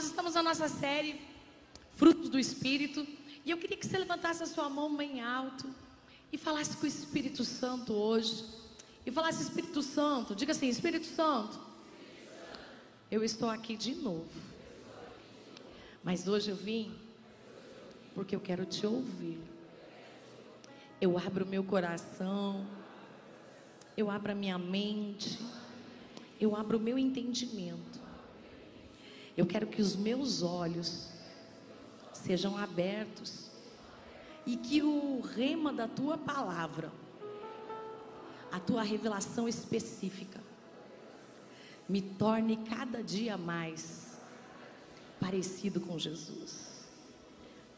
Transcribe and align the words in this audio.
Nós 0.00 0.06
estamos 0.08 0.32
na 0.32 0.42
nossa 0.42 0.66
série 0.66 1.20
Frutos 1.94 2.30
do 2.30 2.38
Espírito. 2.38 3.06
E 3.44 3.50
eu 3.50 3.58
queria 3.58 3.76
que 3.76 3.86
você 3.86 3.98
levantasse 3.98 4.42
a 4.42 4.46
sua 4.46 4.66
mão 4.66 4.96
bem 4.96 5.20
alto 5.20 5.68
e 6.32 6.38
falasse 6.38 6.74
com 6.78 6.84
o 6.84 6.88
Espírito 6.88 7.44
Santo 7.44 7.92
hoje. 7.92 8.46
E 9.04 9.10
falasse, 9.10 9.42
Espírito 9.42 9.82
Santo, 9.82 10.34
diga 10.34 10.52
assim: 10.52 10.70
Espírito 10.70 11.06
Santo, 11.06 11.60
eu 13.10 13.22
estou 13.22 13.50
aqui 13.50 13.76
de 13.76 13.94
novo. 13.94 14.24
Mas 16.02 16.26
hoje 16.26 16.48
eu 16.48 16.56
vim 16.56 16.94
porque 18.14 18.34
eu 18.34 18.40
quero 18.40 18.64
te 18.64 18.86
ouvir. 18.86 19.38
Eu 20.98 21.18
abro 21.18 21.44
meu 21.44 21.62
coração, 21.62 22.66
eu 23.98 24.10
abro 24.10 24.32
a 24.32 24.34
minha 24.34 24.56
mente, 24.56 25.38
eu 26.40 26.56
abro 26.56 26.78
o 26.78 26.80
meu 26.80 26.98
entendimento. 26.98 27.99
Eu 29.36 29.46
quero 29.46 29.66
que 29.66 29.80
os 29.80 29.96
meus 29.96 30.42
olhos 30.42 31.08
sejam 32.12 32.56
abertos 32.56 33.50
e 34.46 34.56
que 34.56 34.82
o 34.82 35.20
rema 35.20 35.72
da 35.72 35.86
tua 35.86 36.18
palavra, 36.18 36.92
a 38.50 38.58
tua 38.58 38.82
revelação 38.82 39.48
específica, 39.48 40.40
me 41.88 42.00
torne 42.00 42.56
cada 42.56 43.02
dia 43.02 43.36
mais 43.36 44.18
parecido 45.18 45.80
com 45.80 45.98
Jesus. 45.98 46.86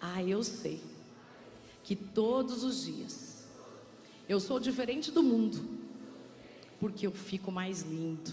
Ah, 0.01 0.23
eu 0.23 0.43
sei 0.43 0.83
que 1.83 1.97
todos 1.97 2.63
os 2.63 2.85
dias 2.85 3.33
eu 4.29 4.39
sou 4.39 4.61
diferente 4.61 5.11
do 5.11 5.23
mundo, 5.23 5.63
porque 6.79 7.07
eu 7.07 7.13
fico 7.13 7.51
mais 7.51 7.83
lindo. 7.83 8.33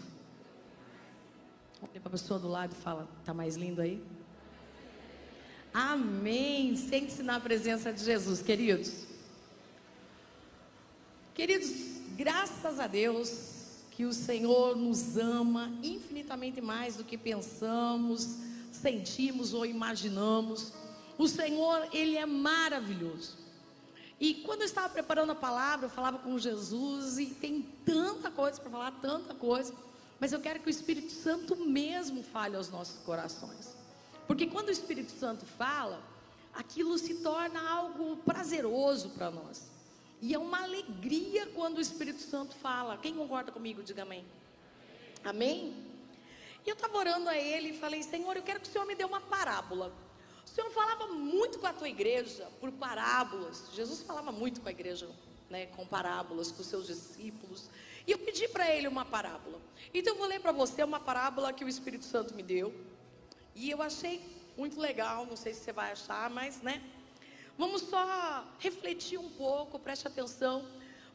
Olha 1.82 2.00
para 2.00 2.08
a 2.08 2.12
pessoa 2.12 2.40
do 2.40 2.48
lado 2.48 2.74
e 2.74 2.82
fala: 2.82 3.08
Está 3.20 3.34
mais 3.34 3.56
lindo 3.56 3.82
aí? 3.82 4.04
Amém. 5.74 6.76
Sente-se 6.76 7.24
na 7.24 7.40
presença 7.40 7.94
de 7.94 8.04
Jesus, 8.04 8.42
queridos. 8.42 9.06
Queridos, 11.34 11.70
graças 12.18 12.80
a 12.80 12.88
Deus 12.88 13.60
que 13.92 14.04
o 14.04 14.12
Senhor 14.12 14.76
nos 14.76 15.18
ama 15.18 15.72
infinitamente 15.82 16.60
mais 16.60 16.98
do 16.98 17.04
que 17.04 17.18
pensamos, 17.18 18.38
sentimos 18.72 19.54
ou 19.54 19.66
imaginamos. 19.66 20.74
O 21.18 21.28
Senhor, 21.28 21.88
Ele 21.94 22.18
é 22.18 22.26
maravilhoso. 22.26 23.38
E 24.20 24.34
quando 24.34 24.62
eu 24.62 24.66
estava 24.66 24.90
preparando 24.90 25.32
a 25.32 25.36
palavra, 25.36 25.86
eu 25.86 25.90
falava 25.90 26.18
com 26.20 26.38
Jesus 26.38 27.20
e 27.20 27.28
tem 27.28 27.62
tanta 27.86 28.30
coisa 28.30 28.60
para 28.60 28.70
falar, 28.70 28.92
tanta 29.00 29.34
coisa. 29.34 29.74
Mas 30.20 30.34
eu 30.34 30.40
quero 30.40 30.60
que 30.60 30.68
o 30.68 30.70
Espírito 30.70 31.12
Santo 31.12 31.56
mesmo 31.56 32.24
fale 32.24 32.56
aos 32.56 32.70
nossos 32.70 33.02
corações. 33.04 33.76
Porque 34.28 34.48
quando 34.48 34.68
o 34.68 34.72
Espírito 34.72 35.12
Santo 35.12 35.46
fala, 35.46 36.04
aquilo 36.54 36.98
se 36.98 37.16
torna 37.16 37.68
algo 37.70 38.18
prazeroso 38.18 39.10
para 39.10 39.32
nós. 39.32 39.70
E 40.22 40.34
é 40.34 40.40
uma 40.40 40.64
alegria 40.64 41.48
quando 41.48 41.78
o 41.78 41.82
Espírito 41.82 42.22
Santo 42.22 42.54
fala. 42.56 42.98
Quem 42.98 43.16
concorda 43.16 43.52
comigo, 43.52 43.82
diga 43.82 44.02
amém. 44.02 44.26
Amém? 45.24 45.74
E 46.66 46.70
eu 46.70 46.74
estava 46.74 46.98
orando 46.98 47.30
a 47.30 47.38
ele 47.38 47.70
e 47.70 47.80
falei: 47.80 48.04
Senhor, 48.04 48.36
eu 48.36 48.44
quero 48.44 48.60
que 48.60 48.68
o 48.68 48.72
Senhor 48.72 48.86
me 48.86 48.96
dê 48.96 49.06
uma 49.06 49.22
parábola. 49.22 49.94
O 50.46 50.50
Senhor 50.50 50.70
falava 50.72 51.08
muito 51.08 51.60
com 51.60 51.68
a 51.68 51.74
tua 51.74 51.88
igreja 51.88 52.50
por 52.60 52.72
parábolas. 52.72 53.70
Jesus 53.74 54.02
falava 54.02 54.32
muito 54.32 54.60
com 54.60 54.68
a 54.68 54.72
igreja, 54.72 55.10
né, 55.50 55.68
com 55.68 55.86
parábolas, 55.86 56.52
com 56.52 56.62
os 56.62 56.68
seus 56.68 56.88
discípulos. 56.88 57.70
E 58.06 58.12
eu 58.12 58.20
pedi 58.20 58.48
para 58.48 58.74
ele 58.74 58.88
uma 58.88 59.06
parábola. 59.06 59.60
Então 59.94 60.14
eu 60.14 60.18
vou 60.20 60.28
ler 60.28 60.40
para 60.40 60.52
você 60.52 60.84
uma 60.84 61.00
parábola 61.00 61.54
que 61.54 61.64
o 61.64 61.70
Espírito 61.70 62.06
Santo 62.06 62.34
me 62.34 62.44
deu. 62.44 62.74
E 63.56 63.70
eu 63.70 63.82
achei 63.82 64.22
muito 64.58 64.80
legal, 64.80 65.26
não 65.26 65.36
sei 65.36 65.54
se 65.54 65.62
você 65.62 65.72
vai 65.72 65.92
achar, 65.92 66.30
mas 66.30 66.62
né? 66.62 66.82
Vamos 67.58 67.82
só 67.82 68.46
refletir 68.60 69.18
um 69.20 69.30
pouco, 69.30 69.78
preste 69.78 70.08
atenção, 70.08 70.66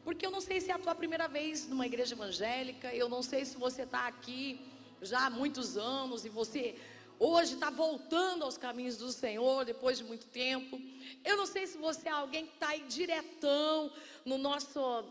porque 0.03 0.25
eu 0.25 0.29
não 0.29 0.41
sei 0.41 0.61
se 0.61 0.69
é 0.69 0.73
a 0.73 0.79
tua 0.79 0.93
primeira 0.93 1.27
vez 1.27 1.67
numa 1.67 1.87
igreja 1.87 2.13
evangélica, 2.13 2.93
eu 2.93 3.09
não 3.09 3.23
sei 3.23 3.45
se 3.45 3.57
você 3.57 3.81
está 3.81 4.05
aqui 4.07 4.59
já 5.01 5.25
há 5.25 5.29
muitos 5.29 5.77
anos 5.77 6.23
e 6.23 6.29
você 6.29 6.75
hoje 7.19 7.55
está 7.55 7.69
voltando 7.69 8.43
aos 8.43 8.57
caminhos 8.57 8.97
do 8.97 9.11
Senhor 9.11 9.65
depois 9.65 9.97
de 9.97 10.03
muito 10.03 10.27
tempo. 10.27 10.79
Eu 11.23 11.37
não 11.37 11.45
sei 11.45 11.65
se 11.65 11.77
você 11.77 12.09
é 12.09 12.11
alguém 12.11 12.45
que 12.45 12.53
está 12.53 12.69
aí 12.69 12.81
diretão 12.81 13.91
no 14.23 14.37
nosso 14.37 15.05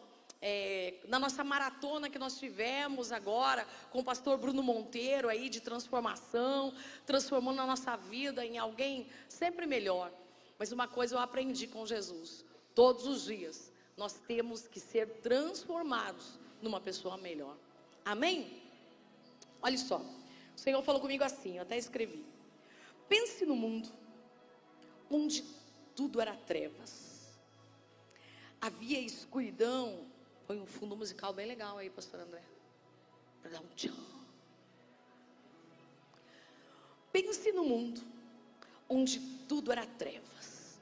é, 0.46 0.92
na 1.08 1.18
nossa 1.18 1.42
maratona 1.42 2.10
que 2.10 2.18
nós 2.18 2.38
tivemos 2.38 3.10
agora 3.10 3.66
com 3.90 4.00
o 4.00 4.04
pastor 4.04 4.36
Bruno 4.36 4.62
Monteiro 4.62 5.30
aí 5.30 5.48
de 5.48 5.58
transformação, 5.58 6.74
transformando 7.06 7.62
a 7.62 7.66
nossa 7.66 7.96
vida 7.96 8.44
em 8.44 8.58
alguém 8.58 9.08
sempre 9.26 9.64
melhor. 9.64 10.12
Mas 10.58 10.70
uma 10.70 10.86
coisa 10.86 11.14
eu 11.14 11.18
aprendi 11.18 11.66
com 11.66 11.86
Jesus: 11.86 12.44
todos 12.74 13.06
os 13.06 13.24
dias 13.24 13.72
nós 13.96 14.20
temos 14.28 14.68
que 14.68 14.78
ser 14.78 15.08
transformados 15.22 16.38
numa 16.60 16.78
pessoa 16.78 17.16
melhor. 17.16 17.56
Amém? 18.04 18.62
Olha 19.62 19.78
só, 19.78 19.96
o 19.96 20.60
Senhor 20.60 20.82
falou 20.82 21.00
comigo 21.00 21.24
assim, 21.24 21.56
eu 21.56 21.62
até 21.62 21.78
escrevi. 21.78 22.22
Pense 23.08 23.46
no 23.46 23.56
mundo 23.56 23.88
onde 25.10 25.42
tudo 25.96 26.20
era 26.20 26.36
trevas. 26.36 27.32
Havia 28.60 29.00
escuridão 29.00 30.12
Põe 30.46 30.60
um 30.60 30.66
fundo 30.66 30.94
musical 30.96 31.32
bem 31.32 31.46
legal 31.46 31.78
aí, 31.78 31.88
pastor 31.88 32.20
André. 32.20 32.42
Para 33.40 33.52
dar 33.52 33.60
um 33.60 33.68
tchau. 33.74 33.94
Pense 37.10 37.52
no 37.52 37.64
mundo 37.64 38.02
onde 38.88 39.20
tudo 39.48 39.72
era 39.72 39.86
trevas. 39.86 40.78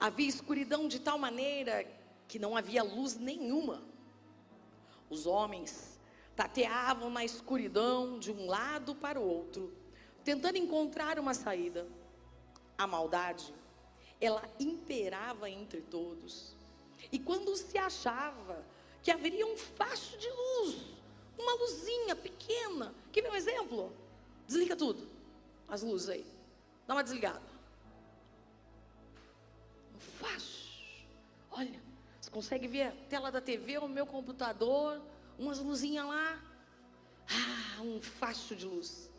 Havia 0.00 0.28
escuridão 0.28 0.88
de 0.88 1.00
tal 1.00 1.18
maneira 1.18 1.84
que 2.26 2.38
não 2.38 2.56
havia 2.56 2.82
luz 2.82 3.16
nenhuma. 3.16 3.82
Os 5.10 5.26
homens 5.26 5.98
tateavam 6.36 7.10
na 7.10 7.24
escuridão 7.24 8.18
de 8.18 8.30
um 8.30 8.46
lado 8.46 8.94
para 8.94 9.18
o 9.18 9.26
outro, 9.26 9.76
tentando 10.24 10.56
encontrar 10.56 11.18
uma 11.18 11.34
saída. 11.34 11.86
A 12.76 12.86
maldade, 12.86 13.52
ela 14.20 14.48
imperava 14.60 15.50
entre 15.50 15.80
todos. 15.80 16.54
E 17.10 17.18
quando 17.18 17.56
se 17.56 17.76
achava 17.76 18.64
que 19.02 19.10
haveria 19.10 19.46
um 19.46 19.56
facho 19.56 20.16
de 20.18 20.28
luz, 20.28 20.76
uma 21.38 21.54
luzinha 21.54 22.16
pequena. 22.16 22.94
Quer 23.12 23.22
ver 23.22 23.30
um 23.30 23.36
exemplo? 23.36 23.92
Desliga 24.46 24.76
tudo, 24.76 25.08
as 25.68 25.82
luzes 25.82 26.08
aí. 26.08 26.26
Dá 26.86 26.94
uma 26.94 27.04
desligada. 27.04 27.42
Um 29.94 29.98
facho. 29.98 31.06
Olha, 31.50 31.80
você 32.20 32.30
consegue 32.30 32.66
ver 32.66 32.82
a 32.82 32.92
tela 33.08 33.30
da 33.30 33.40
TV, 33.40 33.78
o 33.78 33.88
meu 33.88 34.06
computador, 34.06 35.00
umas 35.38 35.58
luzinhas 35.58 36.06
lá. 36.06 36.42
Ah, 37.30 37.82
um 37.82 38.00
facho 38.00 38.56
de 38.56 38.66
luz. 38.66 39.10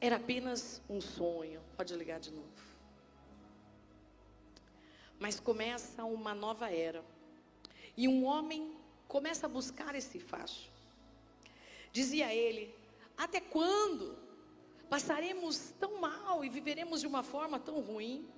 Era 0.00 0.16
apenas 0.16 0.82
um 0.88 1.00
sonho. 1.00 1.60
Pode 1.76 1.94
ligar 1.94 2.18
de 2.18 2.32
novo. 2.32 2.48
Mas 5.18 5.38
começa 5.38 6.04
uma 6.04 6.34
nova 6.34 6.68
era. 6.68 7.04
E 7.96 8.08
um 8.08 8.24
homem 8.24 8.74
começa 9.08 9.46
a 9.46 9.48
buscar 9.48 9.94
esse 9.94 10.18
facho. 10.18 10.70
Dizia 11.92 12.34
ele: 12.34 12.74
Até 13.16 13.40
quando 13.40 14.16
passaremos 14.88 15.72
tão 15.78 16.00
mal 16.00 16.44
e 16.44 16.48
viveremos 16.48 17.00
de 17.00 17.06
uma 17.06 17.22
forma 17.22 17.58
tão 17.58 17.80
ruim? 17.80 18.28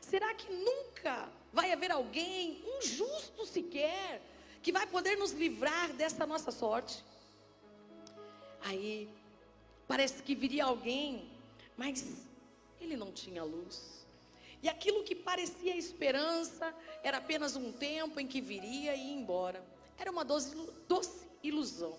Será 0.00 0.32
que 0.34 0.50
nunca 0.52 1.28
vai 1.52 1.72
haver 1.72 1.90
alguém, 1.90 2.62
um 2.66 2.82
justo 2.82 3.44
sequer, 3.46 4.22
que 4.62 4.72
vai 4.72 4.86
poder 4.86 5.16
nos 5.16 5.32
livrar 5.32 5.92
dessa 5.92 6.26
nossa 6.26 6.50
sorte? 6.50 7.02
Aí, 8.60 9.08
parece 9.86 10.22
que 10.22 10.34
viria 10.34 10.64
alguém, 10.64 11.30
mas 11.76 12.26
ele 12.80 12.96
não 12.96 13.12
tinha 13.12 13.42
luz. 13.44 13.97
E 14.62 14.68
aquilo 14.68 15.04
que 15.04 15.14
parecia 15.14 15.76
esperança 15.76 16.74
era 17.02 17.18
apenas 17.18 17.54
um 17.54 17.72
tempo 17.72 18.18
em 18.18 18.26
que 18.26 18.40
viria 18.40 18.94
e 18.94 19.08
ia 19.08 19.14
embora. 19.14 19.64
Era 19.96 20.10
uma 20.10 20.24
doce, 20.24 20.56
ilusão. 21.42 21.98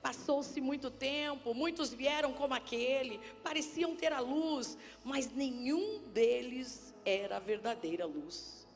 Passou-se 0.00 0.60
muito 0.60 0.90
tempo, 0.90 1.52
muitos 1.52 1.92
vieram 1.92 2.32
como 2.32 2.54
aquele, 2.54 3.18
pareciam 3.42 3.96
ter 3.96 4.12
a 4.12 4.20
luz, 4.20 4.78
mas 5.02 5.30
nenhum 5.32 6.02
deles 6.08 6.94
era 7.04 7.36
a 7.36 7.40
verdadeira 7.40 8.06
luz, 8.06 8.66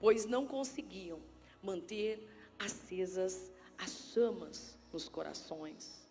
pois 0.00 0.24
não 0.24 0.46
conseguiam 0.46 1.20
manter 1.62 2.26
acesas 2.58 3.50
as 3.76 4.12
chamas 4.12 4.78
nos 4.92 5.08
corações. 5.08 6.06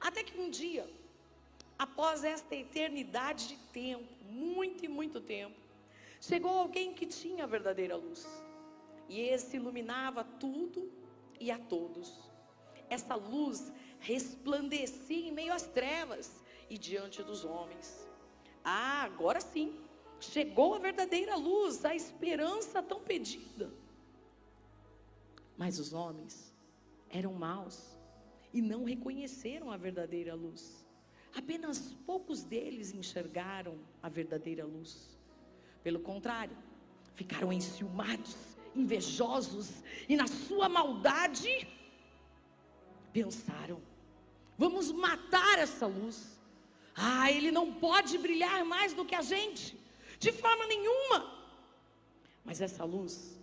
Até 0.00 0.22
que 0.22 0.38
um 0.38 0.48
dia, 0.48 0.88
após 1.78 2.24
esta 2.24 2.54
eternidade 2.54 3.48
de 3.48 3.56
tempo, 3.72 4.06
muito 4.24 4.84
e 4.84 4.88
muito 4.88 5.20
tempo, 5.20 5.56
chegou 6.20 6.50
alguém 6.50 6.94
que 6.94 7.06
tinha 7.06 7.44
a 7.44 7.46
verdadeira 7.46 7.96
luz. 7.96 8.26
E 9.08 9.20
esse 9.20 9.56
iluminava 9.56 10.24
tudo 10.24 10.90
e 11.38 11.50
a 11.50 11.58
todos. 11.58 12.30
Essa 12.88 13.14
luz 13.14 13.72
resplandecia 13.98 15.28
em 15.28 15.32
meio 15.32 15.52
às 15.52 15.62
trevas 15.62 16.42
e 16.68 16.78
diante 16.78 17.22
dos 17.22 17.44
homens. 17.44 18.06
Ah, 18.64 19.02
agora 19.02 19.40
sim, 19.40 19.78
chegou 20.20 20.74
a 20.74 20.78
verdadeira 20.78 21.36
luz, 21.36 21.84
a 21.84 21.94
esperança 21.94 22.82
tão 22.82 23.00
pedida. 23.00 23.72
Mas 25.56 25.78
os 25.78 25.92
homens 25.92 26.54
eram 27.08 27.32
maus 27.32 27.96
e 28.52 28.60
não 28.60 28.84
reconheceram 28.84 29.70
a 29.70 29.76
verdadeira 29.76 30.34
luz. 30.34 30.85
Apenas 31.36 31.94
poucos 32.06 32.42
deles 32.42 32.94
enxergaram 32.94 33.78
a 34.02 34.08
verdadeira 34.08 34.64
luz. 34.64 35.18
Pelo 35.82 36.00
contrário, 36.00 36.56
ficaram 37.14 37.52
enciumados, 37.52 38.34
invejosos 38.74 39.82
e, 40.08 40.16
na 40.16 40.26
sua 40.26 40.66
maldade, 40.68 41.68
pensaram: 43.12 43.82
vamos 44.56 44.90
matar 44.90 45.58
essa 45.58 45.86
luz. 45.86 46.38
Ah, 46.94 47.30
ele 47.30 47.50
não 47.52 47.70
pode 47.74 48.16
brilhar 48.16 48.64
mais 48.64 48.94
do 48.94 49.04
que 49.04 49.14
a 49.14 49.20
gente, 49.20 49.78
de 50.18 50.32
forma 50.32 50.66
nenhuma. 50.66 51.18
Mas 52.42 52.62
essa 52.62 52.82
luz 52.82 53.38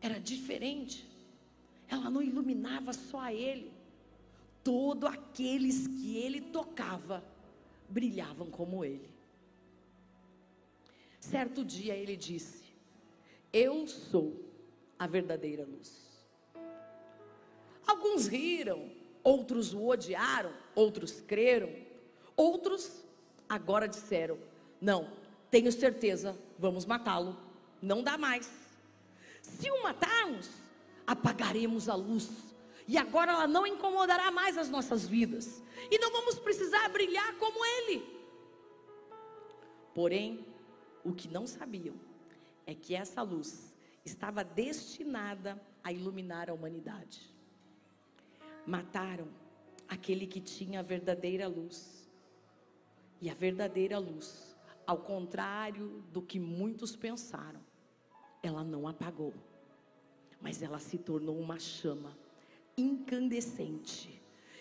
era 0.00 0.18
diferente, 0.18 1.08
ela 1.86 2.10
não 2.10 2.20
iluminava 2.20 2.92
só 2.92 3.20
a 3.20 3.32
ele, 3.32 3.75
todos 4.66 5.08
aqueles 5.08 5.86
que 5.86 6.16
ele 6.16 6.40
tocava 6.40 7.24
brilhavam 7.88 8.50
como 8.50 8.84
ele. 8.84 9.08
Certo 11.20 11.64
dia 11.64 11.94
ele 11.94 12.16
disse: 12.16 12.64
Eu 13.52 13.86
sou 13.86 14.44
a 14.98 15.06
verdadeira 15.06 15.64
luz. 15.64 16.04
Alguns 17.86 18.26
riram, 18.26 18.90
outros 19.22 19.72
o 19.72 19.86
odiaram, 19.86 20.52
outros 20.74 21.20
creram, 21.20 21.72
outros 22.34 23.04
agora 23.48 23.86
disseram: 23.86 24.36
Não, 24.80 25.12
tenho 25.48 25.70
certeza, 25.70 26.36
vamos 26.58 26.84
matá-lo, 26.84 27.36
não 27.80 28.02
dá 28.02 28.18
mais. 28.18 28.50
Se 29.42 29.70
o 29.70 29.80
matarmos, 29.84 30.50
apagaremos 31.06 31.88
a 31.88 31.94
luz, 31.94 32.45
e 32.88 32.96
agora 32.96 33.32
ela 33.32 33.46
não 33.46 33.66
incomodará 33.66 34.30
mais 34.30 34.56
as 34.56 34.68
nossas 34.68 35.06
vidas, 35.06 35.62
e 35.90 35.98
não 35.98 36.12
vamos 36.12 36.38
precisar 36.38 36.88
brilhar 36.88 37.36
como 37.38 37.64
ele. 37.64 38.16
Porém, 39.94 40.46
o 41.04 41.12
que 41.12 41.28
não 41.28 41.46
sabiam 41.46 41.94
é 42.66 42.74
que 42.74 42.94
essa 42.94 43.22
luz 43.22 43.74
estava 44.04 44.44
destinada 44.44 45.60
a 45.82 45.92
iluminar 45.92 46.48
a 46.48 46.54
humanidade. 46.54 47.34
Mataram 48.66 49.28
aquele 49.88 50.26
que 50.26 50.40
tinha 50.40 50.80
a 50.80 50.82
verdadeira 50.82 51.48
luz. 51.48 52.08
E 53.20 53.30
a 53.30 53.34
verdadeira 53.34 53.98
luz, 53.98 54.54
ao 54.86 54.98
contrário 54.98 56.04
do 56.12 56.20
que 56.20 56.38
muitos 56.38 56.94
pensaram, 56.94 57.60
ela 58.42 58.62
não 58.62 58.86
apagou, 58.86 59.32
mas 60.40 60.60
ela 60.62 60.78
se 60.78 60.98
tornou 60.98 61.38
uma 61.38 61.58
chama 61.58 62.16
incandescente 62.76 64.16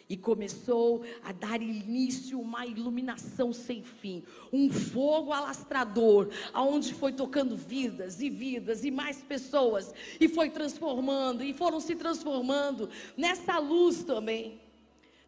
e 0.08 0.16
começou 0.16 1.04
a 1.24 1.32
dar 1.32 1.62
início 1.62 2.40
uma 2.40 2.66
iluminação 2.66 3.52
sem 3.52 3.84
fim, 3.84 4.24
um 4.54 4.70
fogo 4.70 5.34
alastrador, 5.34 6.30
aonde 6.54 6.94
foi 6.94 7.12
tocando 7.12 7.58
vidas 7.58 8.22
e 8.22 8.30
vidas 8.30 8.86
e 8.86 8.92
mais 8.92 9.22
pessoas 9.24 9.94
e 10.20 10.28
foi 10.30 10.50
transformando 10.50 11.44
e 11.44 11.54
foram 11.54 11.80
se 11.80 11.96
transformando 11.96 12.90
nessa 13.18 13.58
luz 13.58 14.04
também. 14.04 14.62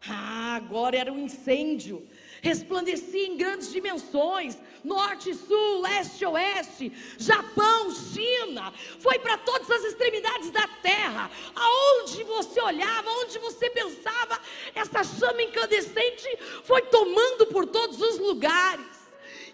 Ah, 0.08 0.54
agora 0.54 0.96
era 0.96 1.12
um 1.12 1.18
incêndio 1.18 2.06
resplandecia 2.42 3.26
em 3.26 3.36
grandes 3.36 3.70
dimensões 3.70 4.58
norte, 4.84 5.34
sul, 5.34 5.80
leste, 5.80 6.24
oeste, 6.24 6.92
Japão, 7.18 7.90
China, 7.94 8.72
foi 8.98 9.18
para 9.18 9.36
todas 9.38 9.70
as 9.70 9.84
extremidades 9.84 10.50
da 10.50 10.66
terra. 10.82 11.30
Aonde 11.54 12.22
você 12.24 12.60
olhava, 12.60 13.08
aonde 13.10 13.38
você 13.38 13.68
pensava, 13.70 14.40
essa 14.74 15.04
chama 15.04 15.42
incandescente 15.42 16.28
foi 16.64 16.82
tomando 16.82 17.46
por 17.46 17.66
todos 17.66 18.00
os 18.00 18.18
lugares. 18.18 18.86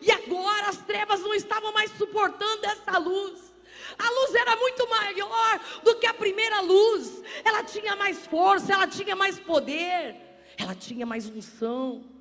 E 0.00 0.10
agora 0.10 0.68
as 0.68 0.78
trevas 0.78 1.20
não 1.20 1.34
estavam 1.34 1.72
mais 1.72 1.90
suportando 1.96 2.66
essa 2.66 2.98
luz. 2.98 3.54
A 3.98 4.10
luz 4.10 4.34
era 4.34 4.56
muito 4.56 4.88
maior 4.88 5.60
do 5.82 5.94
que 5.96 6.06
a 6.06 6.14
primeira 6.14 6.60
luz. 6.60 7.22
Ela 7.44 7.62
tinha 7.62 7.94
mais 7.96 8.26
força, 8.26 8.72
ela 8.72 8.86
tinha 8.86 9.14
mais 9.14 9.38
poder, 9.38 10.16
ela 10.58 10.74
tinha 10.74 11.06
mais 11.06 11.26
unção. 11.26 12.13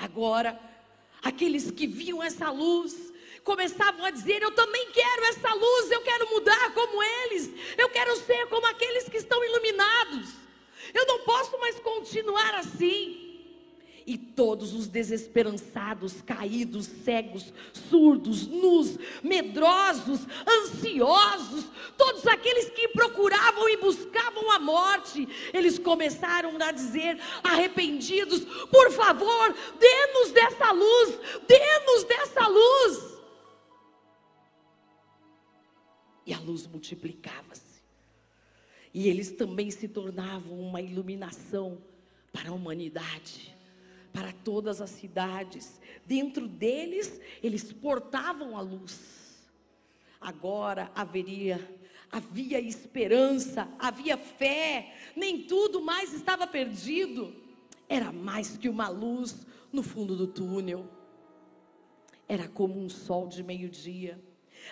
Agora, 0.00 0.58
aqueles 1.22 1.70
que 1.70 1.86
viam 1.86 2.22
essa 2.22 2.50
luz 2.50 3.12
começavam 3.44 4.04
a 4.06 4.10
dizer: 4.10 4.42
Eu 4.42 4.52
também 4.52 4.90
quero 4.92 5.24
essa 5.26 5.52
luz, 5.52 5.90
eu 5.90 6.00
quero 6.00 6.30
mudar 6.30 6.72
como 6.72 7.02
eles, 7.02 7.50
eu 7.76 7.88
quero 7.90 8.16
ser 8.16 8.46
como 8.46 8.66
aqueles 8.66 9.08
que 9.10 9.18
estão 9.18 9.44
iluminados. 9.44 10.30
Eu 10.94 11.06
não 11.06 11.20
posso 11.20 11.58
mais 11.58 11.78
continuar 11.80 12.54
assim. 12.54 13.29
E 14.10 14.18
todos 14.18 14.74
os 14.74 14.88
desesperançados, 14.88 16.20
caídos, 16.22 16.86
cegos, 16.86 17.52
surdos, 17.72 18.44
nus, 18.44 18.98
medrosos, 19.22 20.18
ansiosos, 20.44 21.64
todos 21.96 22.26
aqueles 22.26 22.68
que 22.70 22.88
procuravam 22.88 23.68
e 23.68 23.76
buscavam 23.76 24.50
a 24.50 24.58
morte, 24.58 25.28
eles 25.54 25.78
começaram 25.78 26.60
a 26.60 26.72
dizer, 26.72 27.20
arrependidos: 27.44 28.40
por 28.68 28.90
favor, 28.90 29.54
dê-nos 29.78 30.32
dessa 30.32 30.72
luz, 30.72 31.20
dê-nos 31.46 32.02
dessa 32.02 32.48
luz. 32.48 33.20
E 36.26 36.34
a 36.34 36.40
luz 36.40 36.66
multiplicava-se. 36.66 37.80
E 38.92 39.08
eles 39.08 39.30
também 39.30 39.70
se 39.70 39.86
tornavam 39.86 40.58
uma 40.58 40.82
iluminação 40.82 41.80
para 42.32 42.50
a 42.50 42.52
humanidade 42.52 43.59
para 44.12 44.32
todas 44.32 44.80
as 44.80 44.90
cidades. 44.90 45.80
Dentro 46.06 46.48
deles, 46.48 47.20
eles 47.42 47.72
portavam 47.72 48.56
a 48.56 48.60
luz. 48.60 49.48
Agora 50.20 50.90
haveria 50.94 51.78
havia 52.12 52.60
esperança, 52.60 53.68
havia 53.78 54.16
fé, 54.16 54.94
nem 55.14 55.42
tudo 55.42 55.80
mais 55.80 56.12
estava 56.12 56.46
perdido. 56.46 57.34
Era 57.88 58.10
mais 58.10 58.56
que 58.56 58.68
uma 58.68 58.88
luz 58.88 59.46
no 59.72 59.82
fundo 59.82 60.16
do 60.16 60.26
túnel. 60.26 60.88
Era 62.28 62.48
como 62.48 62.80
um 62.80 62.88
sol 62.88 63.28
de 63.28 63.42
meio-dia. 63.42 64.20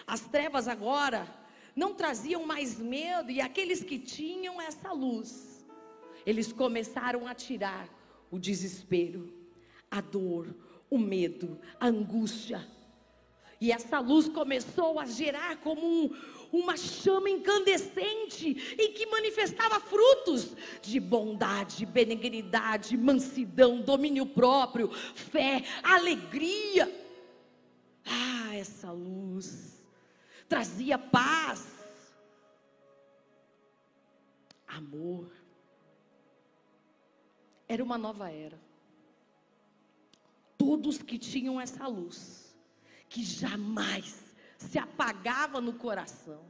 As 0.06 0.20
trevas 0.22 0.68
agora 0.68 1.26
não 1.74 1.94
traziam 1.94 2.44
mais 2.44 2.78
medo, 2.78 3.30
e 3.30 3.40
aqueles 3.40 3.84
que 3.84 3.98
tinham 3.98 4.60
essa 4.60 4.92
luz, 4.92 5.64
eles 6.26 6.52
começaram 6.52 7.26
a 7.26 7.34
tirar 7.34 7.88
o 8.30 8.38
desespero, 8.38 9.32
a 9.90 10.00
dor, 10.00 10.54
o 10.90 10.98
medo, 10.98 11.58
a 11.78 11.86
angústia. 11.86 12.66
E 13.60 13.72
essa 13.72 13.98
luz 13.98 14.28
começou 14.28 15.00
a 15.00 15.06
gerar 15.06 15.56
como 15.56 15.84
um, 15.84 16.10
uma 16.52 16.76
chama 16.76 17.28
incandescente 17.28 18.76
e 18.78 18.88
que 18.90 19.06
manifestava 19.06 19.80
frutos 19.80 20.54
de 20.80 21.00
bondade, 21.00 21.84
benignidade, 21.84 22.96
mansidão, 22.96 23.80
domínio 23.80 24.26
próprio, 24.26 24.90
fé, 24.92 25.64
alegria. 25.82 26.88
Ah, 28.06 28.54
essa 28.54 28.92
luz 28.92 29.82
trazia 30.48 30.96
paz, 30.96 31.66
amor, 34.66 35.30
era 37.68 37.84
uma 37.84 37.98
nova 37.98 38.30
era. 38.30 38.58
Todos 40.56 40.98
que 40.98 41.18
tinham 41.18 41.60
essa 41.60 41.86
luz, 41.86 42.56
que 43.08 43.22
jamais 43.22 44.34
se 44.56 44.78
apagava 44.78 45.60
no 45.60 45.74
coração, 45.74 46.40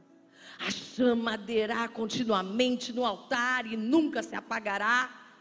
a 0.57 0.71
chama 0.71 1.31
arderá 1.31 1.87
continuamente 1.87 2.91
no 2.91 3.05
altar 3.05 3.65
e 3.65 3.77
nunca 3.77 4.23
se 4.23 4.35
apagará. 4.35 5.33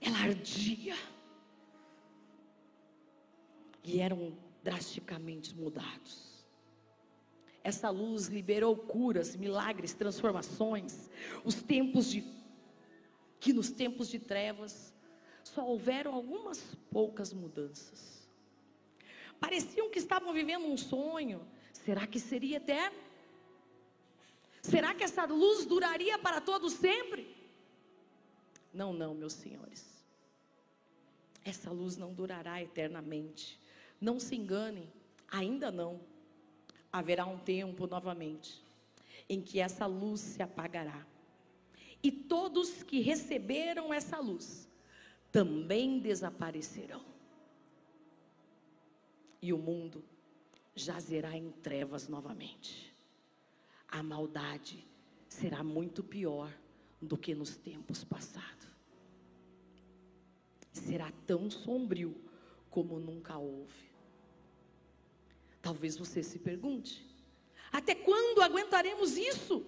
Ela 0.00 0.18
ardia. 0.18 0.96
E 3.84 4.00
eram 4.00 4.36
drasticamente 4.62 5.54
mudados. 5.54 6.44
Essa 7.62 7.90
luz 7.90 8.26
liberou 8.28 8.74
curas, 8.74 9.36
milagres, 9.36 9.92
transformações. 9.92 11.10
Os 11.44 11.56
tempos 11.56 12.10
de 12.10 12.22
que 13.40 13.52
nos 13.52 13.70
tempos 13.70 14.08
de 14.08 14.18
trevas 14.18 14.94
só 15.42 15.66
houveram 15.66 16.14
algumas 16.14 16.76
poucas 16.90 17.32
mudanças. 17.32 18.28
Pareciam 19.40 19.90
que 19.90 19.98
estavam 19.98 20.32
vivendo 20.32 20.66
um 20.66 20.76
sonho. 20.76 21.46
Será 21.72 22.06
que 22.06 22.20
seria 22.20 22.58
eterno? 22.58 22.98
Será 24.62 24.94
que 24.94 25.02
essa 25.02 25.24
luz 25.24 25.64
duraria 25.64 26.18
para 26.18 26.40
todos 26.40 26.74
sempre? 26.74 27.34
Não, 28.72 28.92
não, 28.92 29.14
meus 29.14 29.32
senhores. 29.32 29.88
Essa 31.42 31.70
luz 31.70 31.96
não 31.96 32.12
durará 32.12 32.62
eternamente. 32.62 33.58
Não 33.98 34.20
se 34.20 34.36
enganem, 34.36 34.92
ainda 35.26 35.70
não. 35.70 36.00
Haverá 36.92 37.24
um 37.24 37.38
tempo 37.38 37.86
novamente 37.86 38.62
em 39.28 39.40
que 39.40 39.60
essa 39.60 39.86
luz 39.86 40.20
se 40.20 40.42
apagará. 40.42 41.06
E 42.02 42.10
todos 42.10 42.82
que 42.82 43.00
receberam 43.00 43.92
essa 43.92 44.18
luz 44.18 44.68
também 45.30 45.98
desaparecerão. 45.98 47.04
E 49.42 49.52
o 49.52 49.58
mundo 49.58 50.04
jazerá 50.74 51.36
em 51.36 51.50
trevas 51.50 52.08
novamente. 52.08 52.94
A 53.88 54.02
maldade 54.02 54.86
será 55.28 55.62
muito 55.62 56.02
pior 56.02 56.52
do 57.00 57.16
que 57.16 57.34
nos 57.34 57.56
tempos 57.56 58.04
passados. 58.04 58.68
Será 60.72 61.12
tão 61.26 61.50
sombrio 61.50 62.14
como 62.70 62.98
nunca 62.98 63.36
houve. 63.36 63.90
Talvez 65.60 65.96
você 65.96 66.22
se 66.22 66.38
pergunte: 66.38 67.04
até 67.72 67.94
quando 67.94 68.42
aguentaremos 68.42 69.16
isso? 69.16 69.64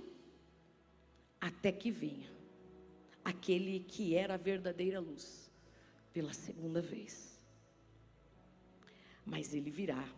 Até 1.42 1.72
que 1.72 1.90
venha 1.90 2.30
aquele 3.24 3.80
que 3.80 4.14
era 4.14 4.34
a 4.34 4.36
verdadeira 4.36 5.00
luz 5.00 5.50
pela 6.12 6.32
segunda 6.32 6.80
vez. 6.80 7.36
Mas 9.26 9.52
ele 9.52 9.68
virá 9.68 10.08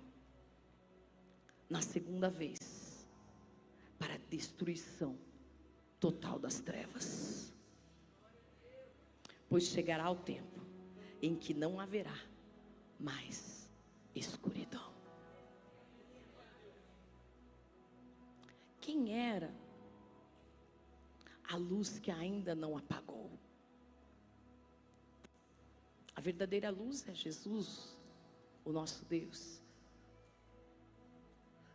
na 1.66 1.81
segunda 1.81 2.28
vez 2.28 3.09
para 3.99 4.16
a 4.16 4.19
destruição 4.28 5.19
total 5.99 6.38
das 6.38 6.61
trevas. 6.61 7.50
Pois 9.49 9.64
chegará 9.64 10.11
o 10.11 10.16
tempo 10.16 10.61
em 11.23 11.35
que 11.35 11.54
não 11.54 11.81
haverá 11.81 12.19
mais 13.00 13.66
escuridão. 14.14 14.93
Quem 18.78 19.14
era 19.14 19.63
a 21.54 21.56
luz 21.56 22.00
que 22.00 22.11
ainda 22.11 22.52
não 22.52 22.76
apagou? 22.76 23.30
A 26.16 26.20
verdadeira 26.20 26.68
luz 26.68 27.08
é 27.08 27.14
Jesus, 27.14 27.96
o 28.64 28.73
nosso 28.73 29.04
Deus. 29.04 29.61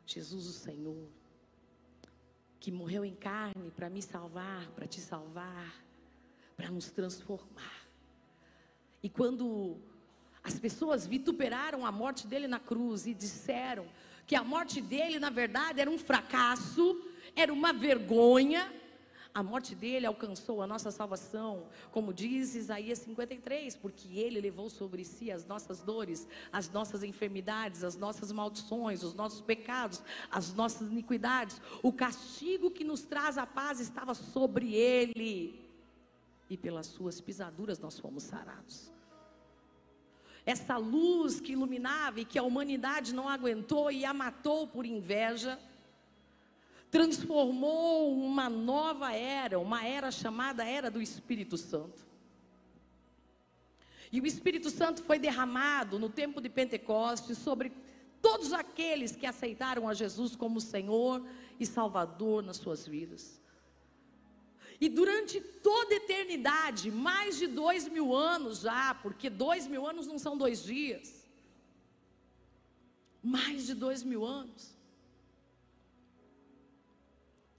Jesus, 0.06 0.48
o 0.48 0.52
Senhor, 0.52 1.08
que 2.60 2.72
morreu 2.72 3.06
em 3.06 3.16
carne 3.16 3.72
para 3.72 3.90
me 3.90 4.02
salvar, 4.02 4.70
para 4.72 4.86
te 4.86 5.00
salvar, 5.00 5.74
para 6.58 6.70
nos 6.70 6.90
transformar. 6.92 7.88
E 9.02 9.10
quando 9.10 9.78
as 10.44 10.60
pessoas 10.60 11.08
vituperaram 11.08 11.86
a 11.86 11.92
morte 11.92 12.28
dele 12.28 12.48
na 12.48 12.60
cruz 12.60 13.08
e 13.08 13.14
disseram 13.14 13.88
que 14.28 14.36
a 14.36 14.44
morte 14.44 14.82
dele, 14.82 15.20
na 15.20 15.30
verdade, 15.30 15.80
era 15.80 15.90
um 15.90 15.98
fracasso, 15.98 17.02
era 17.34 17.54
uma 17.54 17.72
vergonha, 17.72 18.72
a 19.40 19.44
morte 19.44 19.74
dele 19.74 20.06
alcançou 20.06 20.62
a 20.62 20.68
nossa 20.68 20.92
salvação, 20.92 21.68
como 21.92 22.14
diz 22.14 22.56
Isaías 22.56 23.00
53, 23.00 23.74
porque 23.78 24.20
ele 24.20 24.42
levou 24.42 24.70
sobre 24.70 25.06
si 25.06 25.32
as 25.32 25.46
nossas 25.46 25.82
dores, 25.82 26.28
as 26.52 26.70
nossas 26.70 27.04
enfermidades, 27.04 27.86
as 27.86 27.96
nossas 27.96 28.34
maldições, 28.34 29.02
os 29.02 29.14
nossos 29.14 29.40
pecados, 29.40 30.04
as 30.30 30.54
nossas 30.54 30.92
iniquidades. 30.92 31.62
O 31.82 31.94
castigo 31.94 32.70
que 32.70 32.84
nos 32.84 33.04
traz 33.04 33.38
a 33.38 33.46
paz 33.46 33.80
estava 33.80 34.14
sobre 34.14 34.76
ele, 34.76 35.66
e 36.50 36.58
pelas 36.58 36.88
suas 36.88 37.22
pisaduras 37.22 37.80
nós 37.80 37.98
fomos 37.98 38.24
sarados. 38.24 38.92
Essa 40.46 40.76
luz 40.76 41.40
que 41.40 41.54
iluminava 41.54 42.20
e 42.20 42.26
que 42.26 42.38
a 42.38 42.44
humanidade 42.44 43.14
não 43.14 43.30
aguentou 43.30 43.90
e 43.90 44.04
a 44.04 44.14
matou 44.14 44.68
por 44.68 44.86
inveja, 44.86 45.58
transformou 46.92 48.14
uma 48.14 48.50
nova 48.50 49.14
era, 49.14 49.60
uma 49.60 49.86
era 49.86 50.12
chamada 50.12 50.64
Era 50.66 50.90
do 50.90 51.02
Espírito 51.02 51.58
Santo. 51.58 52.08
E 54.12 54.20
o 54.20 54.26
Espírito 54.26 54.70
Santo 54.70 55.04
foi 55.04 55.20
derramado 55.20 56.00
no 56.00 56.10
tempo 56.10 56.42
de 56.42 56.50
Pentecostes 56.50 57.38
sobre 57.38 57.72
todos 58.22 58.52
aqueles 58.54 59.16
que 59.16 59.26
aceitaram 59.26 59.88
a 59.88 59.94
Jesus 59.94 60.36
como 60.36 60.60
Senhor 60.60 61.26
e 61.60 61.66
Salvador 61.66 62.42
nas 62.42 62.58
suas 62.58 62.88
vidas. 62.88 63.40
E 64.82 64.88
durante 64.88 65.40
toda 65.42 65.94
a 65.94 65.98
eternidade, 65.98 66.90
mais 66.90 67.38
de 67.38 67.48
dois 67.48 67.88
mil 67.88 68.16
anos 68.16 68.62
já, 68.62 68.96
porque 68.96 69.30
dois 69.30 69.68
mil 69.68 69.86
anos 69.86 70.08
não 70.08 70.18
são 70.18 70.38
dois 70.38 70.64
dias, 70.64 71.28
mais 73.22 73.68
de 73.68 73.74
dois 73.74 74.04
mil 74.04 74.26
anos, 74.26 74.74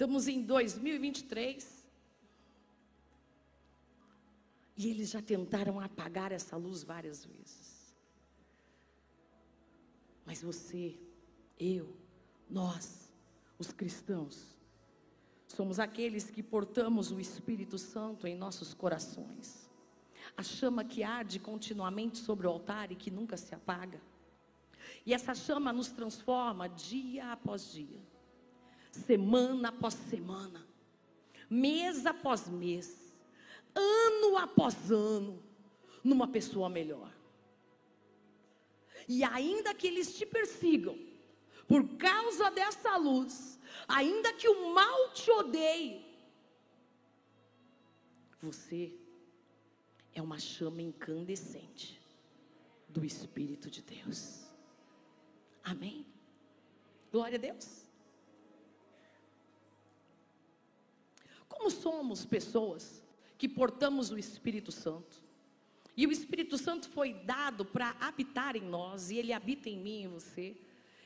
Estamos 0.00 0.28
em 0.28 0.40
2023. 0.40 1.86
E 4.74 4.88
eles 4.88 5.10
já 5.10 5.20
tentaram 5.20 5.78
apagar 5.78 6.32
essa 6.32 6.56
luz 6.56 6.82
várias 6.82 7.26
vezes. 7.26 7.94
Mas 10.24 10.40
você, 10.40 10.98
eu, 11.58 11.94
nós, 12.48 13.12
os 13.58 13.72
cristãos, 13.72 14.56
somos 15.46 15.78
aqueles 15.78 16.30
que 16.30 16.42
portamos 16.42 17.12
o 17.12 17.20
Espírito 17.20 17.76
Santo 17.76 18.26
em 18.26 18.34
nossos 18.34 18.72
corações. 18.72 19.68
A 20.34 20.42
chama 20.42 20.82
que 20.82 21.02
arde 21.02 21.38
continuamente 21.38 22.16
sobre 22.16 22.46
o 22.46 22.50
altar 22.50 22.90
e 22.90 22.96
que 22.96 23.10
nunca 23.10 23.36
se 23.36 23.54
apaga. 23.54 24.00
E 25.04 25.12
essa 25.12 25.34
chama 25.34 25.74
nos 25.74 25.88
transforma 25.88 26.70
dia 26.70 27.32
após 27.32 27.70
dia 27.70 28.00
semana 29.06 29.68
após 29.68 29.94
semana, 29.94 30.66
mês 31.48 32.06
após 32.06 32.48
mês, 32.48 33.12
ano 33.74 34.36
após 34.36 34.90
ano, 34.90 35.42
numa 36.02 36.28
pessoa 36.28 36.68
melhor. 36.68 37.12
E 39.08 39.24
ainda 39.24 39.74
que 39.74 39.86
eles 39.86 40.16
te 40.16 40.24
persigam, 40.24 40.98
por 41.66 41.96
causa 41.96 42.50
dessa 42.50 42.96
luz, 42.96 43.58
ainda 43.86 44.32
que 44.32 44.48
o 44.48 44.74
mal 44.74 45.12
te 45.12 45.30
odeie, 45.30 46.04
você 48.40 48.92
é 50.12 50.22
uma 50.22 50.38
chama 50.38 50.82
incandescente 50.82 52.00
do 52.88 53.04
Espírito 53.04 53.70
de 53.70 53.82
Deus. 53.82 54.44
Amém? 55.62 56.06
Glória 57.12 57.36
a 57.36 57.40
Deus. 57.40 57.79
Como 61.60 61.70
somos 61.70 62.24
pessoas 62.24 63.02
que 63.36 63.46
portamos 63.46 64.10
o 64.10 64.16
Espírito 64.16 64.72
Santo? 64.72 65.22
E 65.94 66.06
o 66.06 66.10
Espírito 66.10 66.56
Santo 66.56 66.88
foi 66.88 67.12
dado 67.12 67.66
para 67.66 67.94
habitar 68.00 68.56
em 68.56 68.62
nós, 68.62 69.10
e 69.10 69.18
ele 69.18 69.30
habita 69.30 69.68
em 69.68 69.78
mim 69.78 70.00
e 70.00 70.04
em 70.04 70.08
você. 70.08 70.56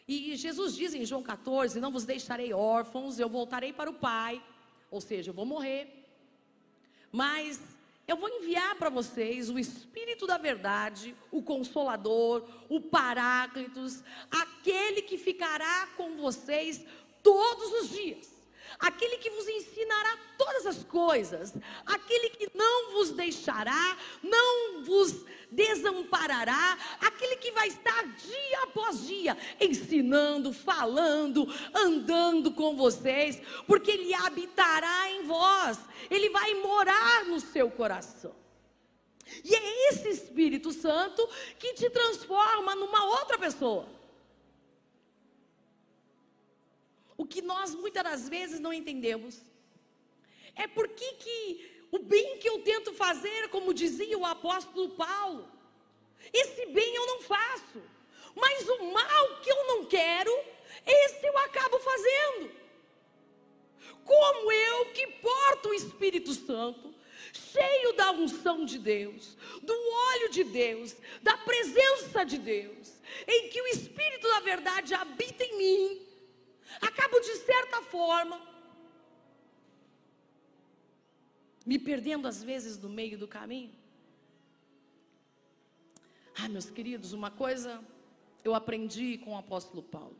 E 0.06 0.36
Jesus 0.36 0.76
diz 0.76 0.94
em 0.94 1.04
João 1.04 1.24
14: 1.24 1.80
Não 1.80 1.90
vos 1.90 2.04
deixarei 2.04 2.52
órfãos, 2.52 3.18
eu 3.18 3.28
voltarei 3.28 3.72
para 3.72 3.90
o 3.90 3.94
Pai. 3.94 4.40
Ou 4.92 5.00
seja, 5.00 5.30
eu 5.30 5.34
vou 5.34 5.44
morrer. 5.44 6.06
Mas 7.10 7.60
eu 8.06 8.16
vou 8.16 8.28
enviar 8.28 8.76
para 8.76 8.90
vocês 8.90 9.50
o 9.50 9.58
Espírito 9.58 10.24
da 10.24 10.38
Verdade, 10.38 11.16
o 11.32 11.42
Consolador, 11.42 12.48
o 12.68 12.80
Paráclitos, 12.80 14.04
aquele 14.30 15.02
que 15.02 15.18
ficará 15.18 15.88
com 15.96 16.14
vocês 16.14 16.84
todos 17.24 17.72
os 17.72 17.90
dias 17.90 18.33
aquele 18.78 19.18
que 19.18 19.30
vos 19.30 19.48
ensinará 19.48 20.18
todas 20.38 20.66
as 20.66 20.84
coisas, 20.84 21.54
aquele 21.86 22.30
que 22.30 22.50
não 22.54 22.92
vos 22.92 23.10
deixará, 23.10 23.96
não 24.22 24.82
vos 24.82 25.24
desamparará, 25.50 26.78
aquele 27.00 27.36
que 27.36 27.52
vai 27.52 27.68
estar 27.68 28.04
dia 28.06 28.62
após 28.62 29.06
dia 29.06 29.36
ensinando, 29.60 30.52
falando, 30.52 31.46
andando 31.74 32.50
com 32.52 32.76
vocês, 32.76 33.40
porque 33.66 33.92
ele 33.92 34.14
habitará 34.14 35.10
em 35.10 35.22
vós, 35.24 35.78
ele 36.10 36.28
vai 36.30 36.54
morar 36.54 37.24
no 37.24 37.40
seu 37.40 37.70
coração. 37.70 38.34
E 39.42 39.54
é 39.54 39.88
esse 39.88 40.08
Espírito 40.08 40.72
Santo 40.72 41.26
que 41.58 41.74
te 41.74 41.88
transforma 41.90 42.74
numa 42.74 43.04
outra 43.20 43.38
pessoa. 43.38 43.86
O 47.16 47.24
que 47.24 47.40
nós 47.40 47.74
muitas 47.74 48.02
das 48.02 48.28
vezes 48.28 48.60
não 48.60 48.72
entendemos 48.72 49.40
é 50.56 50.66
por 50.66 50.88
que, 50.88 51.12
que 51.14 51.86
o 51.90 51.98
bem 51.98 52.38
que 52.38 52.48
eu 52.48 52.60
tento 52.60 52.92
fazer, 52.92 53.48
como 53.50 53.74
dizia 53.74 54.18
o 54.18 54.26
apóstolo 54.26 54.90
Paulo, 54.90 55.48
esse 56.32 56.66
bem 56.66 56.94
eu 56.94 57.06
não 57.06 57.20
faço, 57.22 57.82
mas 58.34 58.68
o 58.68 58.92
mal 58.92 59.40
que 59.40 59.50
eu 59.50 59.66
não 59.66 59.84
quero, 59.84 60.32
esse 60.86 61.24
eu 61.26 61.38
acabo 61.38 61.78
fazendo. 61.78 62.50
Como 64.04 64.52
eu 64.52 64.86
que 64.86 65.06
porto 65.06 65.68
o 65.70 65.74
Espírito 65.74 66.34
Santo, 66.34 66.94
cheio 67.32 67.92
da 67.94 68.10
unção 68.12 68.64
de 68.64 68.78
Deus, 68.78 69.36
do 69.62 69.72
óleo 69.72 70.30
de 70.30 70.44
Deus, 70.44 70.96
da 71.22 71.36
presença 71.38 72.24
de 72.24 72.38
Deus, 72.38 72.92
em 73.26 73.48
que 73.48 73.60
o 73.60 73.66
Espírito 73.68 74.28
da 74.28 74.40
verdade 74.40 74.94
habita 74.94 75.44
em 75.44 75.56
mim, 75.56 76.06
acabo 76.80 77.20
de 77.20 77.34
certa 77.36 77.82
forma 77.82 78.40
me 81.64 81.78
perdendo 81.78 82.28
às 82.28 82.42
vezes 82.42 82.78
no 82.78 82.88
meio 82.88 83.18
do 83.18 83.26
caminho. 83.26 83.72
Ah, 86.36 86.48
meus 86.48 86.68
queridos, 86.68 87.12
uma 87.12 87.30
coisa 87.30 87.82
eu 88.42 88.54
aprendi 88.54 89.18
com 89.18 89.32
o 89.32 89.38
apóstolo 89.38 89.82
Paulo. 89.82 90.16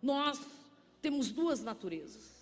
Nós 0.00 0.40
temos 1.02 1.30
duas 1.30 1.62
naturezas. 1.62 2.38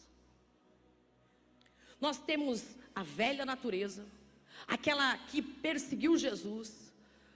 Nós 2.00 2.18
temos 2.18 2.62
a 2.94 3.02
velha 3.02 3.44
natureza, 3.44 4.06
aquela 4.66 5.16
que 5.18 5.40
perseguiu 5.40 6.16
Jesus. 6.16 6.92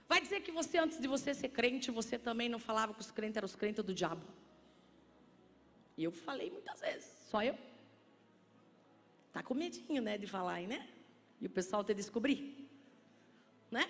Vai 0.07 0.21
dizer 0.21 0.41
que 0.41 0.51
você, 0.51 0.77
antes 0.77 0.99
de 0.99 1.07
você 1.07 1.33
ser 1.33 1.49
crente, 1.49 1.89
você 1.89 2.17
também 2.17 2.47
não 2.47 2.59
falava 2.59 2.93
que 2.93 3.01
os 3.01 3.11
crentes 3.11 3.37
eram 3.37 3.45
os 3.45 3.55
crentes 3.55 3.83
do 3.83 3.93
diabo. 3.93 4.25
E 6.01 6.03
eu 6.03 6.11
falei 6.11 6.49
muitas 6.49 6.79
vezes, 6.79 7.07
só 7.29 7.43
eu. 7.43 7.55
Tá 9.31 9.43
com 9.43 9.53
medinho, 9.53 10.01
né, 10.01 10.17
de 10.17 10.25
falar 10.25 10.53
aí, 10.53 10.65
né? 10.65 10.89
E 11.39 11.45
o 11.45 11.49
pessoal 11.49 11.83
te 11.83 11.93
descobrir, 11.93 12.67
né? 13.69 13.85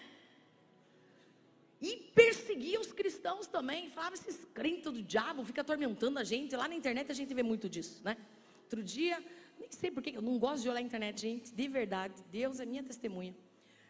E 1.79 1.95
perseguia 2.13 2.81
os 2.81 2.91
cristãos 2.91 3.47
também, 3.47 3.89
falava 3.89 4.15
esses 4.15 4.43
crentes 4.53 4.91
do 4.91 5.01
diabo, 5.01 5.45
fica 5.45 5.61
atormentando 5.61 6.19
a 6.19 6.23
gente. 6.25 6.53
Lá 6.53 6.67
na 6.67 6.75
internet 6.75 7.09
a 7.09 7.15
gente 7.15 7.33
vê 7.33 7.43
muito 7.43 7.69
disso, 7.69 8.03
né? 8.03 8.17
Outro 8.63 8.83
dia, 8.83 9.23
nem 9.57 9.71
sei 9.71 9.89
porquê, 9.89 10.11
eu 10.13 10.21
não 10.21 10.37
gosto 10.37 10.63
de 10.63 10.69
olhar 10.69 10.79
a 10.79 10.83
internet, 10.83 11.21
gente, 11.21 11.53
de 11.53 11.67
verdade, 11.69 12.21
Deus 12.29 12.59
é 12.59 12.65
minha 12.65 12.83
testemunha. 12.83 13.33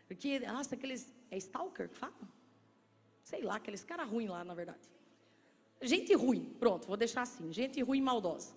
Porque, 0.07 0.39
nossa, 0.41 0.75
aqueles, 0.75 1.11
é 1.31 1.37
stalker 1.37 1.89
que 1.89 1.97
fala? 1.97 2.13
Sei 3.23 3.41
lá, 3.41 3.55
aqueles 3.55 3.83
caras 3.83 4.07
ruins 4.07 4.29
lá, 4.29 4.43
na 4.43 4.53
verdade. 4.53 5.00
Gente 5.81 6.13
ruim, 6.13 6.55
pronto, 6.59 6.87
vou 6.87 6.97
deixar 6.97 7.23
assim, 7.23 7.51
gente 7.51 7.81
ruim 7.81 7.97
e 7.97 8.01
maldosa. 8.01 8.53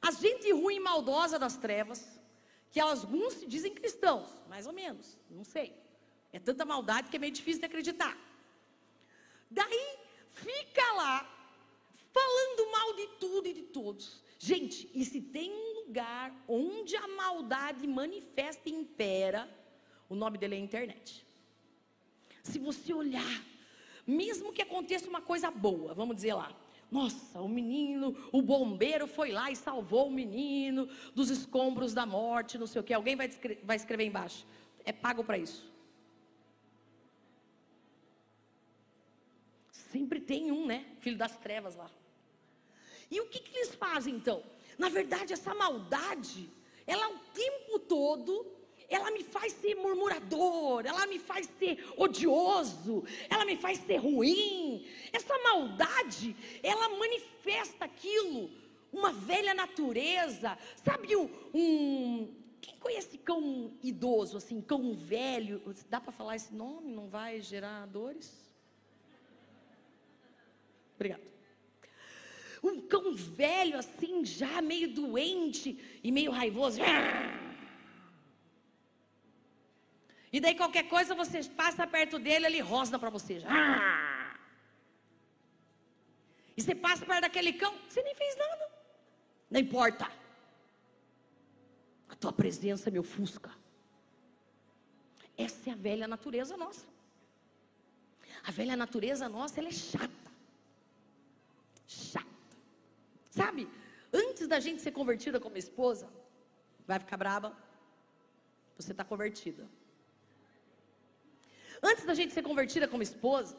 As 0.00 0.18
gente 0.18 0.50
ruim 0.52 0.76
e 0.76 0.80
maldosa 0.80 1.38
das 1.38 1.56
trevas, 1.56 2.20
que 2.70 2.80
alguns 2.80 3.34
se 3.34 3.46
dizem 3.46 3.74
cristãos, 3.74 4.30
mais 4.48 4.66
ou 4.66 4.72
menos, 4.72 5.18
não 5.30 5.44
sei. 5.44 5.74
É 6.32 6.40
tanta 6.40 6.64
maldade 6.64 7.10
que 7.10 7.16
é 7.16 7.18
meio 7.18 7.32
difícil 7.32 7.60
de 7.60 7.66
acreditar. 7.66 8.16
Daí 9.50 9.98
fica 10.32 10.92
lá 10.94 11.28
falando 12.10 12.72
mal 12.72 12.94
de 12.94 13.06
tudo 13.20 13.46
e 13.46 13.52
de 13.52 13.62
todos. 13.62 14.22
Gente, 14.38 14.90
e 14.94 15.04
se 15.04 15.20
tem 15.20 15.52
um 15.52 15.84
lugar 15.84 16.34
onde 16.48 16.96
a 16.96 17.06
maldade 17.06 17.86
manifesta 17.86 18.68
e 18.68 18.72
impera, 18.72 19.48
o 20.08 20.14
nome 20.14 20.38
dele 20.38 20.56
é 20.56 20.58
internet. 20.58 21.24
Se 22.42 22.58
você 22.58 22.92
olhar, 22.92 23.44
mesmo 24.12 24.52
que 24.52 24.62
aconteça 24.62 25.08
uma 25.08 25.20
coisa 25.20 25.50
boa, 25.50 25.94
vamos 25.94 26.16
dizer 26.16 26.34
lá, 26.34 26.54
nossa, 26.92 27.40
o 27.40 27.48
menino, 27.48 28.14
o 28.30 28.42
bombeiro 28.42 29.06
foi 29.06 29.32
lá 29.32 29.50
e 29.50 29.56
salvou 29.56 30.08
o 30.08 30.10
menino 30.10 30.86
dos 31.14 31.30
escombros 31.30 31.94
da 31.94 32.04
morte, 32.04 32.58
não 32.58 32.66
sei 32.66 32.82
o 32.82 32.84
que. 32.84 32.92
Alguém 32.92 33.16
vai, 33.16 33.30
vai 33.64 33.76
escrever 33.76 34.04
embaixo. 34.04 34.46
É 34.84 34.92
pago 34.92 35.24
para 35.24 35.38
isso. 35.38 35.72
Sempre 39.70 40.20
tem 40.20 40.52
um, 40.52 40.66
né? 40.66 40.84
Filho 41.00 41.16
das 41.16 41.34
trevas 41.38 41.76
lá. 41.76 41.90
E 43.10 43.20
o 43.22 43.26
que, 43.26 43.40
que 43.40 43.56
eles 43.56 43.74
fazem 43.74 44.14
então? 44.14 44.42
Na 44.78 44.90
verdade, 44.90 45.32
essa 45.32 45.54
maldade, 45.54 46.48
ela 46.86 47.08
o 47.08 47.18
tempo 47.32 47.78
todo, 47.78 48.46
ela 48.94 49.10
me 49.10 49.22
faz 49.22 49.52
ser 49.54 49.74
murmurador, 49.74 50.84
ela 50.86 51.06
me 51.06 51.18
faz 51.18 51.46
ser 51.58 51.84
odioso, 51.96 53.04
ela 53.28 53.44
me 53.44 53.56
faz 53.56 53.78
ser 53.78 53.96
ruim. 53.96 54.86
Essa 55.12 55.36
maldade, 55.38 56.36
ela 56.62 56.88
manifesta 56.90 57.84
aquilo, 57.84 58.50
uma 58.92 59.12
velha 59.12 59.54
natureza. 59.54 60.58
Sabe 60.84 61.16
um, 61.16 61.28
um 61.54 62.34
quem 62.60 62.76
conhece 62.76 63.18
cão 63.18 63.72
idoso, 63.82 64.36
assim, 64.36 64.60
cão 64.60 64.94
velho? 64.94 65.62
Dá 65.88 66.00
para 66.00 66.12
falar 66.12 66.36
esse 66.36 66.54
nome? 66.54 66.92
Não 66.92 67.08
vai 67.08 67.40
gerar 67.40 67.86
dores? 67.86 68.32
Obrigado. 70.94 71.22
Um 72.62 72.80
cão 72.82 73.12
velho 73.14 73.76
assim, 73.76 74.24
já 74.24 74.62
meio 74.62 74.94
doente 74.94 75.76
e 76.04 76.12
meio 76.12 76.30
raivoso. 76.30 76.78
E 80.32 80.40
daí 80.40 80.54
qualquer 80.54 80.88
coisa 80.88 81.14
você 81.14 81.44
passa 81.44 81.86
perto 81.86 82.18
dele, 82.18 82.46
ele 82.46 82.60
rosna 82.60 82.98
para 82.98 83.10
você. 83.10 83.42
E 86.56 86.62
você 86.62 86.74
passa 86.74 87.04
perto 87.04 87.22
daquele 87.22 87.52
cão, 87.52 87.74
você 87.88 88.02
nem 88.02 88.14
fez 88.14 88.36
nada. 88.36 88.70
Não 89.50 89.60
importa. 89.60 90.10
A 92.08 92.14
tua 92.16 92.32
presença 92.32 92.90
me 92.90 92.98
ofusca. 92.98 93.50
Essa 95.36 95.70
é 95.70 95.72
a 95.72 95.76
velha 95.76 96.08
natureza 96.08 96.56
nossa. 96.56 96.86
A 98.44 98.50
velha 98.50 98.76
natureza 98.76 99.28
nossa, 99.28 99.60
ela 99.60 99.68
é 99.68 99.72
chata 99.72 100.22
chata. 101.92 102.26
Sabe? 103.30 103.68
Antes 104.12 104.46
da 104.48 104.60
gente 104.60 104.82
ser 104.82 104.92
convertida 104.92 105.40
como 105.40 105.56
esposa, 105.56 106.08
vai 106.86 106.98
ficar 106.98 107.16
braba? 107.16 107.56
Você 108.76 108.92
está 108.92 109.04
convertida. 109.04 109.68
Antes 111.82 112.04
da 112.04 112.14
gente 112.14 112.32
ser 112.32 112.42
convertida 112.42 112.86
como 112.86 113.02
esposa, 113.02 113.56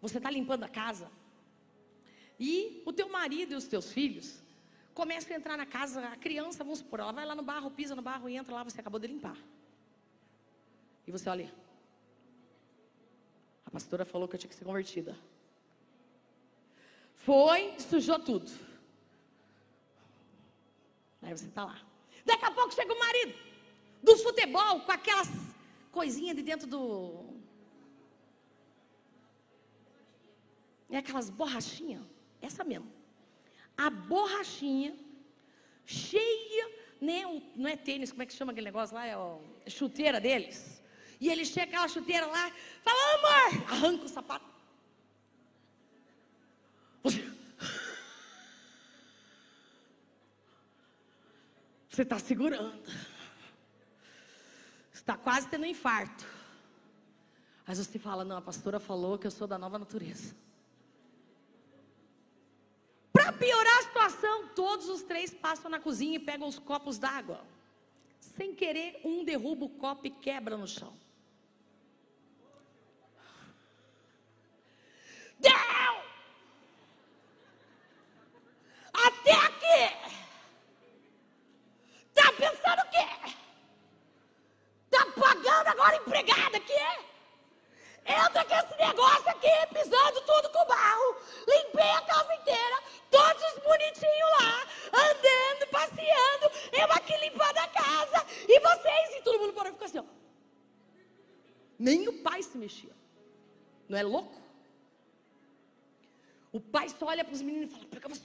você 0.00 0.18
está 0.18 0.30
limpando 0.30 0.64
a 0.64 0.68
casa. 0.68 1.10
E 2.40 2.82
o 2.86 2.92
teu 2.92 3.08
marido 3.08 3.52
e 3.52 3.56
os 3.56 3.66
teus 3.66 3.92
filhos 3.92 4.42
começam 4.94 5.34
a 5.34 5.38
entrar 5.38 5.56
na 5.56 5.66
casa, 5.66 6.00
a 6.08 6.16
criança, 6.16 6.64
vamos 6.64 6.78
supor, 6.78 7.00
ela 7.00 7.12
vai 7.12 7.26
lá 7.26 7.34
no 7.34 7.42
barro, 7.42 7.70
pisa 7.70 7.94
no 7.94 8.02
barro 8.02 8.28
e 8.28 8.36
entra 8.36 8.54
lá, 8.54 8.62
você 8.62 8.80
acabou 8.80 8.98
de 8.98 9.08
limpar. 9.08 9.36
E 11.06 11.10
você 11.10 11.28
olha, 11.28 11.52
a 13.66 13.70
pastora 13.70 14.04
falou 14.04 14.26
que 14.26 14.36
eu 14.36 14.38
tinha 14.38 14.48
que 14.48 14.54
ser 14.54 14.64
convertida. 14.64 15.16
Foi, 17.14 17.74
sujou 17.78 18.18
tudo. 18.18 18.50
Aí 21.22 21.36
você 21.36 21.46
está 21.46 21.64
lá. 21.64 21.80
Daqui 22.24 22.44
a 22.44 22.50
pouco 22.50 22.74
chega 22.74 22.92
o 22.92 22.98
marido 22.98 23.34
do 24.02 24.16
futebol 24.18 24.80
com 24.80 24.92
aquelas 24.92 25.28
coisinhas 25.90 26.36
de 26.36 26.42
dentro 26.42 26.66
do. 26.66 27.33
É 30.90 30.98
aquelas 30.98 31.30
borrachinhas. 31.30 32.02
Essa 32.40 32.62
mesmo. 32.64 32.90
A 33.76 33.90
borrachinha 33.90 34.96
cheia, 35.84 36.70
né? 37.00 37.22
Não 37.56 37.68
é 37.68 37.76
tênis, 37.76 38.10
como 38.10 38.22
é 38.22 38.26
que 38.26 38.32
chama 38.32 38.52
aquele 38.52 38.66
negócio 38.66 38.94
lá? 38.94 39.06
É 39.06 39.14
a 39.14 39.38
chuteira 39.68 40.20
deles. 40.20 40.82
E 41.20 41.28
ele 41.28 41.44
chega 41.44 41.66
aquela 41.66 41.88
chuteira 41.88 42.26
lá, 42.26 42.50
fala, 42.82 43.14
amor, 43.14 43.72
arranca 43.72 44.04
o 44.04 44.08
sapato. 44.08 44.44
Você 47.02 47.34
Você 51.94 52.02
está 52.02 52.18
segurando. 52.18 52.82
Está 54.92 55.16
quase 55.16 55.46
tendo 55.46 55.62
um 55.62 55.66
infarto. 55.66 56.26
Mas 57.64 57.78
você 57.78 58.00
fala: 58.00 58.24
Não, 58.24 58.36
a 58.36 58.42
pastora 58.42 58.80
falou 58.80 59.16
que 59.16 59.28
eu 59.28 59.30
sou 59.30 59.46
da 59.46 59.56
nova 59.56 59.78
natureza. 59.78 60.34
Para 63.12 63.32
situação, 64.14 64.48
todos 64.54 64.88
os 64.88 65.02
três 65.02 65.32
passam 65.32 65.70
na 65.70 65.80
cozinha 65.80 66.16
e 66.16 66.18
pegam 66.18 66.48
os 66.48 66.58
copos 66.58 66.98
d'água. 66.98 67.44
Sem 68.20 68.54
querer, 68.54 69.00
um 69.04 69.24
derruba 69.24 69.66
o 69.66 69.68
copo 69.68 70.06
e 70.06 70.10
quebra 70.10 70.56
no 70.56 70.66
chão. 70.66 70.92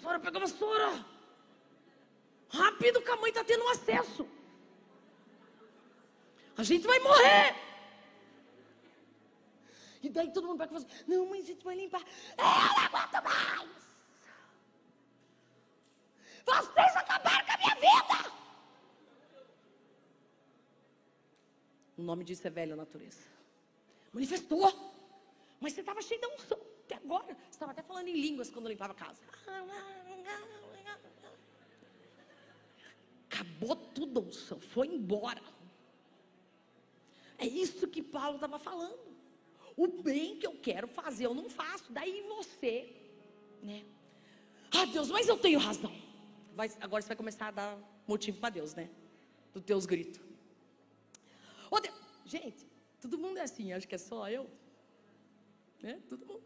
Vassoura, 0.10 0.20
pega 0.20 0.38
a 0.38 0.42
vassoura. 0.42 1.06
Rápido 2.50 3.02
que 3.02 3.12
a 3.12 3.16
mãe 3.18 3.30
está 3.30 3.44
tendo 3.44 3.68
acesso. 3.70 4.28
A 6.58 6.64
gente 6.64 6.88
vai 6.88 7.00
morrer. 7.00 7.56
E 10.02 10.10
daí 10.10 10.32
todo 10.32 10.48
mundo 10.48 10.58
vai 10.58 10.68
falar 10.68 10.80
assim, 10.80 11.04
não, 11.08 11.26
mas 11.28 11.44
a 11.44 11.48
gente 11.48 11.64
vai 11.64 11.76
limpar. 11.76 12.02
Eu 12.38 12.44
não 12.44 12.86
aguento 12.86 13.24
mais. 13.24 13.70
Vocês 16.46 16.96
acabaram 16.96 17.46
com 17.46 17.52
a 17.52 17.58
minha 17.58 17.76
vida. 17.76 18.32
O 21.98 22.02
nome 22.02 22.24
disso 22.24 22.48
é 22.48 22.50
velha 22.50 22.76
natureza. 22.76 23.28
Manifestou. 24.12 24.74
Mas 25.60 25.74
você 25.74 25.82
estava 25.82 26.02
cheio 26.02 26.20
de 26.20 26.28
unção 26.28 26.70
agora. 27.04 27.36
Estava 27.50 27.72
até 27.72 27.82
falando 27.82 28.08
em 28.08 28.14
línguas 28.14 28.50
quando 28.50 28.70
limpava 28.70 28.94
a 28.94 28.96
casa. 28.96 29.22
Acabou 33.30 33.76
tudo 33.76 34.22
unção. 34.22 34.60
Foi 34.60 34.88
embora. 34.88 35.42
É 37.38 37.48
isso 37.48 37.88
que 37.88 38.02
Paulo 38.02 38.36
estava 38.36 38.60
falando. 38.60 39.00
O 39.78 39.88
bem 39.88 40.38
que 40.38 40.46
eu 40.46 40.60
quero 40.60 40.88
fazer, 40.88 41.26
eu 41.26 41.34
não 41.34 41.50
faço. 41.50 41.92
Daí 41.92 42.22
você, 42.28 42.94
né? 43.64 43.86
Ah, 44.72 44.86
Deus, 44.86 45.10
mas 45.10 45.28
eu 45.28 45.38
tenho 45.38 45.58
razão. 45.58 45.94
Vai, 46.54 46.70
agora 46.82 47.02
você 47.02 47.08
vai 47.08 47.18
começar 47.18 47.48
a 47.48 47.52
dar 47.52 47.78
motivo 48.06 48.40
para 48.40 48.50
Deus, 48.50 48.74
né? 48.74 48.90
Dos 49.54 49.64
teus 49.64 49.86
gritos. 49.86 50.22
Oh, 51.72 51.80
Deus. 51.80 51.96
Gente, 52.26 52.68
todo 53.02 53.18
mundo 53.18 53.38
é 53.38 53.44
assim, 53.44 53.72
acho 53.72 53.88
que 53.88 53.96
é 53.96 53.98
só 53.98 54.30
eu. 54.30 54.50
Né? 55.82 56.02
Todo 56.10 56.26
mundo. 56.26 56.44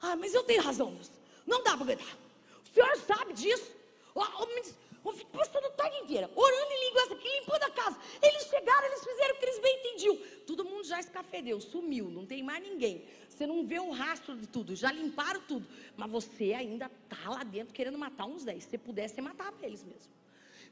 Ah, 0.00 0.16
mas 0.16 0.34
eu 0.34 0.42
tenho 0.42 0.62
razão, 0.62 0.94
Deus. 0.94 1.10
Não 1.46 1.62
dá 1.62 1.76
para 1.76 1.84
aguentar. 1.84 2.16
O 2.64 2.74
senhor 2.74 2.96
sabe 2.98 3.32
disso. 3.32 3.70
Oh, 4.14 5.12
fico 5.12 5.30
passando 5.30 5.66
a 5.66 5.70
tarde 5.70 5.96
inteira, 5.98 6.30
orando 6.34 6.72
em 6.72 6.86
línguas 6.88 7.12
aqui, 7.12 7.28
limpando 7.40 7.62
a 7.62 7.70
casa. 7.70 7.98
Eles 8.22 8.42
chegaram, 8.44 8.86
eles 8.86 9.04
fizeram 9.04 9.34
o 9.34 9.38
que 9.38 9.44
eles 9.44 9.58
bem 9.58 9.78
entendiam. 9.78 10.18
Todo 10.46 10.64
mundo 10.64 10.84
já 10.84 11.00
escafedeu, 11.00 11.60
sumiu, 11.60 12.10
não 12.10 12.26
tem 12.26 12.42
mais 12.42 12.62
ninguém. 12.62 13.06
Você 13.28 13.46
não 13.46 13.66
vê 13.66 13.78
o 13.78 13.90
rastro 13.90 14.36
de 14.36 14.46
tudo, 14.46 14.76
já 14.76 14.92
limparam 14.92 15.40
tudo. 15.42 15.66
Mas 15.96 16.10
você 16.10 16.52
ainda 16.52 16.90
está 17.04 17.30
lá 17.30 17.42
dentro 17.42 17.72
querendo 17.72 17.96
matar 17.96 18.26
uns 18.26 18.44
10. 18.44 18.62
Se 18.62 18.70
você 18.70 18.78
pudesse, 18.78 19.14
você 19.14 19.20
matava 19.22 19.56
eles 19.62 19.82
mesmo. 19.82 20.12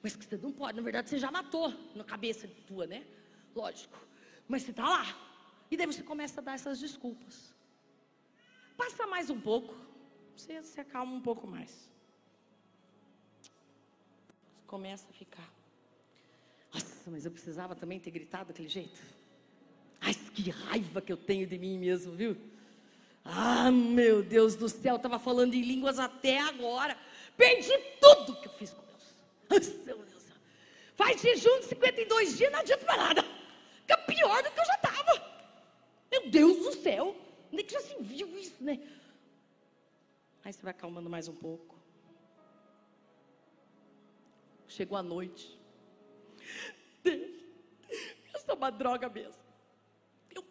Mas 0.02 0.14
que 0.14 0.24
você 0.24 0.36
não 0.36 0.52
pode, 0.52 0.76
na 0.76 0.82
verdade, 0.82 1.08
você 1.08 1.18
já 1.18 1.30
matou 1.30 1.72
na 1.94 2.04
cabeça 2.04 2.48
tua, 2.66 2.86
né? 2.86 3.06
Lógico. 3.54 3.98
Mas 4.46 4.62
você 4.62 4.70
está 4.70 4.88
lá. 4.88 5.06
E 5.70 5.76
daí 5.76 5.86
você 5.86 6.02
começa 6.02 6.40
a 6.40 6.44
dar 6.44 6.54
essas 6.54 6.78
desculpas. 6.78 7.54
Passa 8.78 9.08
mais 9.08 9.28
um 9.28 9.40
pouco. 9.40 9.74
Você 10.36 10.62
se 10.62 10.80
acalma 10.80 11.12
um 11.12 11.20
pouco 11.20 11.48
mais. 11.48 11.90
Começa 14.68 15.04
a 15.10 15.12
ficar. 15.12 15.52
Nossa, 16.72 17.10
mas 17.10 17.24
eu 17.24 17.32
precisava 17.32 17.74
também 17.74 17.98
ter 17.98 18.12
gritado 18.12 18.46
daquele 18.46 18.68
jeito. 18.68 19.00
Ai, 20.00 20.14
que 20.14 20.48
raiva 20.48 21.02
que 21.02 21.12
eu 21.12 21.16
tenho 21.16 21.44
de 21.44 21.58
mim 21.58 21.76
mesmo, 21.76 22.14
viu? 22.14 22.36
Ah, 23.24 23.70
meu 23.72 24.22
Deus 24.22 24.54
do 24.54 24.68
céu, 24.68 24.94
estava 24.94 25.18
falando 25.18 25.54
em 25.54 25.62
línguas 25.62 25.98
até 25.98 26.38
agora. 26.38 26.96
Perdi 27.36 27.76
tudo 28.00 28.40
que 28.40 28.46
eu 28.46 28.52
fiz 28.52 28.70
com 28.70 28.82
Deus. 28.82 29.14
Ai, 29.50 29.84
meu 29.86 29.98
Deus. 29.98 30.24
Faz 30.94 31.20
jejum 31.20 31.60
de 31.60 31.66
52 31.66 32.38
dias, 32.38 32.52
não 32.52 32.60
adianta 32.60 32.84
para 32.84 32.96
nada. 32.96 33.24
Fica 33.80 33.98
pior 33.98 34.42
do 34.44 34.50
que 34.52 34.60
eu 34.60 34.64
já 34.64 34.74
estava. 34.74 35.42
Meu 36.12 36.30
Deus 36.30 36.56
do 36.58 36.80
céu. 36.80 37.27
Nem 37.58 37.66
que 37.66 37.72
já 37.72 37.80
se 37.80 37.96
viu 38.00 38.38
isso, 38.38 38.62
né? 38.62 38.78
Aí 40.44 40.52
você 40.52 40.62
vai 40.62 40.70
acalmando 40.70 41.10
mais 41.10 41.26
um 41.26 41.34
pouco. 41.34 41.74
Chegou 44.68 44.96
a 44.96 45.02
noite. 45.02 45.58
Deus, 47.02 47.32
isso 47.90 48.44
é 48.48 48.54
uma 48.54 48.70
droga 48.70 49.08
mesmo. 49.08 49.42
Eu, 50.32 50.44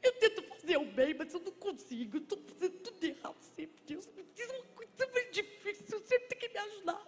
eu 0.00 0.12
tento 0.20 0.40
fazer 0.44 0.76
o 0.76 0.84
bem, 0.84 1.14
mas 1.14 1.34
eu 1.34 1.40
não 1.40 1.50
consigo. 1.50 2.18
Eu 2.18 2.22
estou 2.22 2.38
fazendo 2.38 2.78
tudo 2.78 3.02
errado 3.02 3.42
sempre. 3.56 3.82
Deus, 3.84 4.08
isso 4.36 4.52
é 4.52 4.56
uma 4.56 4.66
coisa 4.66 5.06
muito 5.12 5.32
difícil. 5.32 5.98
Você 5.98 6.20
tem 6.20 6.38
que 6.38 6.48
me 6.48 6.58
ajudar. 6.58 7.06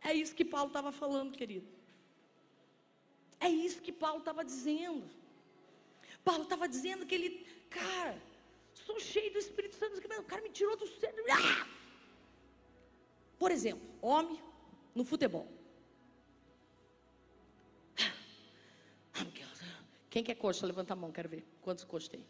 É 0.00 0.14
isso 0.14 0.32
que 0.32 0.44
Paulo 0.44 0.68
estava 0.68 0.92
falando, 0.92 1.36
querido. 1.36 1.66
É 3.40 3.48
isso 3.48 3.82
que 3.82 3.90
Paulo 3.90 4.20
estava 4.20 4.44
dizendo. 4.44 5.10
Paulo 6.22 6.44
estava 6.44 6.68
dizendo 6.68 7.04
que 7.04 7.16
ele, 7.16 7.44
cara, 7.68 8.29
sou 8.90 9.00
cheio 9.00 9.32
do 9.32 9.38
Espírito 9.38 9.76
Santo. 9.76 9.98
O 9.98 10.24
cara 10.24 10.42
me 10.42 10.50
tirou 10.50 10.76
do 10.76 10.86
centro. 10.86 11.24
Ah! 11.30 11.66
Por 13.38 13.50
exemplo, 13.50 13.88
homem 14.02 14.42
no 14.94 15.04
futebol. 15.04 15.48
Quem 20.10 20.24
quer 20.24 20.34
coxa? 20.34 20.66
Levanta 20.66 20.92
a 20.92 20.96
mão, 20.96 21.12
quero 21.12 21.28
ver. 21.28 21.46
Quantos 21.62 21.84
coxos 21.84 22.08
tem? 22.08 22.26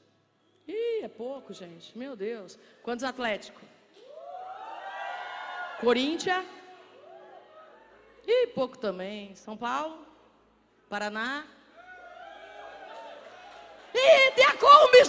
Ih, 0.68 1.02
é 1.02 1.08
pouco, 1.08 1.54
gente. 1.54 1.96
Meu 1.96 2.14
Deus. 2.14 2.58
Quantos 2.82 3.04
Atlético? 3.04 3.60
Corinthians? 5.80 6.46
Ih, 8.26 8.48
pouco 8.48 8.76
também. 8.76 9.34
São 9.34 9.56
Paulo? 9.56 10.06
Paraná? 10.90 11.46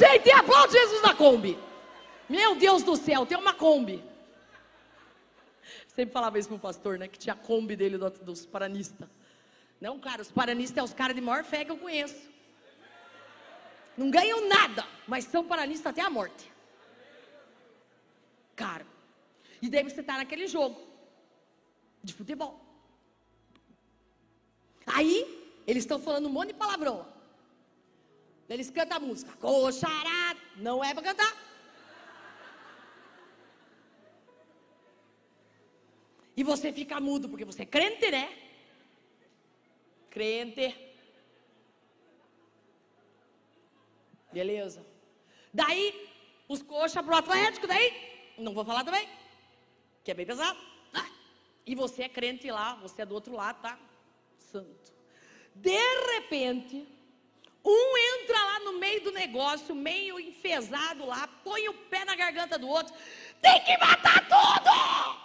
Kombi, 0.01 0.13
gente! 0.13 0.23
Tem 0.23 0.33
a 0.33 0.67
de 0.67 0.73
Jesus 0.73 1.01
na 1.01 1.15
Kombi. 1.15 1.57
Meu 2.27 2.55
Deus 2.55 2.83
do 2.83 2.95
céu, 2.95 3.25
tem 3.25 3.37
uma 3.37 3.53
Kombi. 3.53 4.03
Sempre 5.87 6.13
falava 6.13 6.39
isso 6.39 6.49
pro 6.49 6.57
pastor, 6.57 6.97
né? 6.97 7.07
Que 7.07 7.19
tinha 7.19 7.33
a 7.33 7.37
Kombi 7.37 7.75
dele 7.75 7.97
dos 7.97 8.45
paranistas. 8.45 9.07
Não, 9.79 9.99
cara, 9.99 10.21
os 10.21 10.31
paranistas 10.31 10.75
são 10.75 10.85
os 10.85 10.93
caras 10.93 11.15
de 11.15 11.21
maior 11.21 11.43
fé 11.43 11.65
que 11.65 11.71
eu 11.71 11.77
conheço. 11.77 12.29
Não 13.97 14.09
ganham 14.09 14.47
nada, 14.47 14.87
mas 15.07 15.25
são 15.25 15.43
paranistas 15.43 15.91
até 15.91 16.01
a 16.01 16.09
morte. 16.09 16.51
Cara. 18.55 18.85
E 19.61 19.69
daí 19.69 19.83
você 19.83 20.01
tá 20.01 20.17
naquele 20.17 20.47
jogo 20.47 20.81
de 22.03 22.13
futebol. 22.13 22.59
Aí, 24.87 25.61
eles 25.67 25.83
estão 25.83 25.99
falando 25.99 26.27
um 26.27 26.31
monte 26.31 26.49
de 26.49 26.53
palavrão. 26.55 27.05
Eles 28.53 28.69
cantam 28.69 28.97
a 28.97 28.99
música. 28.99 29.31
Coxará. 29.37 30.35
Não 30.57 30.83
é 30.83 30.93
para 30.93 31.03
cantar. 31.03 31.33
E 36.35 36.43
você 36.43 36.73
fica 36.73 36.99
mudo, 36.99 37.29
porque 37.29 37.45
você 37.45 37.63
é 37.63 37.65
crente, 37.65 38.09
né? 38.11 38.25
Crente. 40.09 40.75
Beleza. 44.33 44.85
Daí, 45.53 46.09
os 46.47 46.61
coxas 46.61 47.03
pro 47.05 47.15
Atlético, 47.15 47.67
daí, 47.67 48.33
não 48.37 48.53
vou 48.53 48.65
falar 48.65 48.83
também, 48.83 49.07
que 50.03 50.11
é 50.11 50.13
bem 50.13 50.25
pesado. 50.25 50.59
Ah, 50.93 51.09
e 51.65 51.75
você 51.75 52.03
é 52.03 52.09
crente 52.09 52.49
lá, 52.49 52.75
você 52.75 53.01
é 53.01 53.05
do 53.05 53.13
outro 53.13 53.33
lado, 53.33 53.61
tá? 53.61 53.77
Santo. 54.39 54.93
De 55.53 55.77
repente, 56.13 56.87
um 57.63 57.97
entra 57.97 58.37
lá 58.37 58.59
no 58.59 58.79
meio 59.01 59.03
do 59.03 59.11
negócio, 59.11 59.75
meio 59.75 60.19
enfesado 60.19 61.05
lá, 61.05 61.27
põe 61.27 61.67
o 61.67 61.73
pé 61.73 62.05
na 62.05 62.15
garganta 62.15 62.57
do 62.57 62.67
outro, 62.67 62.93
tem 63.41 63.63
que 63.63 63.77
matar 63.77 64.27
tudo! 64.27 65.21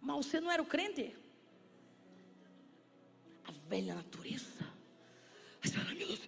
Mas 0.00 0.26
você 0.26 0.40
não 0.40 0.50
era 0.50 0.62
o 0.62 0.66
crente? 0.66 1.14
A 3.46 3.52
velha 3.68 3.94
natureza. 3.94 4.66
Você 5.60 5.74
fala, 5.74 5.94
meu 5.94 6.06
Deus, 6.06 6.20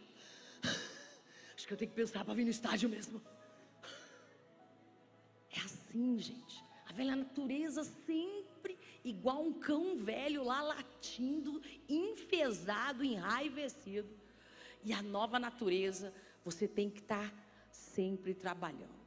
acho 1.57 1.66
que 1.66 1.72
eu 1.72 1.79
tenho 1.79 1.90
que 1.90 1.96
pensar 1.96 2.24
para 2.24 2.35
vir 2.35 2.44
no 2.44 2.50
estádio 2.50 2.88
mesmo. 2.88 3.22
É 5.50 5.61
assim, 5.61 6.18
gente. 6.18 6.64
A 6.87 6.92
velha 6.92 7.14
natureza 7.14 7.85
sempre 7.85 8.76
igual 9.05 9.42
um 9.42 9.53
cão 9.53 9.96
velho 9.96 10.42
lá 10.42 10.61
latindo, 10.61 11.62
enfesado, 11.88 13.05
enraivecido. 13.05 14.19
E 14.85 14.93
a 14.93 15.03
nova 15.03 15.38
natureza, 15.38 16.12
você 16.45 16.66
tem 16.66 16.88
que 16.88 17.01
estar 17.01 17.33
sempre 17.71 18.35
trabalhando. 18.35 19.01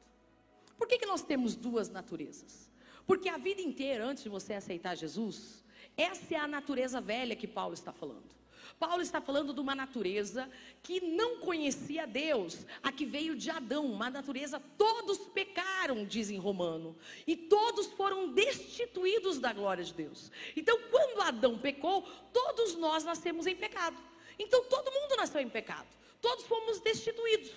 Por 0.76 0.86
que, 0.86 0.98
que 0.98 1.06
nós 1.06 1.22
temos 1.22 1.54
duas 1.54 1.88
naturezas? 1.88 2.70
Porque 3.06 3.28
a 3.28 3.36
vida 3.36 3.60
inteira, 3.60 4.04
antes 4.04 4.22
de 4.22 4.28
você 4.28 4.54
aceitar 4.54 4.96
Jesus, 4.96 5.64
essa 5.96 6.34
é 6.34 6.38
a 6.38 6.48
natureza 6.48 7.00
velha 7.00 7.36
que 7.36 7.46
Paulo 7.46 7.74
está 7.74 7.92
falando. 7.92 8.34
Paulo 8.78 9.02
está 9.02 9.20
falando 9.20 9.52
de 9.52 9.60
uma 9.60 9.74
natureza 9.74 10.50
que 10.82 11.00
não 11.00 11.38
conhecia 11.38 12.06
Deus, 12.06 12.66
a 12.82 12.90
que 12.90 13.04
veio 13.04 13.36
de 13.36 13.50
Adão, 13.50 13.86
uma 13.86 14.10
natureza, 14.10 14.60
todos 14.76 15.18
pecaram, 15.28 16.04
diz 16.04 16.30
em 16.30 16.38
Romano, 16.38 16.96
e 17.26 17.36
todos 17.36 17.86
foram 17.88 18.32
destituídos 18.32 19.38
da 19.38 19.52
glória 19.52 19.84
de 19.84 19.94
Deus. 19.94 20.30
Então, 20.56 20.78
quando 20.90 21.22
Adão 21.22 21.58
pecou, 21.58 22.02
todos 22.32 22.74
nós 22.76 23.04
nascemos 23.04 23.46
em 23.46 23.54
pecado. 23.54 23.96
Então, 24.38 24.64
todo 24.64 24.90
mundo 24.90 25.16
nasceu 25.16 25.40
em 25.40 25.48
pecado, 25.48 25.86
todos 26.20 26.44
fomos 26.46 26.80
destituídos. 26.80 27.52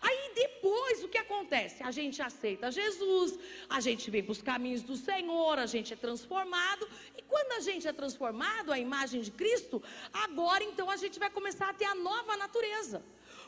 Aí 0.00 0.32
depois 0.34 1.02
o 1.04 1.08
que 1.08 1.18
acontece? 1.18 1.82
A 1.82 1.90
gente 1.90 2.22
aceita 2.22 2.70
Jesus, 2.70 3.38
a 3.68 3.80
gente 3.80 4.10
vem 4.10 4.22
para 4.22 4.32
os 4.32 4.42
caminhos 4.42 4.82
do 4.82 4.96
Senhor, 4.96 5.58
a 5.58 5.66
gente 5.66 5.92
é 5.92 5.96
transformado, 5.96 6.88
e 7.16 7.22
quando 7.22 7.52
a 7.52 7.60
gente 7.60 7.86
é 7.86 7.92
transformado, 7.92 8.72
a 8.72 8.78
imagem 8.78 9.20
de 9.20 9.30
Cristo, 9.30 9.82
agora 10.12 10.64
então 10.64 10.90
a 10.90 10.96
gente 10.96 11.18
vai 11.18 11.30
começar 11.30 11.68
a 11.68 11.74
ter 11.74 11.84
a 11.84 11.94
nova 11.94 12.36
natureza. 12.36 13.02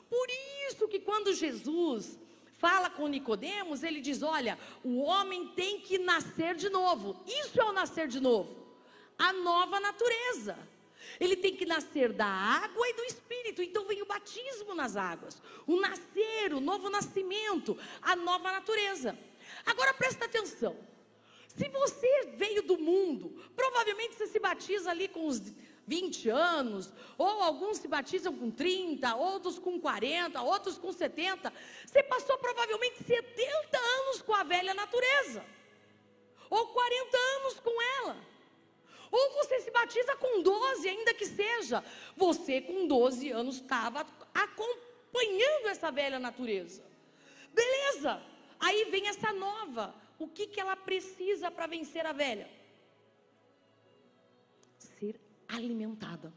Por 0.08 0.28
isso 0.68 0.86
que 0.86 1.00
quando 1.00 1.32
Jesus 1.32 2.18
fala 2.58 2.90
com 2.90 3.08
Nicodemos, 3.08 3.82
ele 3.82 4.00
diz: 4.00 4.22
"Olha, 4.22 4.58
o 4.82 5.00
homem 5.00 5.48
tem 5.48 5.80
que 5.80 5.98
nascer 5.98 6.54
de 6.54 6.68
novo". 6.68 7.16
Isso 7.26 7.60
é 7.60 7.64
o 7.64 7.72
nascer 7.72 8.06
de 8.06 8.20
novo. 8.20 8.54
A 9.18 9.32
nova 9.32 9.80
natureza. 9.80 10.56
Ele 11.20 11.36
tem 11.36 11.56
que 11.56 11.66
nascer 11.66 12.12
da 12.12 12.26
água 12.26 12.88
e 12.88 12.94
do 12.94 13.04
espírito. 13.04 13.62
Então 13.62 13.86
vem 13.86 14.02
o 14.02 14.06
batismo 14.06 14.74
nas 14.74 14.96
águas, 14.96 15.40
o 15.66 15.80
nascer, 15.80 16.52
o 16.52 16.60
novo 16.60 16.90
nascimento, 16.90 17.78
a 18.02 18.16
nova 18.16 18.52
natureza. 18.52 19.18
Agora 19.64 19.94
presta 19.94 20.24
atenção. 20.24 20.76
Se 21.48 21.68
você 21.68 22.34
veio 22.36 22.62
do 22.62 22.76
mundo, 22.76 23.40
provavelmente 23.54 24.16
você 24.16 24.26
se 24.26 24.40
batiza 24.40 24.90
ali 24.90 25.06
com 25.06 25.26
os 25.26 25.40
20 25.86 26.28
anos, 26.30 26.92
ou 27.16 27.42
alguns 27.42 27.78
se 27.78 27.86
batizam 27.86 28.36
com 28.36 28.50
30, 28.50 29.14
outros 29.14 29.58
com 29.58 29.78
40, 29.78 30.42
outros 30.42 30.78
com 30.78 30.92
70. 30.92 31.52
Você 31.86 32.02
passou 32.02 32.38
provavelmente 32.38 33.04
70 33.04 33.78
anos 33.78 34.22
com 34.22 34.34
a 34.34 34.42
velha 34.42 34.74
natureza, 34.74 35.44
ou 36.50 36.68
40 36.68 37.16
anos 37.16 37.60
com 37.60 37.82
ela. 37.98 38.33
Ou 39.14 39.30
você 39.34 39.60
se 39.60 39.70
batiza 39.70 40.16
com 40.16 40.42
12, 40.42 40.88
ainda 40.88 41.14
que 41.14 41.24
seja. 41.24 41.84
Você 42.16 42.60
com 42.60 42.88
12 42.88 43.30
anos 43.30 43.60
estava 43.60 44.04
acompanhando 44.34 45.68
essa 45.68 45.88
velha 45.92 46.18
natureza. 46.18 46.82
Beleza. 47.52 48.20
Aí 48.58 48.86
vem 48.90 49.06
essa 49.06 49.32
nova. 49.32 49.94
O 50.18 50.26
que, 50.26 50.48
que 50.48 50.58
ela 50.58 50.74
precisa 50.74 51.48
para 51.48 51.68
vencer 51.68 52.04
a 52.04 52.12
velha? 52.12 52.50
Ser 54.78 55.20
alimentada. 55.46 56.34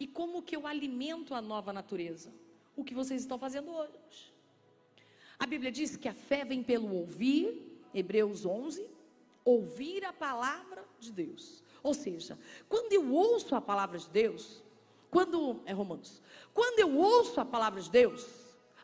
E 0.00 0.08
como 0.08 0.42
que 0.42 0.56
eu 0.56 0.66
alimento 0.66 1.32
a 1.32 1.40
nova 1.40 1.72
natureza? 1.72 2.34
O 2.74 2.82
que 2.82 2.92
vocês 2.92 3.20
estão 3.20 3.38
fazendo 3.38 3.70
hoje. 3.70 4.34
A 5.38 5.46
Bíblia 5.46 5.70
diz 5.70 5.96
que 5.96 6.08
a 6.08 6.14
fé 6.14 6.44
vem 6.44 6.64
pelo 6.64 6.92
ouvir, 6.92 7.86
Hebreus 7.94 8.44
11, 8.44 8.84
ouvir 9.44 10.04
a 10.04 10.12
palavra 10.12 10.84
de 10.98 11.12
Deus. 11.12 11.62
Ou 11.82 11.92
seja, 11.92 12.38
quando 12.68 12.92
eu 12.92 13.12
ouço 13.12 13.54
a 13.54 13.60
palavra 13.60 13.98
de 13.98 14.08
Deus, 14.08 14.62
quando 15.10 15.60
é 15.66 15.72
Romanos, 15.72 16.22
quando 16.52 16.80
eu 16.80 16.96
ouço 16.96 17.40
a 17.40 17.44
palavra 17.44 17.80
de 17.80 17.90
Deus, 17.90 18.26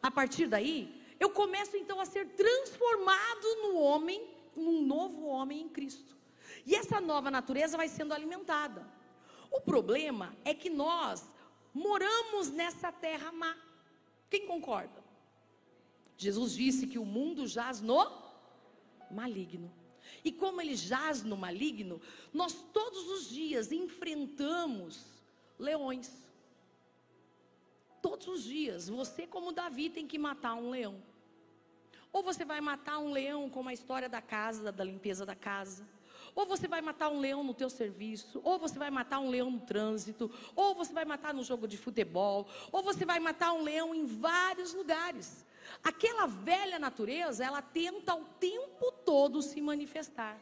a 0.02 0.10
partir 0.10 0.46
daí, 0.46 1.00
eu 1.18 1.30
começo 1.30 1.76
então 1.76 2.00
a 2.00 2.04
ser 2.04 2.26
transformado 2.28 3.56
no 3.62 3.78
homem, 3.78 4.28
num 4.54 4.82
novo 4.82 5.26
homem 5.26 5.62
em 5.62 5.68
Cristo. 5.68 6.16
E 6.66 6.74
essa 6.74 7.00
nova 7.00 7.30
natureza 7.30 7.76
vai 7.76 7.88
sendo 7.88 8.12
alimentada. 8.12 8.86
O 9.50 9.60
problema 9.60 10.36
é 10.44 10.54
que 10.54 10.70
nós 10.70 11.24
moramos 11.72 12.50
nessa 12.50 12.92
terra 12.92 13.32
má. 13.32 13.56
Quem 14.28 14.46
concorda? 14.46 15.02
Jesus 16.16 16.52
disse 16.52 16.86
que 16.86 16.98
o 16.98 17.04
mundo 17.04 17.46
jaz 17.46 17.80
no 17.80 18.06
maligno. 19.10 19.79
E 20.24 20.30
como 20.30 20.60
ele 20.60 20.76
jaz 20.76 21.22
no 21.22 21.36
maligno, 21.36 22.00
nós 22.32 22.52
todos 22.72 23.08
os 23.08 23.28
dias 23.28 23.72
enfrentamos 23.72 25.04
leões. 25.58 26.10
Todos 28.02 28.28
os 28.28 28.44
dias, 28.44 28.88
você, 28.88 29.26
como 29.26 29.52
Davi, 29.52 29.90
tem 29.90 30.06
que 30.06 30.18
matar 30.18 30.54
um 30.54 30.70
leão. 30.70 31.02
Ou 32.12 32.22
você 32.22 32.44
vai 32.44 32.60
matar 32.60 32.98
um 32.98 33.12
leão 33.12 33.48
como 33.48 33.68
a 33.68 33.72
história 33.72 34.08
da 34.08 34.20
casa, 34.20 34.72
da 34.72 34.82
limpeza 34.82 35.24
da 35.24 35.34
casa. 35.34 35.86
Ou 36.34 36.46
você 36.46 36.68
vai 36.68 36.80
matar 36.80 37.08
um 37.08 37.20
leão 37.20 37.42
no 37.42 37.52
teu 37.52 37.68
serviço, 37.68 38.40
ou 38.44 38.58
você 38.58 38.78
vai 38.78 38.90
matar 38.90 39.18
um 39.18 39.28
leão 39.28 39.50
no 39.50 39.60
trânsito, 39.60 40.30
ou 40.54 40.74
você 40.74 40.92
vai 40.92 41.04
matar 41.04 41.34
no 41.34 41.42
jogo 41.42 41.66
de 41.66 41.76
futebol, 41.76 42.48
ou 42.70 42.82
você 42.82 43.04
vai 43.04 43.18
matar 43.18 43.52
um 43.52 43.62
leão 43.62 43.94
em 43.94 44.06
vários 44.06 44.72
lugares. 44.72 45.44
Aquela 45.82 46.26
velha 46.26 46.78
natureza, 46.78 47.44
ela 47.44 47.62
tenta 47.62 48.14
o 48.14 48.24
tempo 48.24 48.92
todo 49.04 49.42
se 49.42 49.60
manifestar. 49.60 50.38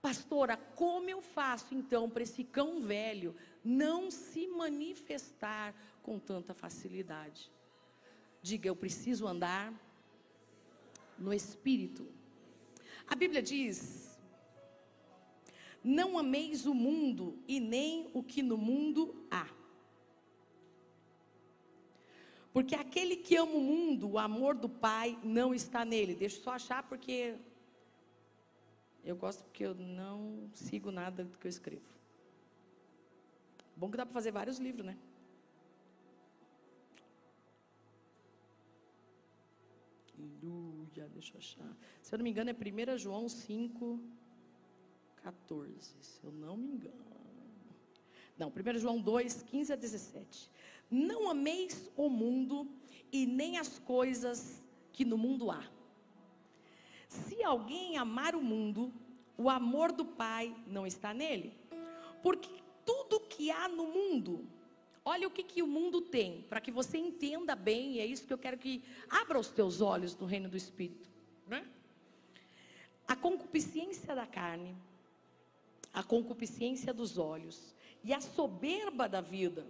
Pastora, 0.00 0.56
como 0.56 1.08
eu 1.08 1.22
faço 1.22 1.74
então 1.74 2.10
para 2.10 2.22
esse 2.22 2.44
cão 2.44 2.80
velho 2.80 3.34
não 3.64 4.10
se 4.10 4.46
manifestar 4.46 5.74
com 6.02 6.18
tanta 6.18 6.52
facilidade? 6.52 7.50
Diga, 8.42 8.68
eu 8.68 8.76
preciso 8.76 9.26
andar 9.26 9.72
no 11.18 11.32
espírito. 11.32 12.06
A 13.06 13.14
Bíblia 13.14 13.42
diz: 13.42 14.18
Não 15.82 16.18
ameis 16.18 16.66
o 16.66 16.74
mundo 16.74 17.38
e 17.48 17.58
nem 17.58 18.10
o 18.12 18.22
que 18.22 18.42
no 18.42 18.58
mundo 18.58 19.26
há. 19.30 19.46
Porque 22.54 22.76
aquele 22.76 23.16
que 23.16 23.34
ama 23.34 23.56
o 23.56 23.60
mundo, 23.60 24.08
o 24.12 24.16
amor 24.16 24.54
do 24.54 24.68
Pai 24.68 25.18
não 25.24 25.52
está 25.52 25.84
nele. 25.84 26.14
Deixa 26.14 26.36
eu 26.38 26.42
só 26.44 26.52
achar 26.52 26.84
porque 26.84 27.34
eu 29.04 29.16
gosto 29.16 29.42
porque 29.42 29.66
eu 29.66 29.74
não 29.74 30.48
sigo 30.54 30.92
nada 30.92 31.24
do 31.24 31.36
que 31.36 31.48
eu 31.48 31.50
escrevo. 31.50 31.92
Bom 33.76 33.90
que 33.90 33.96
dá 33.96 34.06
para 34.06 34.14
fazer 34.14 34.30
vários 34.30 34.58
livros, 34.58 34.86
né? 34.86 34.96
Aleluia, 40.16 41.08
deixa 41.08 41.34
eu 41.34 41.38
achar. 41.38 41.76
Se 42.00 42.14
eu 42.14 42.18
não 42.18 42.22
me 42.22 42.30
engano, 42.30 42.50
é 42.50 42.54
1 42.94 42.98
João 42.98 43.28
5, 43.28 44.00
14. 45.24 45.92
Se 46.00 46.22
eu 46.22 46.30
não 46.30 46.56
me 46.56 46.68
engano. 46.68 47.04
Não, 48.38 48.48
1 48.48 48.78
João 48.78 49.00
2, 49.00 49.42
15 49.42 49.72
a 49.72 49.76
17. 49.76 50.50
Não 50.94 51.28
ameis 51.28 51.90
o 51.96 52.08
mundo 52.08 52.70
e 53.10 53.26
nem 53.26 53.58
as 53.58 53.80
coisas 53.80 54.62
que 54.92 55.04
no 55.04 55.18
mundo 55.18 55.50
há. 55.50 55.68
Se 57.08 57.42
alguém 57.42 57.98
amar 57.98 58.36
o 58.36 58.40
mundo, 58.40 58.94
o 59.36 59.50
amor 59.50 59.90
do 59.90 60.04
Pai 60.04 60.54
não 60.68 60.86
está 60.86 61.12
nele. 61.12 61.52
Porque 62.22 62.48
tudo 62.86 63.18
que 63.18 63.50
há 63.50 63.66
no 63.66 63.88
mundo, 63.88 64.46
olha 65.04 65.26
o 65.26 65.32
que, 65.32 65.42
que 65.42 65.62
o 65.62 65.66
mundo 65.66 66.00
tem, 66.00 66.42
para 66.42 66.60
que 66.60 66.70
você 66.70 66.96
entenda 66.96 67.56
bem, 67.56 67.94
e 67.94 67.98
é 67.98 68.06
isso 68.06 68.24
que 68.24 68.32
eu 68.32 68.38
quero 68.38 68.56
que 68.56 68.80
abra 69.10 69.36
os 69.36 69.48
teus 69.48 69.80
olhos 69.80 70.16
no 70.16 70.26
reino 70.26 70.48
do 70.48 70.56
Espírito. 70.56 71.10
Né? 71.48 71.66
A 73.08 73.16
concupiscência 73.16 74.14
da 74.14 74.28
carne, 74.28 74.76
a 75.92 76.04
concupiscência 76.04 76.94
dos 76.94 77.18
olhos 77.18 77.74
e 78.04 78.14
a 78.14 78.20
soberba 78.20 79.08
da 79.08 79.20
vida 79.20 79.66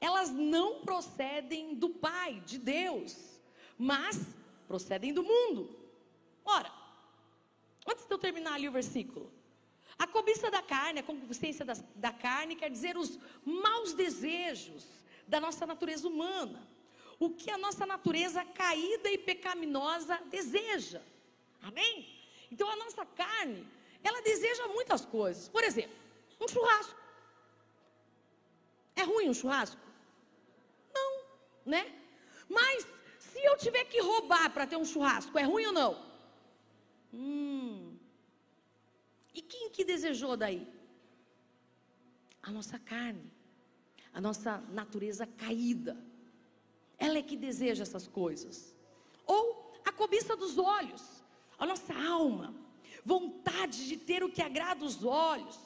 elas 0.00 0.30
não 0.30 0.80
procedem 0.80 1.74
do 1.74 1.90
Pai, 1.90 2.40
de 2.46 2.58
Deus, 2.58 3.40
mas 3.76 4.20
procedem 4.66 5.12
do 5.12 5.22
mundo. 5.22 5.78
Ora, 6.44 6.72
antes 7.86 8.06
de 8.06 8.12
eu 8.12 8.18
terminar 8.18 8.54
ali 8.54 8.68
o 8.68 8.72
versículo, 8.72 9.32
a 9.98 10.06
cobiça 10.06 10.50
da 10.50 10.62
carne, 10.62 11.00
a 11.00 11.02
concupiscência 11.02 11.64
da, 11.64 11.74
da 11.96 12.12
carne, 12.12 12.54
quer 12.54 12.70
dizer 12.70 12.96
os 12.96 13.18
maus 13.44 13.92
desejos 13.92 14.86
da 15.26 15.40
nossa 15.40 15.66
natureza 15.66 16.06
humana, 16.06 16.66
o 17.18 17.30
que 17.30 17.50
a 17.50 17.58
nossa 17.58 17.84
natureza 17.84 18.44
caída 18.44 19.10
e 19.10 19.18
pecaminosa 19.18 20.20
deseja. 20.26 21.02
Amém? 21.60 22.16
Então 22.50 22.70
a 22.70 22.76
nossa 22.76 23.04
carne, 23.04 23.66
ela 24.04 24.22
deseja 24.22 24.68
muitas 24.68 25.04
coisas. 25.04 25.48
Por 25.48 25.64
exemplo, 25.64 25.96
um 26.40 26.46
churrasco. 26.46 26.96
É 28.94 29.02
ruim 29.02 29.28
um 29.28 29.34
churrasco? 29.34 29.87
Né? 31.68 31.92
Mas 32.48 32.86
se 33.18 33.38
eu 33.44 33.56
tiver 33.56 33.84
que 33.84 34.00
roubar 34.00 34.50
para 34.52 34.66
ter 34.66 34.76
um 34.76 34.84
churrasco, 34.84 35.38
é 35.38 35.42
ruim 35.42 35.66
ou 35.66 35.72
não? 35.72 36.04
Hum. 37.12 37.96
E 39.34 39.42
quem 39.42 39.70
que 39.70 39.84
desejou 39.84 40.36
daí? 40.36 40.66
A 42.42 42.50
nossa 42.50 42.78
carne, 42.78 43.30
a 44.12 44.20
nossa 44.20 44.58
natureza 44.70 45.26
caída. 45.26 45.96
Ela 46.98 47.18
é 47.18 47.22
que 47.22 47.36
deseja 47.36 47.82
essas 47.82 48.08
coisas. 48.08 48.74
Ou 49.26 49.72
a 49.84 49.92
cobiça 49.92 50.34
dos 50.34 50.58
olhos, 50.58 51.02
a 51.58 51.66
nossa 51.66 51.94
alma, 51.94 52.54
vontade 53.04 53.86
de 53.86 53.96
ter 53.96 54.24
o 54.24 54.30
que 54.30 54.42
agrada 54.42 54.84
os 54.84 55.04
olhos, 55.04 55.58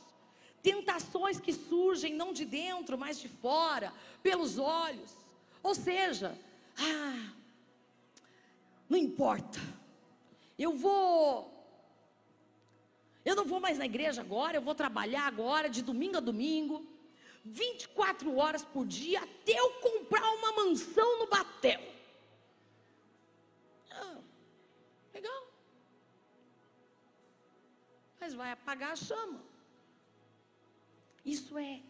tentações 0.63 1.41
que 1.41 1.53
surgem 1.53 2.15
não 2.15 2.33
de 2.33 2.45
dentro, 2.45 2.99
mas 2.99 3.19
de 3.19 3.29
fora, 3.29 3.93
pelos 4.23 4.59
olhos. 4.59 5.22
Ou 5.63 5.75
seja, 5.75 6.37
ah, 6.79 7.33
não 8.89 8.99
importa. 8.99 9.61
Eu 10.59 10.73
vou 10.77 11.53
eu 13.25 13.37
não 13.37 13.45
vou 13.45 13.61
mais 13.61 13.79
na 13.79 13.87
igreja 13.87 14.21
agora, 14.21 14.57
eu 14.57 14.63
vou 14.63 14.75
trabalhar 14.75 15.27
agora 15.27 15.69
de 15.71 15.81
domingo 15.81 16.17
a 16.17 16.21
domingo. 16.21 16.85
24 17.45 18.37
horas 18.37 18.65
por 18.65 18.87
dia 18.87 19.23
até 19.23 19.53
eu 19.53 19.71
comprar 19.81 20.29
uma 20.33 20.53
mansão 20.53 21.19
no 21.19 21.27
Batel. 21.27 21.81
Ah, 23.91 24.19
legal. 25.15 25.47
Mas 28.21 28.35
vai 28.35 28.53
apagar 28.53 28.93
a 28.93 28.97
chama. 28.97 29.43
Isso 31.25 31.57
é 31.57 31.81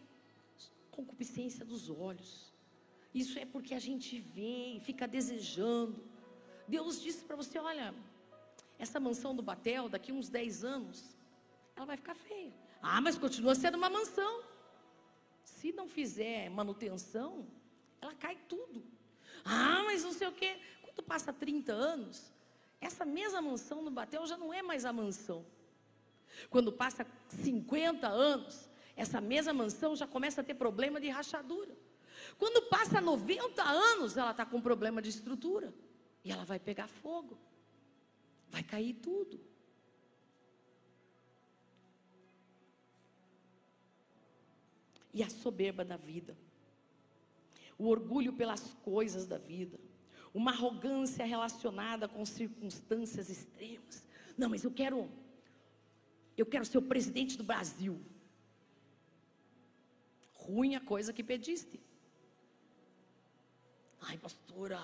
concupiscência 0.91 1.65
dos 1.65 1.89
olhos. 1.89 2.52
Isso 3.13 3.37
é 3.37 3.45
porque 3.45 3.73
a 3.73 3.79
gente 3.79 4.19
vê 4.19 4.75
e 4.75 4.79
fica 4.79 5.07
desejando. 5.07 6.03
Deus 6.67 7.01
disse 7.01 7.23
para 7.23 7.35
você: 7.35 7.59
olha, 7.59 7.93
essa 8.79 8.99
mansão 8.99 9.35
do 9.35 9.43
Batel, 9.43 9.87
daqui 9.87 10.11
uns 10.11 10.29
10 10.29 10.63
anos, 10.63 11.15
ela 11.75 11.85
vai 11.85 11.97
ficar 11.97 12.15
feia. 12.15 12.53
Ah, 12.81 12.99
mas 12.99 13.17
continua 13.17 13.55
sendo 13.55 13.75
uma 13.77 13.89
mansão. 13.89 14.43
Se 15.43 15.71
não 15.71 15.87
fizer 15.87 16.49
manutenção, 16.49 17.47
ela 18.01 18.13
cai 18.15 18.37
tudo. 18.47 18.83
Ah, 19.45 19.83
mas 19.85 20.03
não 20.03 20.11
sei 20.11 20.27
o 20.27 20.31
quê. 20.31 20.59
Quando 20.81 21.03
passa 21.03 21.31
30 21.31 21.71
anos, 21.71 22.31
essa 22.81 23.05
mesma 23.05 23.41
mansão 23.41 23.81
no 23.81 23.91
Batel 23.91 24.25
já 24.25 24.37
não 24.37 24.53
é 24.53 24.61
mais 24.61 24.85
a 24.85 24.91
mansão. 24.91 25.45
Quando 26.49 26.71
passa 26.71 27.05
50 27.29 28.07
anos, 28.07 28.69
essa 28.95 29.21
mesma 29.21 29.53
mansão 29.53 29.95
já 29.95 30.07
começa 30.07 30.41
a 30.41 30.43
ter 30.43 30.55
problema 30.55 30.99
de 30.99 31.09
rachadura. 31.09 31.75
Quando 32.37 32.69
passa 32.69 32.99
90 32.99 33.63
anos, 33.63 34.17
ela 34.17 34.31
está 34.31 34.45
com 34.45 34.61
problema 34.61 35.01
de 35.01 35.09
estrutura. 35.09 35.73
E 36.23 36.31
ela 36.31 36.45
vai 36.45 36.59
pegar 36.59 36.87
fogo. 36.87 37.37
Vai 38.49 38.63
cair 38.63 38.93
tudo. 38.95 39.39
e 45.13 45.21
a 45.21 45.29
soberba 45.29 45.85
da 45.85 45.95
vida, 45.95 46.35
o 47.77 47.87
orgulho 47.87 48.33
pelas 48.33 48.73
coisas 48.83 49.25
da 49.27 49.37
vida, 49.37 49.79
uma 50.33 50.51
arrogância 50.51 51.23
relacionada 51.23 52.07
com 52.07 52.25
circunstâncias 52.25 53.29
extremas. 53.29 54.03
Não, 54.35 54.49
mas 54.49 54.63
eu 54.63 54.71
quero, 54.71 55.07
eu 56.35 56.45
quero 56.45 56.65
ser 56.65 56.79
o 56.79 56.81
presidente 56.81 57.37
do 57.37 57.43
Brasil. 57.43 58.01
Ruim 60.33 60.75
a 60.75 60.81
coisa 60.81 61.13
que 61.13 61.23
pediste. 61.23 61.79
Ai, 64.05 64.17
pastora, 64.17 64.81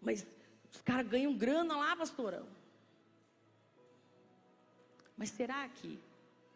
mas 0.00 0.26
os 0.72 0.80
caras 0.82 1.06
ganham 1.08 1.36
grana 1.36 1.76
lá, 1.76 1.96
pastora. 1.96 2.44
Mas 5.16 5.30
será 5.30 5.68
que 5.68 5.98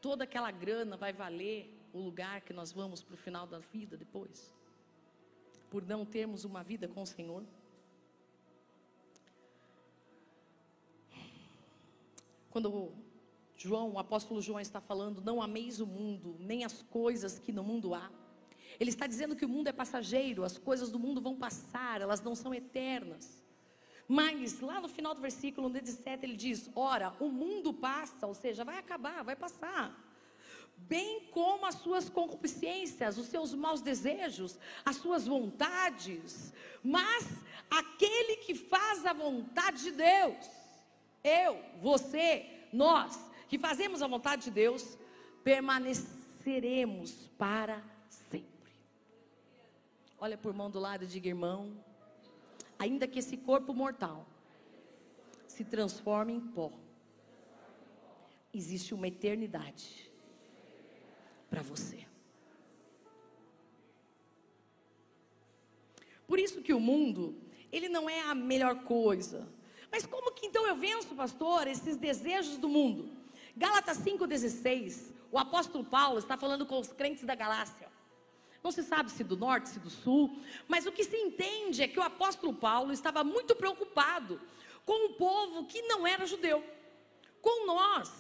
toda 0.01 0.25
aquela 0.25 0.51
grana 0.51 0.97
vai 0.97 1.12
valer 1.12 1.73
o 1.93 2.01
lugar 2.01 2.40
que 2.40 2.53
nós 2.53 2.73
vamos 2.73 3.03
para 3.03 3.14
o 3.14 3.19
final 3.19 3.47
da 3.47 3.59
vida 3.59 3.97
depois? 3.97 4.53
Por 5.71 5.87
não 5.87 6.05
termos 6.05 6.45
uma 6.45 6.62
vida 6.62 6.88
com 6.88 7.03
o 7.03 7.07
Senhor? 7.07 7.45
Quando 12.51 12.93
João, 13.57 13.93
o 13.93 13.99
apóstolo 13.99 14.40
João 14.40 14.61
está 14.61 14.81
falando, 14.81 15.21
não 15.21 15.40
ameis 15.43 15.81
o 15.81 15.87
mundo, 15.87 16.37
nem 16.38 16.64
as 16.64 16.83
coisas 16.83 17.38
que 17.38 17.53
no 17.53 17.62
mundo 17.62 17.95
há. 17.95 18.11
Ele 18.79 18.91
está 18.91 19.07
dizendo 19.07 19.37
que 19.37 19.45
o 19.45 19.49
mundo 19.49 19.69
é 19.69 19.73
passageiro, 19.73 20.45
as 20.45 20.59
coisas 20.59 20.91
do 20.91 20.99
mundo 20.99 21.21
vão 21.21 21.37
passar, 21.37 22.01
elas 22.01 22.23
não 22.23 22.35
são 22.35 22.55
eternas. 22.55 23.43
Mas 24.07 24.61
lá 24.61 24.81
no 24.81 24.89
final 24.89 25.15
do 25.15 25.21
versículo 25.21 25.71
17 25.71 26.25
ele 26.25 26.37
diz: 26.37 26.71
Ora, 26.75 27.15
o 27.21 27.29
mundo 27.29 27.73
passa, 27.73 28.27
ou 28.27 28.35
seja, 28.35 28.65
vai 28.65 28.79
acabar, 28.79 29.23
vai 29.23 29.37
passar 29.37 30.05
bem 30.77 31.29
como 31.31 31.67
as 31.67 31.77
suas 31.77 32.09
concupiscências, 32.09 33.17
os 33.19 33.27
seus 33.27 33.55
maus 33.55 33.81
desejos, 33.81 34.59
as 34.85 34.97
suas 34.97 35.27
vontades, 35.27 36.53
mas 36.83 37.27
aquele 37.71 38.37
que 38.39 38.55
faz 38.55 39.07
a 39.07 39.13
vontade 39.13 39.83
de 39.83 39.93
Deus, 39.93 40.47
eu, 41.23 41.59
você, 41.81 42.67
nós, 42.73 43.19
que 43.49 43.59
fazemos 43.59 44.03
a 44.03 44.07
vontade 44.07 44.45
de 44.45 44.51
Deus, 44.51 44.99
permaneceremos 45.43 47.13
para. 47.39 47.83
Olha 50.25 50.39
por 50.39 50.55
mão 50.55 50.71
do 50.71 50.81
lado 50.81 51.05
e 51.05 51.07
diga, 51.07 51.29
irmão, 51.29 51.77
ainda 52.79 53.07
que 53.07 53.19
esse 53.19 53.37
corpo 53.37 53.75
mortal 53.75 54.27
se 55.47 55.63
transforme 55.67 56.33
em 56.33 56.41
pó, 56.41 56.73
existe 58.55 58.95
uma 58.95 59.07
eternidade 59.07 60.11
para 61.51 61.61
você. 61.61 62.07
Por 66.27 66.39
isso 66.39 66.63
que 66.63 66.73
o 66.73 66.81
mundo, 66.81 67.37
ele 67.71 67.91
não 67.91 68.09
é 68.09 68.23
a 68.23 68.35
melhor 68.35 68.77
coisa. 68.85 69.47
Mas 69.93 70.07
como 70.07 70.33
que 70.33 70.47
então 70.47 70.67
eu 70.67 70.75
venço, 70.75 71.15
pastor, 71.15 71.67
esses 71.67 71.99
desejos 71.99 72.57
do 72.57 72.71
mundo? 72.71 73.11
Gálatas 73.55 73.99
5,16, 73.99 75.13
o 75.31 75.39
apóstolo 75.39 75.85
Paulo 75.85 76.19
está 76.19 76.39
falando 76.39 76.65
com 76.65 76.81
os 76.81 76.91
crentes 76.91 77.25
da 77.25 77.35
Galácia. 77.35 77.84
Não 78.64 78.72
se 78.72 78.83
sabe 78.83 79.11
se 79.11 79.22
do 79.22 79.37
norte, 79.37 79.68
se 79.68 79.79
do 79.79 79.90
sul, 79.90 80.35
mas 80.66 80.87
o 80.87 80.92
que 80.92 81.05
se 81.05 81.18
entende 81.18 81.83
é 81.83 81.87
que 81.87 82.00
o 82.00 82.03
apóstolo 82.03 82.55
Paulo 82.55 82.94
estava 82.94 83.22
muito 83.22 83.55
preocupado 83.55 84.40
com 84.87 85.09
o 85.09 85.12
povo 85.16 85.66
que 85.66 85.83
não 85.83 86.07
era 86.07 86.24
judeu, 86.24 86.64
com 87.42 87.66
nós, 87.66 88.11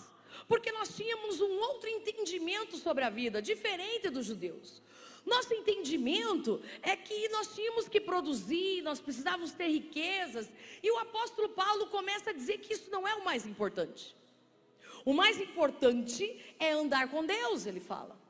porque 0.46 0.70
nós 0.70 0.94
tínhamos 0.94 1.40
um 1.40 1.60
outro 1.60 1.88
entendimento 1.88 2.76
sobre 2.76 3.04
a 3.04 3.08
vida, 3.08 3.40
diferente 3.40 4.10
dos 4.10 4.26
judeus. 4.26 4.82
Nosso 5.24 5.54
entendimento 5.54 6.60
é 6.82 6.94
que 6.94 7.26
nós 7.30 7.54
tínhamos 7.54 7.88
que 7.88 7.98
produzir, 7.98 8.82
nós 8.82 9.00
precisávamos 9.00 9.52
ter 9.52 9.68
riquezas, 9.68 10.52
e 10.82 10.90
o 10.90 10.98
apóstolo 10.98 11.48
Paulo 11.48 11.86
começa 11.86 12.28
a 12.28 12.34
dizer 12.34 12.58
que 12.58 12.74
isso 12.74 12.90
não 12.90 13.08
é 13.08 13.14
o 13.14 13.24
mais 13.24 13.46
importante. 13.46 14.14
O 15.06 15.14
mais 15.14 15.40
importante 15.40 16.54
é 16.58 16.72
andar 16.72 17.10
com 17.10 17.24
Deus, 17.24 17.64
ele 17.64 17.80
fala. 17.80 18.23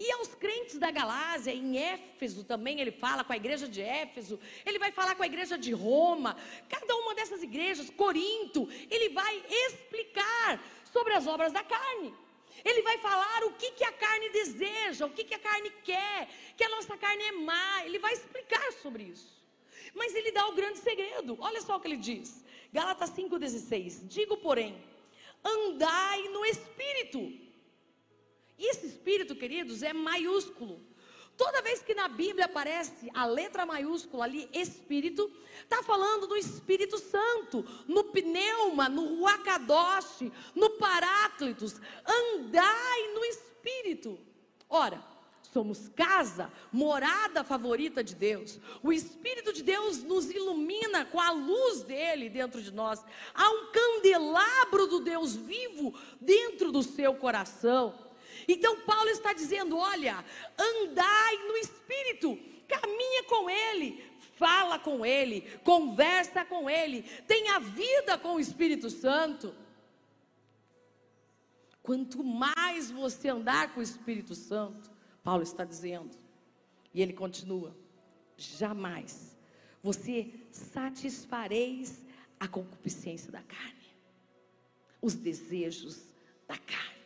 E 0.00 0.12
aos 0.12 0.32
crentes 0.34 0.78
da 0.78 0.92
Galásia, 0.92 1.52
em 1.52 1.76
Éfeso 1.76 2.44
também, 2.44 2.80
ele 2.80 2.92
fala 2.92 3.24
com 3.24 3.32
a 3.32 3.36
igreja 3.36 3.66
de 3.66 3.80
Éfeso, 3.80 4.38
ele 4.64 4.78
vai 4.78 4.92
falar 4.92 5.16
com 5.16 5.24
a 5.24 5.26
igreja 5.26 5.58
de 5.58 5.72
Roma, 5.72 6.36
cada 6.68 6.94
uma 6.94 7.16
dessas 7.16 7.42
igrejas, 7.42 7.90
Corinto, 7.90 8.68
ele 8.88 9.08
vai 9.08 9.42
explicar 9.48 10.62
sobre 10.92 11.14
as 11.14 11.26
obras 11.26 11.52
da 11.52 11.64
carne. 11.64 12.14
Ele 12.64 12.82
vai 12.82 12.98
falar 12.98 13.44
o 13.44 13.52
que, 13.52 13.72
que 13.72 13.84
a 13.84 13.92
carne 13.92 14.30
deseja, 14.30 15.06
o 15.06 15.10
que, 15.10 15.24
que 15.24 15.34
a 15.34 15.38
carne 15.38 15.70
quer, 15.84 16.28
que 16.56 16.62
a 16.62 16.68
nossa 16.68 16.96
carne 16.96 17.22
é 17.24 17.32
má. 17.32 17.84
Ele 17.84 17.98
vai 17.98 18.12
explicar 18.12 18.72
sobre 18.74 19.04
isso. 19.04 19.36
Mas 19.94 20.14
ele 20.14 20.32
dá 20.32 20.46
o 20.46 20.54
grande 20.54 20.78
segredo. 20.78 21.36
Olha 21.40 21.60
só 21.60 21.76
o 21.76 21.80
que 21.80 21.88
ele 21.88 21.96
diz. 21.96 22.44
Gálatas 22.72 23.10
5,16. 23.10 24.06
Digo, 24.06 24.36
porém, 24.38 24.80
andai 25.44 26.22
no 26.28 26.44
espírito. 26.44 27.47
Esse 28.58 28.86
espírito, 28.86 29.36
queridos, 29.36 29.82
é 29.82 29.92
maiúsculo. 29.92 30.80
Toda 31.38 31.62
vez 31.62 31.80
que 31.80 31.94
na 31.94 32.08
Bíblia 32.08 32.46
aparece 32.46 33.08
a 33.14 33.24
letra 33.24 33.64
maiúscula 33.64 34.24
ali, 34.24 34.48
Espírito, 34.52 35.30
está 35.62 35.84
falando 35.84 36.26
do 36.26 36.36
Espírito 36.36 36.98
Santo, 36.98 37.64
no 37.86 38.02
pneuma, 38.04 38.88
no 38.88 39.20
Ruacadoche, 39.20 40.32
no 40.52 40.70
Paráclitos. 40.70 41.76
Andai 42.04 43.14
no 43.14 43.24
Espírito. 43.24 44.18
Ora, 44.68 45.00
somos 45.52 45.88
casa, 45.90 46.52
morada 46.72 47.44
favorita 47.44 48.02
de 48.02 48.16
Deus. 48.16 48.58
O 48.82 48.92
Espírito 48.92 49.52
de 49.52 49.62
Deus 49.62 50.02
nos 50.02 50.28
ilumina 50.28 51.04
com 51.04 51.20
a 51.20 51.30
luz 51.30 51.84
dele 51.84 52.28
dentro 52.28 52.60
de 52.60 52.72
nós. 52.72 53.00
Há 53.32 53.48
um 53.48 53.66
candelabro 53.70 54.88
do 54.88 54.98
Deus 54.98 55.36
vivo 55.36 55.94
dentro 56.20 56.72
do 56.72 56.82
seu 56.82 57.14
coração. 57.14 58.07
Então 58.48 58.80
Paulo 58.80 59.10
está 59.10 59.34
dizendo: 59.34 59.76
olha, 59.76 60.24
andai 60.58 61.36
no 61.46 61.56
espírito, 61.58 62.38
caminha 62.66 63.24
com 63.24 63.50
ele, 63.50 64.02
fala 64.36 64.78
com 64.78 65.04
ele, 65.04 65.42
conversa 65.62 66.46
com 66.46 66.68
ele, 66.68 67.02
tenha 67.26 67.60
vida 67.60 68.16
com 68.16 68.36
o 68.36 68.40
Espírito 68.40 68.88
Santo. 68.88 69.54
Quanto 71.82 72.24
mais 72.24 72.90
você 72.90 73.28
andar 73.28 73.74
com 73.74 73.80
o 73.80 73.82
Espírito 73.82 74.34
Santo, 74.34 74.90
Paulo 75.22 75.42
está 75.42 75.64
dizendo, 75.64 76.16
e 76.94 77.02
ele 77.02 77.12
continua: 77.12 77.76
jamais 78.34 79.36
você 79.82 80.32
satisfareis 80.50 82.02
a 82.40 82.48
concupiscência 82.48 83.30
da 83.30 83.42
carne, 83.42 83.94
os 85.02 85.14
desejos 85.14 86.06
da 86.46 86.56
carne 86.56 86.97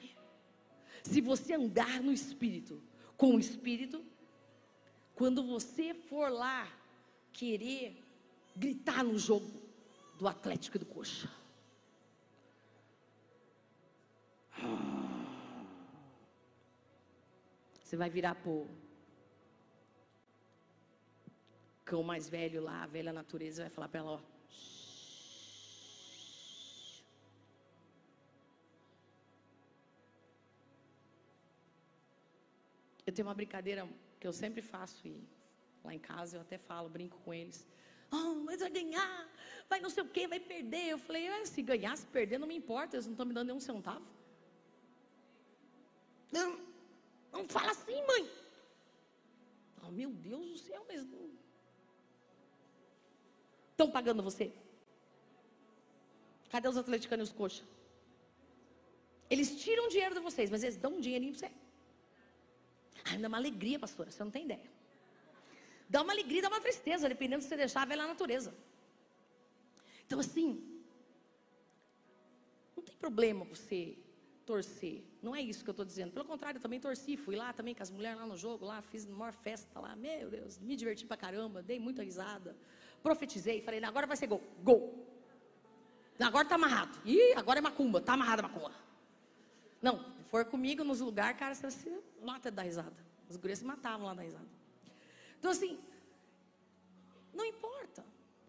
se 1.02 1.20
você 1.20 1.54
andar 1.54 2.00
no 2.00 2.12
Espírito, 2.12 2.82
com 3.16 3.34
o 3.36 3.38
Espírito, 3.38 4.04
quando 5.14 5.46
você 5.46 5.94
for 5.94 6.30
lá 6.30 6.68
querer 7.32 8.02
gritar 8.56 9.04
no 9.04 9.18
jogo 9.18 9.50
do 10.18 10.28
Atlético 10.28 10.76
e 10.76 10.80
do 10.80 10.86
Coxa, 10.86 11.28
Você 17.92 17.96
vai 17.98 18.08
virar 18.08 18.34
pro 18.36 18.66
cão 21.84 22.02
mais 22.02 22.26
velho 22.26 22.62
lá, 22.62 22.84
a 22.84 22.86
velha 22.86 23.12
natureza, 23.12 23.64
vai 23.64 23.70
falar 23.70 23.88
para 23.88 24.00
ela, 24.00 24.12
ó. 24.12 24.31
Eu 33.12 33.14
tenho 33.14 33.28
uma 33.28 33.34
brincadeira 33.34 33.86
que 34.18 34.26
eu 34.26 34.32
sempre 34.32 34.62
faço 34.62 35.06
e 35.06 35.22
lá 35.84 35.94
em 35.94 35.98
casa 35.98 36.38
eu 36.38 36.40
até 36.40 36.56
falo, 36.56 36.88
brinco 36.88 37.18
com 37.18 37.34
eles. 37.34 37.66
Oh, 38.10 38.36
mas 38.36 38.60
vai 38.60 38.70
ganhar, 38.70 39.28
vai 39.68 39.80
não 39.80 39.90
sei 39.90 40.02
o 40.02 40.08
que, 40.08 40.26
vai 40.26 40.40
perder. 40.40 40.86
Eu 40.86 40.96
falei, 40.96 41.28
ah, 41.28 41.44
se 41.44 41.60
ganhar, 41.60 41.94
se 41.94 42.06
perder, 42.06 42.38
não 42.38 42.46
me 42.46 42.56
importa, 42.56 42.96
eles 42.96 43.04
não 43.04 43.12
estão 43.12 43.26
me 43.26 43.34
dando 43.34 43.48
nenhum 43.48 43.60
centavo. 43.60 44.06
Não, 46.30 46.58
não 47.30 47.46
fala 47.46 47.72
assim, 47.72 48.02
mãe. 48.06 48.30
Oh, 49.82 49.90
meu 49.90 50.08
Deus 50.08 50.46
do 50.52 50.58
céu, 50.58 50.82
mas 50.88 51.04
não. 51.04 51.28
Estão 53.72 53.90
pagando 53.90 54.22
você? 54.22 54.50
Cadê 56.48 56.66
os 56.66 56.78
atleticanos 56.78 57.28
e 57.28 57.30
os 57.30 57.36
coxa? 57.36 57.62
Eles 59.28 59.54
tiram 59.62 59.88
dinheiro 59.88 60.14
de 60.14 60.20
vocês, 60.22 60.48
mas 60.48 60.62
eles 60.62 60.78
dão 60.78 60.94
um 60.94 61.00
dinheirinho 61.00 61.34
para 61.36 61.48
você. 61.48 61.61
Ai, 63.04 63.18
dá 63.18 63.28
uma 63.28 63.38
alegria, 63.38 63.78
pastora, 63.78 64.10
você 64.10 64.22
não 64.22 64.30
tem 64.30 64.44
ideia. 64.44 64.70
Dá 65.88 66.02
uma 66.02 66.12
alegria, 66.12 66.42
dá 66.42 66.48
uma 66.48 66.60
tristeza, 66.60 67.08
dependendo 67.08 67.42
se 67.42 67.48
você 67.48 67.56
deixar 67.56 67.82
a 67.82 67.84
velha 67.84 68.06
natureza. 68.06 68.54
Então, 70.06 70.20
assim, 70.20 70.62
não 72.76 72.82
tem 72.82 72.96
problema 72.96 73.44
você 73.44 73.98
torcer. 74.44 75.02
Não 75.22 75.34
é 75.34 75.40
isso 75.40 75.62
que 75.62 75.70
eu 75.70 75.72
estou 75.72 75.84
dizendo. 75.84 76.12
Pelo 76.12 76.24
contrário, 76.24 76.58
eu 76.58 76.62
também 76.62 76.80
torci. 76.80 77.16
Fui 77.16 77.36
lá 77.36 77.52
também 77.52 77.74
com 77.74 77.82
as 77.82 77.90
mulheres 77.90 78.18
lá 78.18 78.26
no 78.26 78.36
jogo, 78.36 78.64
lá, 78.64 78.82
fiz 78.82 79.04
uma 79.04 79.16
maior 79.16 79.32
festa 79.32 79.78
lá. 79.80 79.94
Meu 79.96 80.30
Deus, 80.30 80.58
me 80.58 80.76
diverti 80.76 81.06
pra 81.06 81.16
caramba, 81.16 81.62
dei 81.62 81.78
muita 81.78 82.02
risada. 82.02 82.56
Profetizei, 83.02 83.60
falei, 83.62 83.82
agora 83.84 84.06
vai 84.06 84.16
ser 84.16 84.26
gol. 84.26 84.42
Gol. 84.62 85.06
Agora 86.18 86.46
tá 86.46 86.54
amarrado. 86.54 86.98
Ih, 87.04 87.34
agora 87.34 87.58
é 87.58 87.62
macumba, 87.62 88.00
tá 88.00 88.14
amarrado 88.14 88.40
a 88.40 88.42
macumba. 88.48 88.72
Não, 89.80 90.11
for 90.32 90.46
comigo 90.46 90.82
nos 90.82 91.00
lugares, 91.00 91.38
cara, 91.38 91.54
você 91.54 91.70
se 91.70 91.92
mata 92.22 92.50
da 92.50 92.62
risada. 92.62 92.96
Os 93.28 93.36
gurias 93.36 93.58
se 93.58 93.66
matavam 93.66 94.06
lá 94.06 94.14
da 94.14 94.22
risada. 94.22 94.48
Então, 95.38 95.50
assim, 95.50 95.78
não 97.34 97.44
importa. 97.44 98.02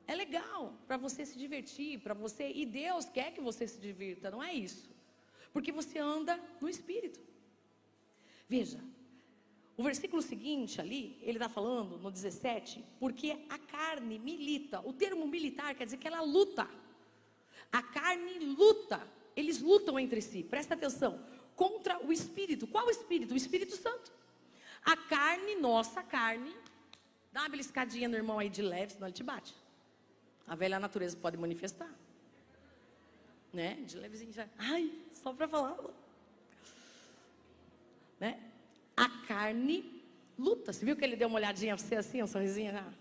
É 0.08 0.16
legal 0.16 0.74
para 0.88 0.96
você 0.96 1.26
se 1.26 1.38
divertir, 1.38 2.00
para 2.00 2.14
você. 2.14 2.50
E 2.56 2.66
Deus 2.66 3.04
quer 3.04 3.34
que 3.34 3.42
você 3.42 3.68
se 3.68 3.82
divirta, 3.82 4.32
não 4.32 4.42
é 4.42 4.54
isso. 4.54 4.90
Porque 5.52 5.74
você 5.74 6.00
anda 6.00 6.40
no 6.62 6.70
espírito. 6.70 7.20
Veja, 8.48 8.80
o 9.76 9.84
versículo 9.84 10.22
seguinte 10.22 10.80
ali, 10.80 11.20
ele 11.22 11.38
está 11.38 11.50
falando 11.50 11.98
no 11.98 12.10
17, 12.10 12.82
porque 12.98 13.46
a 13.50 13.58
carne 13.58 14.18
milita. 14.18 14.80
O 14.88 14.94
termo 14.94 15.28
militar 15.28 15.76
quer 15.76 15.84
dizer 15.84 15.98
que 15.98 16.08
ela 16.08 16.22
luta. 16.22 16.66
A 17.70 17.84
carne 17.84 18.40
luta. 18.40 19.06
Eles 19.36 19.60
lutam 19.60 20.00
entre 20.00 20.22
si, 20.22 20.44
presta 20.44 20.76
atenção 20.76 21.33
contra 21.56 22.04
o 22.06 22.12
Espírito. 22.12 22.68
Qual 22.68 22.88
o 22.88 22.90
Espírito? 22.90 23.34
O 23.34 23.38
Espírito 23.38 23.76
Santo. 23.76 24.12
A 24.84 24.98
carne, 24.98 25.56
nossa 25.56 26.04
carne, 26.04 26.54
dá 27.32 27.42
uma 27.42 27.50
beliscadinha 27.50 28.08
no 28.08 28.16
irmão 28.16 28.40
aí 28.40 28.50
de 28.50 28.62
leve, 28.62 28.94
senão 28.94 29.08
ele 29.08 29.14
te 29.14 29.24
bate. 29.24 29.56
A 30.48 30.56
velha 30.56 30.80
natureza 30.80 31.16
pode 31.16 31.38
manifestar. 31.38 31.90
Né? 33.54 33.76
De 33.86 33.98
levezinho 33.98 34.34
já. 34.34 34.48
Ai, 34.58 34.92
só 35.12 35.32
para 35.32 35.48
falar. 35.48 35.78
Né? 38.20 38.40
A 38.98 39.08
carne 39.28 40.04
luta. 40.38 40.74
Você 40.74 40.84
viu 40.84 40.96
que 40.96 41.04
ele 41.04 41.16
deu 41.16 41.28
uma 41.28 41.38
olhadinha 41.38 41.76
pra 41.76 41.86
você 41.86 41.96
assim, 41.96 42.22
um 42.22 42.28
sorrisinho? 42.28 42.72
Já? 42.72 42.94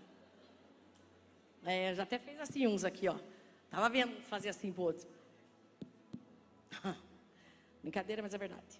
É, 1.65 1.93
já 1.95 2.03
até 2.03 2.19
fez 2.19 2.39
assim 2.39 2.67
uns 2.67 2.83
aqui, 2.83 3.07
ó. 3.07 3.17
Tava 3.69 3.89
vendo 3.89 4.21
fazer 4.23 4.49
assim 4.49 4.71
pro 4.71 4.83
outro. 4.83 5.07
Brincadeira, 7.83 8.21
mas 8.21 8.33
é 8.33 8.37
verdade. 8.37 8.79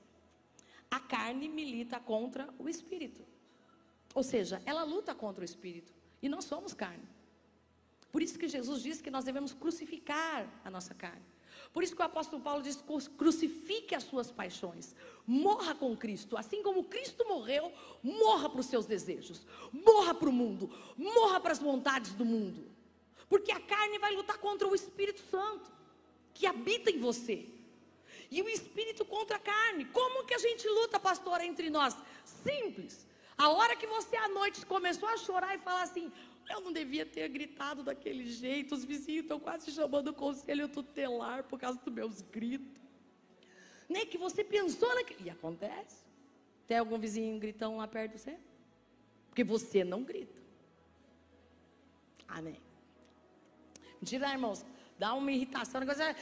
A 0.90 1.00
carne 1.00 1.50
milita 1.50 2.00
contra 2.00 2.50
o 2.58 2.70
espírito. 2.70 3.22
Ou 4.16 4.24
seja, 4.24 4.62
ela 4.66 4.84
luta 4.84 5.14
contra 5.14 5.42
o 5.42 5.46
espírito. 5.46 5.94
E 6.22 6.30
nós 6.30 6.46
somos 6.46 6.74
carne. 6.74 7.08
Por 8.12 8.22
isso 8.22 8.40
que 8.40 8.48
Jesus 8.48 8.82
disse 8.82 9.04
que 9.04 9.12
nós 9.12 9.26
devemos 9.26 9.54
crucificar 9.54 10.48
a 10.64 10.70
nossa 10.72 10.94
carne. 10.94 11.26
Por 11.74 11.84
isso 11.84 11.96
que 11.96 12.02
o 12.02 12.06
apóstolo 12.06 12.42
Paulo 12.42 12.62
diz: 12.62 12.84
crucifique 13.18 13.96
as 13.96 14.04
suas 14.04 14.32
paixões, 14.32 14.96
morra 15.26 15.74
com 15.74 15.98
Cristo, 15.98 16.38
assim 16.38 16.62
como 16.62 16.84
Cristo 16.84 17.28
morreu, 17.28 17.74
morra 18.02 18.50
para 18.50 18.60
os 18.60 18.68
seus 18.68 18.86
desejos, 18.86 19.46
morra 19.72 20.14
para 20.14 20.30
o 20.30 20.34
mundo, 20.34 20.70
morra 20.96 21.40
para 21.40 21.52
as 21.52 21.60
vontades 21.60 22.14
do 22.14 22.24
mundo, 22.24 22.70
porque 23.28 23.52
a 23.52 23.60
carne 23.60 23.98
vai 23.98 24.14
lutar 24.14 24.38
contra 24.38 24.68
o 24.68 24.76
Espírito 24.76 25.22
Santo 25.30 25.72
que 26.34 26.46
habita 26.46 26.92
em 26.92 27.00
você 27.00 27.50
e 28.38 28.42
o 28.42 28.50
espírito 28.50 29.06
contra 29.06 29.38
a 29.38 29.40
carne. 29.40 29.86
Como 29.86 30.26
que 30.26 30.34
a 30.34 30.40
gente 30.40 30.68
luta, 30.68 31.00
pastora, 31.00 31.46
entre 31.46 31.70
nós? 31.70 31.96
Simples. 32.26 33.06
A 33.38 33.50
hora 33.50 33.76
que 33.76 33.86
você 33.86 34.16
à 34.16 34.28
noite 34.28 34.66
começou 34.66 35.08
a 35.08 35.18
chorar 35.18 35.54
e 35.56 35.60
falar 35.60 35.84
assim: 35.84 36.12
eu 36.50 36.60
não 36.62 36.74
devia 36.74 37.06
ter 37.06 37.28
gritado 37.30 37.84
daquele 37.84 38.26
jeito, 38.26 38.74
os 38.74 38.84
vizinhos 38.84 39.24
estão 39.24 39.40
quase 39.40 39.72
chamando 39.72 40.08
o 40.10 40.14
conselho 40.14 40.68
tutelar 40.68 41.44
por 41.44 41.60
causa 41.60 41.80
dos 41.80 41.94
meus 41.94 42.22
gritos. 42.22 42.82
Nem 43.88 44.06
que 44.06 44.18
você 44.18 44.44
pensou 44.44 44.94
naquilo. 44.96 45.22
E 45.26 45.30
acontece. 45.30 46.04
Tem 46.68 46.78
algum 46.78 46.98
vizinho 46.98 47.40
gritão 47.40 47.78
lá 47.78 47.88
perto 47.88 48.14
de 48.14 48.20
você? 48.20 48.40
Porque 49.30 49.44
você 49.44 49.84
não 49.84 50.04
grita. 50.04 50.42
Amém. 52.28 52.60
Mentira, 54.02 54.32
irmãos. 54.32 54.66
Dá 54.98 55.14
uma 55.14 55.32
irritação, 55.32 55.82
negócio 55.82 56.02
é. 56.02 56.16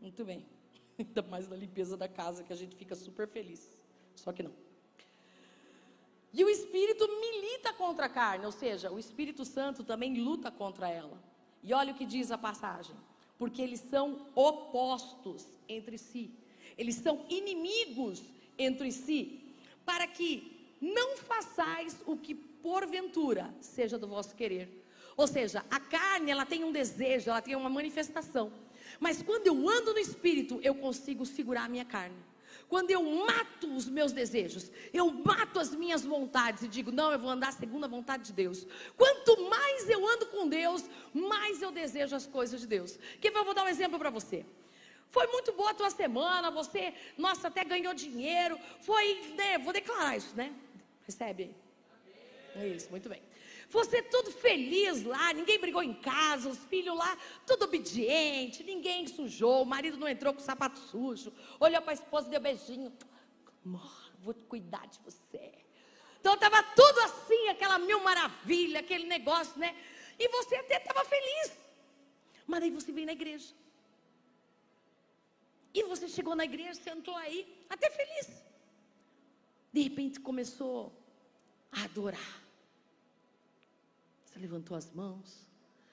Muito 0.00 0.24
bem. 0.24 0.44
Ainda 0.98 1.22
mais 1.22 1.48
na 1.48 1.56
limpeza 1.56 1.96
da 1.96 2.08
casa, 2.08 2.42
que 2.42 2.52
a 2.52 2.56
gente 2.56 2.74
fica 2.76 2.94
super 2.94 3.26
feliz. 3.28 3.68
Só 4.14 4.32
que 4.32 4.42
não. 4.42 4.52
E 6.32 6.44
o 6.44 6.48
Espírito 6.48 7.08
milita 7.20 7.72
contra 7.72 8.06
a 8.06 8.08
carne, 8.08 8.44
ou 8.44 8.52
seja, 8.52 8.90
o 8.90 8.98
Espírito 8.98 9.44
Santo 9.44 9.82
também 9.82 10.20
luta 10.20 10.50
contra 10.50 10.88
ela. 10.88 11.18
E 11.62 11.72
olha 11.72 11.92
o 11.92 11.96
que 11.96 12.04
diz 12.04 12.30
a 12.30 12.36
passagem: 12.36 12.94
porque 13.38 13.62
eles 13.62 13.80
são 13.80 14.26
opostos 14.34 15.46
entre 15.68 15.96
si, 15.96 16.30
eles 16.76 16.96
são 16.96 17.24
inimigos 17.28 18.22
entre 18.58 18.92
si, 18.92 19.40
para 19.84 20.06
que 20.06 20.56
não 20.80 21.16
façais 21.16 21.96
o 22.06 22.16
que 22.16 22.34
porventura 22.34 23.54
seja 23.60 23.98
do 23.98 24.06
vosso 24.06 24.34
querer. 24.34 24.84
Ou 25.16 25.26
seja, 25.26 25.64
a 25.70 25.80
carne 25.80 26.30
ela 26.30 26.44
tem 26.44 26.64
um 26.64 26.72
desejo, 26.72 27.30
ela 27.30 27.40
tem 27.40 27.56
uma 27.56 27.70
manifestação. 27.70 28.52
Mas 29.00 29.22
quando 29.22 29.46
eu 29.46 29.68
ando 29.68 29.92
no 29.92 29.98
espírito, 29.98 30.60
eu 30.62 30.74
consigo 30.74 31.24
segurar 31.24 31.64
a 31.64 31.68
minha 31.68 31.84
carne. 31.84 32.16
Quando 32.68 32.90
eu 32.90 33.02
mato 33.02 33.72
os 33.76 33.88
meus 33.88 34.10
desejos, 34.12 34.70
eu 34.92 35.10
mato 35.10 35.60
as 35.60 35.74
minhas 35.74 36.04
vontades 36.04 36.64
e 36.64 36.68
digo, 36.68 36.90
não, 36.90 37.12
eu 37.12 37.18
vou 37.18 37.30
andar 37.30 37.52
segundo 37.52 37.84
a 37.84 37.88
vontade 37.88 38.24
de 38.24 38.32
Deus. 38.32 38.66
Quanto 38.96 39.48
mais 39.48 39.88
eu 39.88 40.06
ando 40.06 40.26
com 40.26 40.48
Deus, 40.48 40.84
mais 41.14 41.62
eu 41.62 41.70
desejo 41.70 42.16
as 42.16 42.26
coisas 42.26 42.60
de 42.60 42.66
Deus. 42.66 42.98
Que 43.20 43.28
eu 43.28 43.44
vou 43.44 43.54
dar 43.54 43.64
um 43.64 43.68
exemplo 43.68 43.98
para 43.98 44.10
você. 44.10 44.44
Foi 45.08 45.28
muito 45.28 45.52
boa 45.52 45.70
a 45.70 45.74
tua 45.74 45.90
semana, 45.90 46.50
você, 46.50 46.92
nossa, 47.16 47.46
até 47.46 47.62
ganhou 47.64 47.94
dinheiro. 47.94 48.58
Foi, 48.80 49.14
né, 49.36 49.58
vou 49.58 49.72
declarar 49.72 50.16
isso, 50.16 50.34
né? 50.34 50.52
Recebe 51.06 51.54
aí. 52.56 52.74
Isso, 52.74 52.90
muito 52.90 53.08
bem. 53.08 53.22
Você 53.68 54.00
tudo 54.02 54.30
feliz 54.30 55.02
lá, 55.02 55.32
ninguém 55.32 55.58
brigou 55.58 55.82
em 55.82 55.94
casa, 55.94 56.48
os 56.48 56.58
filhos 56.66 56.96
lá, 56.96 57.18
tudo 57.44 57.64
obediente, 57.64 58.62
ninguém 58.62 59.06
sujou, 59.08 59.62
o 59.62 59.66
marido 59.66 59.96
não 59.96 60.08
entrou 60.08 60.32
com 60.32 60.40
o 60.40 60.44
sapato 60.44 60.78
sujo, 60.78 61.32
olhou 61.58 61.82
para 61.82 61.92
a 61.92 61.94
esposa 61.94 62.28
e 62.28 62.30
deu 62.30 62.40
beijinho. 62.40 62.92
Amor, 63.64 64.12
vou 64.20 64.34
cuidar 64.34 64.86
de 64.86 65.00
você. 65.00 65.52
Então 66.20 66.34
estava 66.34 66.62
tudo 66.62 67.00
assim, 67.00 67.48
aquela 67.48 67.78
mil 67.78 68.00
maravilha, 68.02 68.80
aquele 68.80 69.06
negócio, 69.06 69.58
né? 69.58 69.76
E 70.18 70.28
você 70.28 70.56
até 70.56 70.76
estava 70.76 71.04
feliz. 71.04 71.58
Mas 72.46 72.62
aí 72.62 72.70
você 72.70 72.92
veio 72.92 73.06
na 73.06 73.12
igreja. 73.12 73.52
E 75.74 75.82
você 75.82 76.08
chegou 76.08 76.34
na 76.34 76.44
igreja, 76.44 76.74
sentou 76.74 77.14
aí, 77.16 77.46
até 77.68 77.90
feliz. 77.90 78.30
De 79.72 79.82
repente 79.82 80.20
começou 80.20 80.92
a 81.70 81.84
adorar. 81.84 82.45
Você 84.36 84.40
levantou 84.42 84.76
as 84.76 84.92
mãos, 84.92 85.48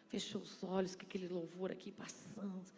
fechou 0.09 0.41
os 0.41 0.61
olhos, 0.61 0.97
com 0.97 1.03
aquele 1.03 1.29
louvor 1.29 1.71
aqui 1.71 1.93
passando, 1.93 2.69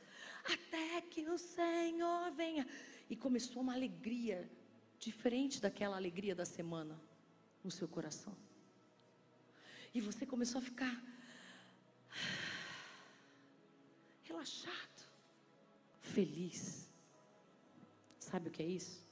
até 0.46 1.02
que 1.02 1.28
o 1.28 1.40
Senhor 1.40 2.32
venha. 2.34 2.68
E 3.10 3.16
começou 3.16 3.64
uma 3.64 3.74
alegria 3.74 4.48
diferente 5.00 5.60
daquela 5.60 5.96
alegria 5.96 6.36
da 6.36 6.46
semana 6.46 7.02
no 7.64 7.72
seu 7.72 7.88
coração. 7.88 8.38
E 9.92 10.00
você 10.00 10.24
começou 10.24 10.60
a 10.60 10.64
ficar 10.64 11.04
relaxado, 14.22 15.10
feliz. 16.00 16.88
Sabe 18.20 18.50
o 18.50 18.52
que 18.52 18.62
é 18.62 18.68
isso? 18.68 19.04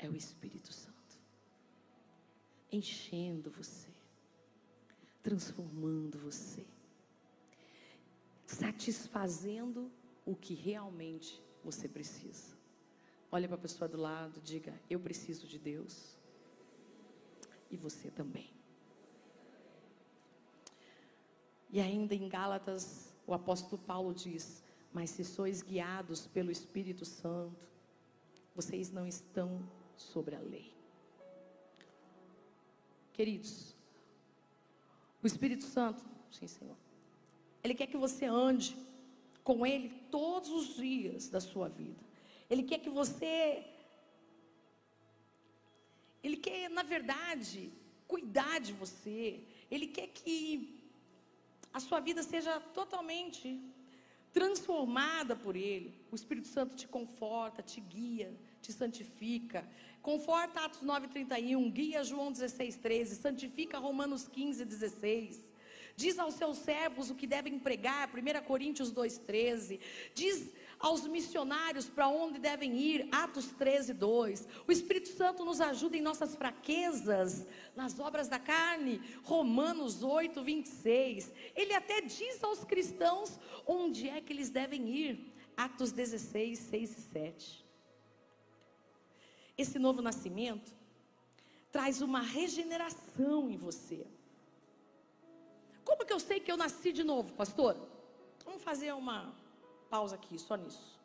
é 0.00 0.08
o 0.08 0.16
Espírito 0.16 0.72
Santo 0.72 0.92
enchendo 2.72 3.48
você, 3.52 3.91
transformando 5.22 6.18
você, 6.18 6.66
satisfazendo 8.46 9.90
o 10.26 10.34
que 10.34 10.54
realmente 10.54 11.40
você 11.64 11.88
precisa. 11.88 12.56
Olha 13.30 13.48
para 13.48 13.56
a 13.56 13.60
pessoa 13.60 13.88
do 13.88 13.96
lado, 13.96 14.40
diga: 14.42 14.78
Eu 14.90 15.00
preciso 15.00 15.46
de 15.46 15.58
Deus. 15.58 16.16
E 17.70 17.76
você 17.76 18.10
também. 18.10 18.50
E 21.70 21.80
ainda 21.80 22.14
em 22.14 22.28
Gálatas, 22.28 23.10
o 23.26 23.32
apóstolo 23.32 23.80
Paulo 23.80 24.12
diz: 24.12 24.62
Mas 24.92 25.10
se 25.10 25.24
sois 25.24 25.62
guiados 25.62 26.26
pelo 26.26 26.50
Espírito 26.50 27.06
Santo, 27.06 27.66
vocês 28.54 28.90
não 28.90 29.06
estão 29.06 29.66
sobre 29.96 30.36
a 30.36 30.40
lei. 30.40 30.74
Queridos, 33.14 33.71
o 35.22 35.26
Espírito 35.26 35.64
Santo, 35.64 36.04
sim, 36.30 36.46
Senhor, 36.46 36.76
Ele 37.62 37.74
quer 37.74 37.86
que 37.86 37.96
você 37.96 38.24
ande 38.24 38.76
com 39.44 39.66
Ele 39.66 39.88
todos 40.10 40.50
os 40.50 40.76
dias 40.76 41.28
da 41.28 41.40
sua 41.40 41.68
vida. 41.68 42.02
Ele 42.50 42.62
quer 42.62 42.78
que 42.78 42.90
você. 42.90 43.64
Ele 46.22 46.36
quer, 46.36 46.68
na 46.70 46.82
verdade, 46.82 47.72
cuidar 48.06 48.60
de 48.60 48.72
você. 48.72 49.44
Ele 49.70 49.86
quer 49.86 50.08
que 50.08 50.80
a 51.72 51.80
sua 51.80 52.00
vida 52.00 52.22
seja 52.22 52.60
totalmente 52.60 53.60
transformada 54.32 55.34
por 55.34 55.56
Ele. 55.56 55.94
O 56.10 56.14
Espírito 56.14 56.48
Santo 56.48 56.74
te 56.74 56.86
conforta, 56.86 57.62
te 57.62 57.80
guia, 57.80 58.36
te 58.62 58.72
santifica. 58.72 59.68
Conforta 60.00 60.64
Atos 60.64 60.82
9,31, 60.82 61.70
guia 61.70 62.02
João 62.02 62.32
16,13, 62.32 63.06
santifica 63.14 63.78
Romanos 63.78 64.26
15, 64.28 64.64
16. 64.64 65.52
Diz 65.94 66.18
aos 66.18 66.34
seus 66.34 66.56
servos 66.58 67.10
o 67.10 67.14
que 67.14 67.26
devem 67.26 67.58
pregar, 67.58 68.08
1 68.08 68.44
Coríntios 68.44 68.92
2,13. 68.92 69.78
Diz 70.14 70.50
aos 70.78 71.06
missionários 71.06 71.88
para 71.88 72.08
onde 72.08 72.38
devem 72.38 72.76
ir, 72.78 73.08
Atos 73.12 73.46
13, 73.58 73.92
2. 73.92 74.48
O 74.66 74.72
Espírito 74.72 75.10
Santo 75.10 75.44
nos 75.44 75.60
ajuda 75.60 75.96
em 75.96 76.00
nossas 76.00 76.34
fraquezas, 76.34 77.46
nas 77.76 78.00
obras 78.00 78.26
da 78.26 78.38
carne, 78.38 79.00
Romanos 79.22 80.02
8, 80.02 80.42
26. 80.42 81.32
Ele 81.54 81.74
até 81.74 82.00
diz 82.00 82.42
aos 82.42 82.64
cristãos 82.64 83.38
onde 83.66 84.08
é 84.08 84.20
que 84.20 84.32
eles 84.32 84.50
devem 84.50 84.88
ir, 84.88 85.32
Atos 85.56 85.92
16, 85.92 86.58
6 86.58 86.98
e 86.98 87.00
7. 87.00 87.61
Esse 89.62 89.78
novo 89.78 90.02
nascimento 90.02 90.72
traz 91.70 92.02
uma 92.02 92.20
regeneração 92.20 93.48
em 93.48 93.56
você. 93.56 94.04
Como 95.84 96.04
que 96.04 96.12
eu 96.12 96.18
sei 96.18 96.40
que 96.40 96.50
eu 96.50 96.56
nasci 96.56 96.92
de 96.92 97.04
novo, 97.04 97.32
pastor? 97.34 97.76
Vamos 98.44 98.60
fazer 98.64 98.92
uma 98.92 99.32
pausa 99.88 100.16
aqui, 100.16 100.36
só 100.36 100.56
nisso. 100.56 101.00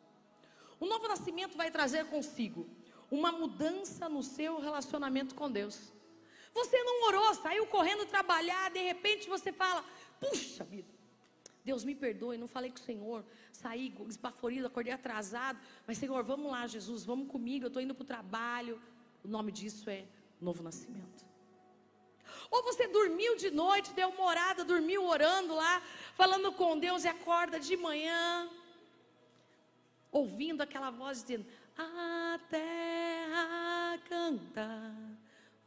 O 0.80 0.86
novo 0.86 1.06
nascimento 1.06 1.56
vai 1.56 1.70
trazer 1.70 2.06
consigo 2.06 2.68
uma 3.08 3.30
mudança 3.30 4.08
no 4.08 4.24
seu 4.24 4.58
relacionamento 4.58 5.36
com 5.36 5.48
Deus. 5.48 5.92
Você 6.52 6.82
não 6.82 7.06
orou, 7.06 7.32
saiu 7.36 7.64
correndo 7.68 8.06
trabalhar, 8.06 8.72
de 8.72 8.80
repente 8.80 9.28
você 9.28 9.52
fala: 9.52 9.84
Puxa 10.18 10.64
vida, 10.64 10.92
Deus 11.68 11.84
me 11.84 11.94
perdoe, 11.94 12.38
não 12.38 12.48
falei 12.48 12.70
com 12.70 12.78
o 12.78 12.88
Senhor, 12.90 13.22
saí 13.52 13.94
esbaforido, 14.08 14.66
acordei 14.66 14.94
atrasado, 14.94 15.58
mas 15.86 15.98
Senhor, 15.98 16.24
vamos 16.24 16.50
lá, 16.50 16.66
Jesus, 16.66 17.04
vamos 17.04 17.28
comigo, 17.28 17.66
eu 17.66 17.68
estou 17.68 17.82
indo 17.82 17.94
para 17.94 18.04
o 18.04 18.06
trabalho. 18.06 18.80
O 19.22 19.28
nome 19.28 19.52
disso 19.52 19.90
é 19.90 20.06
novo 20.40 20.62
nascimento. 20.62 21.26
Ou 22.50 22.62
você 22.62 22.88
dormiu 22.88 23.36
de 23.36 23.50
noite, 23.50 23.92
deu 23.92 24.08
uma 24.08 24.24
orada, 24.24 24.64
dormiu 24.64 25.04
orando 25.04 25.54
lá, 25.54 25.82
falando 26.14 26.50
com 26.52 26.78
Deus 26.78 27.04
e 27.04 27.08
acorda 27.08 27.60
de 27.60 27.76
manhã, 27.76 28.48
ouvindo 30.10 30.62
aquela 30.62 30.90
voz 30.90 31.20
dizendo: 31.20 31.46
A 31.76 32.40
terra 32.48 33.98
canta. 34.08 34.70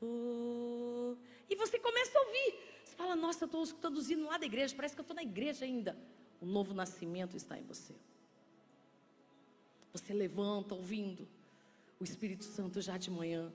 Oh. 0.02 1.16
E 1.47 1.56
você 1.56 1.78
começa 1.78 2.18
a 2.18 2.22
ouvir. 2.24 2.70
Fala: 3.02 3.16
Nossa, 3.16 3.45
eu 3.45 3.64
estou 3.64 3.91
hinos 3.91 4.28
lá 4.28 4.38
da 4.38 4.45
igreja, 4.45 4.76
parece 4.76 4.93
que 4.93 5.02
eu 5.02 5.04
estou 5.04 5.16
na 5.16 5.24
igreja 5.24 5.66
ainda. 5.66 5.97
O 6.39 6.45
novo 6.45 6.72
nascimento 6.72 7.36
está 7.36 7.58
em 7.58 7.64
você. 7.64 7.95
Você 9.91 10.14
levanta 10.14 10.76
ouvindo 10.76 11.28
o 11.99 12.04
Espírito 12.04 12.45
Santo 12.45 12.80
já 12.80 12.97
de 12.97 13.10
manhã. 13.10 13.52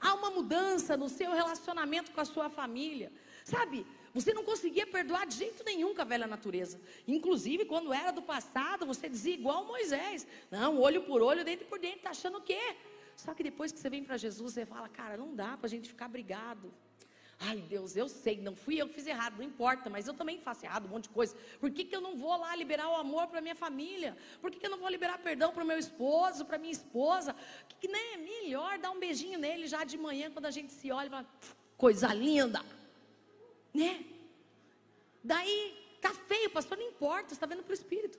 Há 0.00 0.14
uma 0.14 0.30
mudança 0.30 0.96
no 0.96 1.08
seu 1.08 1.32
relacionamento 1.32 2.12
com 2.12 2.20
a 2.20 2.24
sua 2.24 2.48
família. 2.48 3.12
Sabe, 3.44 3.86
você 4.14 4.32
não 4.32 4.42
conseguia 4.42 4.86
perdoar 4.86 5.26
de 5.26 5.36
jeito 5.36 5.62
nenhum 5.62 5.94
com 5.94 6.00
a 6.00 6.04
velha 6.04 6.26
natureza. 6.26 6.80
Inclusive, 7.06 7.66
quando 7.66 7.92
era 7.92 8.10
do 8.10 8.22
passado, 8.22 8.86
você 8.86 9.06
dizia 9.06 9.34
igual 9.34 9.66
Moisés: 9.66 10.26
Não, 10.50 10.80
olho 10.80 11.02
por 11.02 11.20
olho, 11.20 11.44
dente 11.44 11.64
por 11.64 11.78
dente, 11.78 11.98
tá 11.98 12.10
achando 12.10 12.38
o 12.38 12.42
quê? 12.42 12.76
Só 13.16 13.34
que 13.34 13.42
depois 13.42 13.70
que 13.70 13.78
você 13.78 13.90
vem 13.90 14.02
para 14.02 14.16
Jesus, 14.16 14.54
você 14.54 14.64
fala: 14.64 14.88
Cara, 14.88 15.14
não 15.18 15.34
dá 15.34 15.58
para 15.58 15.66
a 15.66 15.70
gente 15.70 15.90
ficar 15.90 16.08
brigado. 16.08 16.72
Ai 17.38 17.58
Deus, 17.58 17.94
eu 17.94 18.08
sei, 18.08 18.40
não 18.40 18.56
fui 18.56 18.80
eu 18.80 18.88
que 18.88 18.94
fiz 18.94 19.06
errado, 19.06 19.36
não 19.36 19.44
importa, 19.44 19.90
mas 19.90 20.08
eu 20.08 20.14
também 20.14 20.40
faço 20.40 20.64
errado, 20.64 20.86
um 20.86 20.88
monte 20.88 21.04
de 21.04 21.10
coisa. 21.10 21.36
Por 21.60 21.70
que, 21.70 21.84
que 21.84 21.94
eu 21.94 22.00
não 22.00 22.16
vou 22.16 22.34
lá 22.36 22.56
liberar 22.56 22.88
o 22.88 22.94
amor 22.94 23.26
para 23.26 23.42
minha 23.42 23.54
família? 23.54 24.16
Por 24.40 24.50
que, 24.50 24.58
que 24.58 24.64
eu 24.64 24.70
não 24.70 24.78
vou 24.78 24.88
liberar 24.88 25.18
perdão 25.18 25.52
para 25.52 25.62
o 25.62 25.66
meu 25.66 25.78
esposo, 25.78 26.46
para 26.46 26.56
minha 26.56 26.72
esposa? 26.72 27.36
Que, 27.68 27.76
que 27.76 27.88
né, 27.88 27.98
é 28.14 28.16
melhor 28.16 28.78
dar 28.78 28.90
um 28.90 28.98
beijinho 28.98 29.38
nele 29.38 29.66
já 29.66 29.84
de 29.84 29.98
manhã, 29.98 30.30
quando 30.30 30.46
a 30.46 30.50
gente 30.50 30.72
se 30.72 30.90
olha 30.90 31.08
e 31.08 31.10
fala, 31.10 31.26
coisa 31.76 32.12
linda, 32.14 32.64
né? 33.74 34.06
Daí, 35.22 35.98
tá 36.00 36.14
feio, 36.14 36.48
pastor, 36.50 36.78
não 36.78 36.88
importa, 36.88 37.28
você 37.28 37.34
está 37.34 37.46
vendo 37.46 37.62
para 37.62 37.72
o 37.72 37.74
Espírito. 37.74 38.18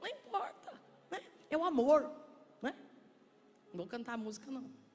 Não 0.00 0.06
importa, 0.06 0.72
né? 1.10 1.22
É 1.50 1.56
o 1.56 1.64
amor, 1.64 2.10
né? 2.62 2.74
Não 3.72 3.78
vou 3.78 3.86
cantar 3.86 4.14
a 4.14 4.16
música, 4.16 4.50
não. 4.50 4.85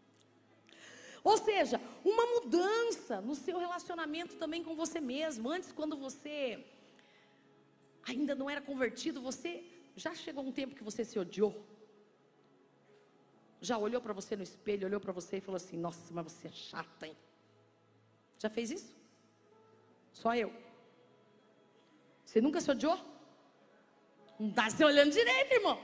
Ou 1.24 1.38
seja, 1.38 1.80
uma 2.04 2.26
mudança 2.26 3.22
no 3.22 3.36
seu 3.36 3.60
relacionamento 3.60 4.36
também 4.36 4.64
com 4.64 4.76
você 4.76 5.00
mesmo. 5.00 5.50
Antes, 5.50 5.72
quando 5.72 5.96
você 5.96 6.66
ainda 8.04 8.34
não 8.34 8.50
era 8.50 8.62
convertido, 8.62 9.22
você 9.22 9.64
já 9.96 10.16
chegou 10.16 10.44
um 10.44 10.52
tempo 10.52 10.76
que 10.76 10.84
você 10.84 11.06
se 11.06 11.20
odiou. 11.20 11.66
Já 13.60 13.78
olhou 13.78 14.02
para 14.02 14.14
você 14.14 14.36
no 14.36 14.42
espelho, 14.42 14.88
olhou 14.88 15.00
para 15.00 15.12
você 15.12 15.38
e 15.38 15.42
falou 15.42 15.58
assim: 15.58 15.78
Nossa, 15.78 16.12
mas 16.12 16.26
você 16.26 16.48
é 16.48 16.52
chata, 16.52 17.06
hein? 17.06 17.16
Já 18.40 18.50
fez 18.50 18.72
isso? 18.72 18.96
Só 20.12 20.36
eu. 20.36 20.52
Você 22.26 22.42
nunca 22.42 22.60
se 22.60 22.72
odiou? 22.72 22.98
Não 24.40 24.50
está 24.50 24.70
se 24.72 24.84
olhando 24.84 25.12
direito, 25.12 25.52
irmão. 25.52 25.80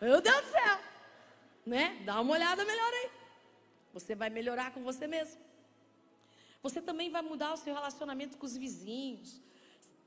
Meu 0.00 0.20
Deus 0.20 0.40
do 0.42 0.50
céu. 0.50 0.78
Né? 1.66 2.02
Dá 2.04 2.20
uma 2.20 2.34
olhada 2.34 2.64
melhor 2.64 2.92
aí. 2.92 3.23
Você 3.94 4.14
vai 4.14 4.28
melhorar 4.28 4.74
com 4.74 4.82
você 4.82 5.06
mesmo. 5.06 5.40
Você 6.62 6.82
também 6.82 7.10
vai 7.10 7.22
mudar 7.22 7.54
o 7.54 7.56
seu 7.56 7.72
relacionamento 7.72 8.36
com 8.36 8.44
os 8.44 8.56
vizinhos. 8.56 9.40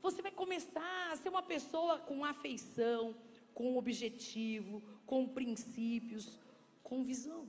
Você 0.01 0.21
vai 0.21 0.31
começar 0.31 1.11
a 1.11 1.15
ser 1.15 1.29
uma 1.29 1.41
pessoa 1.41 1.97
com 1.99 2.25
afeição, 2.25 3.15
com 3.53 3.77
objetivo, 3.77 4.83
com 5.05 5.27
princípios, 5.27 6.37
com 6.83 7.03
visão. 7.03 7.47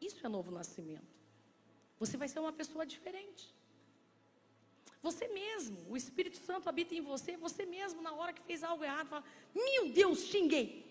Isso 0.00 0.24
é 0.26 0.28
novo 0.28 0.50
nascimento. 0.50 1.14
Você 1.98 2.16
vai 2.16 2.28
ser 2.28 2.40
uma 2.40 2.52
pessoa 2.52 2.84
diferente. 2.84 3.54
Você 5.02 5.28
mesmo, 5.28 5.78
o 5.88 5.96
Espírito 5.96 6.36
Santo 6.38 6.68
habita 6.68 6.94
em 6.94 7.00
você, 7.00 7.36
você 7.36 7.64
mesmo, 7.64 8.02
na 8.02 8.12
hora 8.12 8.32
que 8.32 8.42
fez 8.42 8.62
algo 8.62 8.84
errado, 8.84 9.08
fala: 9.08 9.24
Meu 9.54 9.92
Deus, 9.92 10.24
xinguei. 10.24 10.84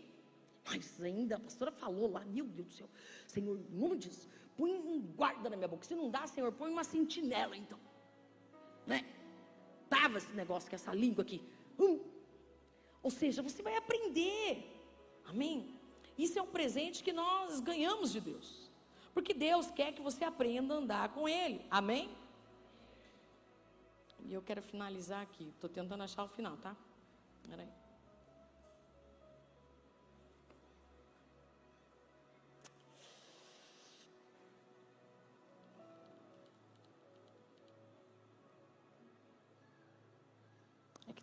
Mas 0.66 1.00
ainda 1.02 1.36
a 1.36 1.40
pastora 1.40 1.72
falou 1.72 2.12
lá: 2.12 2.24
Meu 2.26 2.46
Deus 2.46 2.68
do 2.68 2.74
céu, 2.74 2.90
Senhor, 3.28 3.60
em 3.60 3.76
nome 3.76 3.98
disso, 3.98 4.28
põe 4.60 4.72
um 4.76 5.00
guarda 5.20 5.50
na 5.50 5.56
minha 5.56 5.70
boca. 5.74 5.86
Se 5.86 5.96
não 5.96 6.10
dá, 6.16 6.28
Senhor, 6.28 6.52
põe 6.52 6.70
uma 6.70 6.84
sentinela 6.84 7.56
então. 7.56 7.80
Né? 8.86 9.00
Tava 9.90 10.18
esse 10.18 10.34
negócio, 10.34 10.70
que 10.70 10.76
essa 10.76 10.94
língua 10.94 11.24
aqui. 11.24 11.40
Hum. 11.80 11.98
Ou 13.02 13.10
seja, 13.10 13.42
você 13.42 13.62
vai 13.64 13.76
aprender. 13.78 14.48
Amém? 15.26 15.58
Isso 16.18 16.38
é 16.38 16.42
um 16.42 16.52
presente 16.58 17.02
que 17.02 17.14
nós 17.14 17.62
ganhamos 17.62 18.12
de 18.12 18.20
Deus. 18.20 18.70
Porque 19.14 19.34
Deus 19.34 19.72
quer 19.72 19.94
que 19.94 20.02
você 20.02 20.26
aprenda 20.26 20.74
a 20.74 20.78
andar 20.78 21.14
com 21.14 21.28
Ele. 21.28 21.66
Amém? 21.72 22.10
E 24.26 24.34
eu 24.34 24.42
quero 24.42 24.62
finalizar 24.62 25.22
aqui. 25.22 25.48
Estou 25.56 25.70
tentando 25.70 26.04
achar 26.04 26.24
o 26.24 26.28
final, 26.28 26.58
tá? 26.58 26.76
Peraí. 27.50 27.70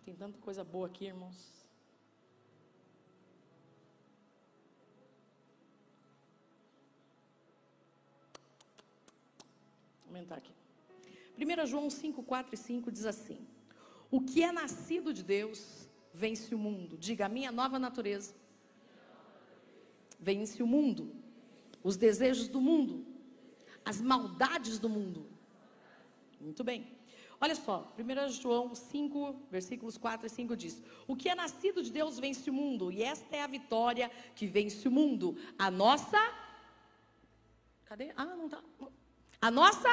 Tem 0.07 0.14
tanta 0.14 0.38
coisa 0.38 0.62
boa 0.62 0.86
aqui, 0.86 1.07
irmãos. 1.07 1.36
Vou 10.04 10.14
aumentar 10.14 10.36
aqui. 10.36 10.52
1 11.36 11.66
João 11.66 11.90
5, 11.90 12.22
4 12.22 12.54
e 12.54 12.57
5 12.57 12.92
diz 12.92 13.04
assim: 13.04 13.44
O 14.09 14.20
que 14.20 14.44
é 14.44 14.52
nascido 14.52 15.12
de 15.12 15.24
Deus 15.24 15.88
vence 16.14 16.54
o 16.54 16.59
mundo. 16.59 16.96
Diga, 16.96 17.26
a 17.26 17.28
minha 17.28 17.50
nova 17.50 17.76
natureza 17.76 18.32
vence 20.20 20.62
o 20.62 20.68
mundo, 20.68 21.16
os 21.82 21.96
desejos 21.96 22.46
do 22.46 22.61
mundo, 22.61 23.04
as 23.84 24.00
maldades 24.00 24.78
do 24.78 24.88
mundo. 24.88 25.26
Muito 26.40 26.62
bem. 26.62 26.95
Olha 27.41 27.55
só, 27.55 27.95
1 27.99 28.28
João 28.30 28.74
5, 28.74 29.47
versículos 29.51 29.99
4 29.99 30.26
e 30.26 30.30
5 30.30 30.57
diz: 30.57 30.82
O 31.07 31.14
que 31.14 31.28
é 31.28 31.34
nascido 31.34 31.82
de 31.82 31.91
Deus 31.91 32.18
vence 32.18 32.49
o 32.49 32.53
mundo, 32.53 32.91
e 32.91 33.03
esta 33.03 33.37
é 33.37 33.43
a 33.43 33.47
vitória 33.47 34.11
que 34.34 34.47
vence 34.47 34.89
o 34.89 34.91
mundo. 34.91 35.37
A 35.59 35.70
nossa. 35.70 36.18
Cadê? 37.84 38.12
Ah, 38.16 38.24
não 38.24 38.47
está. 38.47 38.62
A 39.41 39.51
nossa 39.51 39.89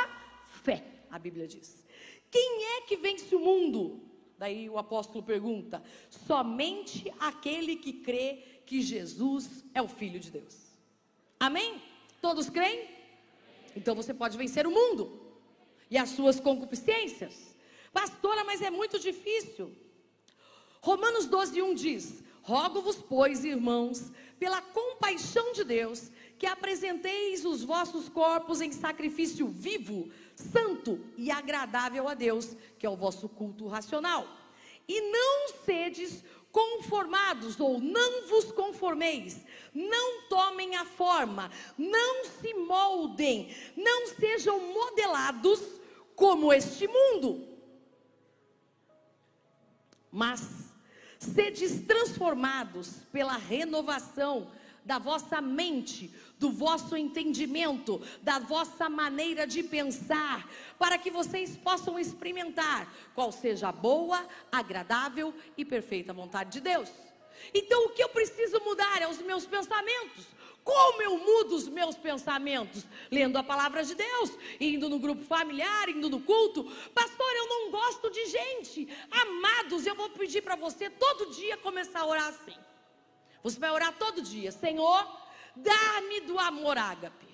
fé, 0.64 0.84
a 1.12 1.20
Bíblia 1.20 1.48
diz. 1.48 1.84
Quem 2.32 2.64
é 2.78 2.82
que 2.82 2.96
vence 2.96 3.36
o 3.36 3.40
mundo? 3.40 4.02
Daí 4.38 4.70
o 4.70 4.78
apóstolo 4.78 5.22
pergunta: 5.22 5.84
somente 6.10 7.14
aquele 7.20 7.76
que 7.76 7.92
crê 7.92 8.62
que 8.66 8.82
Jesus 8.82 9.66
é 9.74 9.82
o 9.82 9.88
Filho 9.88 10.20
de 10.20 10.32
Deus. 10.32 10.58
Amém? 11.38 11.82
Todos 12.22 12.50
creem? 12.50 12.90
Então 13.76 13.94
você 13.94 14.14
pode 14.14 14.38
vencer 14.38 14.66
o 14.66 14.72
mundo 14.72 15.23
e 15.90 15.98
as 15.98 16.10
suas 16.10 16.40
concupiscências. 16.40 17.56
Pastora, 17.92 18.44
mas 18.44 18.62
é 18.62 18.70
muito 18.70 19.00
difícil. 19.00 19.76
Romanos 20.82 21.26
12, 21.28 21.62
1 21.62 21.74
diz: 21.76 22.24
Rogo-vos, 22.42 22.98
pois, 22.98 23.46
irmãos, 23.46 24.12
pela 24.38 24.62
compaixão 24.62 25.54
de 25.54 25.64
Deus, 25.64 26.12
que 26.38 26.46
apresenteis 26.46 27.46
os 27.46 27.64
vossos 27.64 28.10
corpos 28.10 28.60
em 28.60 28.72
sacrifício 28.72 29.48
vivo, 29.48 30.10
santo 30.36 31.00
e 31.16 31.32
agradável 31.32 32.10
a 32.10 32.14
Deus, 32.14 32.56
que 32.78 32.86
é 32.86 32.90
o 32.90 32.98
vosso 32.98 33.30
culto 33.30 33.68
racional. 33.68 34.28
E 34.88 35.00
não 35.00 35.54
sedes 35.64 36.24
conformados 36.52 37.60
ou 37.60 37.80
não 37.80 38.28
vos 38.28 38.52
conformeis, 38.52 39.44
não 39.74 40.24
tomem 40.24 40.76
a 40.76 40.86
forma, 40.86 41.52
não 41.78 42.26
se 42.26 42.54
moldem, 42.54 43.56
não 43.76 44.08
sejam 44.08 44.60
modelados 44.74 45.60
como 46.16 46.54
este 46.54 46.88
mundo. 46.88 47.48
Mas 50.12 50.72
sedes 51.18 51.82
transformados 51.88 52.90
pela 53.12 53.38
renovação 53.38 54.52
da 54.86 55.00
vossa 55.00 55.42
mente, 55.42 56.14
do 56.38 56.52
vosso 56.52 56.98
entendimento, 56.98 58.02
da 58.22 58.38
vossa 58.38 58.90
maneira 58.90 59.48
de 59.48 59.64
pensar, 59.64 60.48
para 60.78 60.98
que 60.98 61.10
vocês 61.10 61.56
possam 61.56 61.98
experimentar 61.98 62.94
qual 63.16 63.32
seja 63.32 63.70
a 63.70 63.72
boa, 63.72 64.28
agradável 64.52 65.34
e 65.58 65.64
perfeita 65.64 66.12
vontade 66.12 66.52
de 66.52 66.62
Deus. 66.62 66.90
Então, 67.54 67.86
o 67.86 67.90
que 67.90 68.04
eu 68.04 68.10
preciso 68.10 68.60
mudar 68.60 69.02
é 69.02 69.08
os 69.08 69.20
meus 69.20 69.46
pensamentos. 69.46 70.26
Como 70.64 71.02
eu 71.02 71.18
mudo 71.18 71.56
os 71.56 71.68
meus 71.68 71.96
pensamentos? 71.96 72.86
Lendo 73.12 73.38
a 73.38 73.44
palavra 73.44 73.84
de 73.84 73.96
Deus, 73.96 74.32
indo 74.60 74.88
no 74.88 74.98
grupo 74.98 75.24
familiar, 75.24 75.90
indo 75.90 76.10
no 76.10 76.22
culto. 76.22 76.64
Pastor, 76.94 77.36
eu 77.36 77.48
não 77.48 77.72
gosto 77.72 78.10
de 78.10 78.26
gente. 78.28 78.88
Amados, 79.12 79.86
eu 79.86 79.94
vou 79.94 80.10
pedir 80.12 80.42
para 80.42 80.56
você 80.56 80.90
todo 80.90 81.32
dia 81.32 81.58
começar 81.58 82.02
a 82.02 82.06
orar 82.06 82.28
assim. 82.30 82.58
Você 83.44 83.60
vai 83.60 83.72
orar 83.72 83.94
todo 83.98 84.22
dia, 84.22 84.54
Senhor, 84.54 85.06
dá-me 85.54 86.22
do 86.22 86.40
amor 86.40 86.78
ágape. 86.78 87.28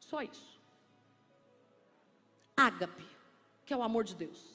Só 0.00 0.22
isso. 0.22 0.58
Ágape, 2.56 3.06
que 3.64 3.72
é 3.72 3.76
o 3.76 3.82
amor 3.82 4.02
de 4.02 4.16
Deus. 4.16 4.49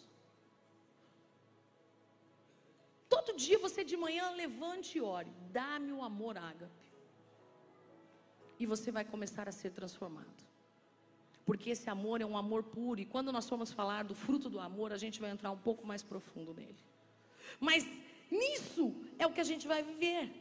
Todo 3.15 3.37
dia 3.45 3.59
você 3.65 3.83
de 3.91 3.97
manhã 4.05 4.25
levante 4.43 4.97
e 4.97 5.01
ore, 5.01 5.31
dá-me 5.59 5.91
o 5.97 6.01
amor 6.11 6.37
ágape. 6.37 6.83
E 8.61 8.65
você 8.73 8.89
vai 8.97 9.05
começar 9.13 9.45
a 9.49 9.51
ser 9.51 9.71
transformado. 9.79 10.41
Porque 11.45 11.69
esse 11.75 11.87
amor 11.95 12.17
é 12.21 12.25
um 12.25 12.37
amor 12.43 12.61
puro. 12.75 12.99
E 12.99 13.05
quando 13.13 13.31
nós 13.31 13.47
formos 13.51 13.71
falar 13.71 14.03
do 14.03 14.15
fruto 14.23 14.49
do 14.49 14.59
amor, 14.59 14.89
a 14.91 14.97
gente 14.97 15.19
vai 15.23 15.29
entrar 15.29 15.51
um 15.51 15.61
pouco 15.67 15.85
mais 15.91 16.01
profundo 16.11 16.53
nele. 16.53 16.81
Mas 17.67 17.85
Nisso 18.29 18.93
é 19.19 19.25
o 19.25 19.31
que 19.31 19.41
a 19.41 19.43
gente 19.43 19.67
vai 19.67 19.83
viver. 19.83 20.31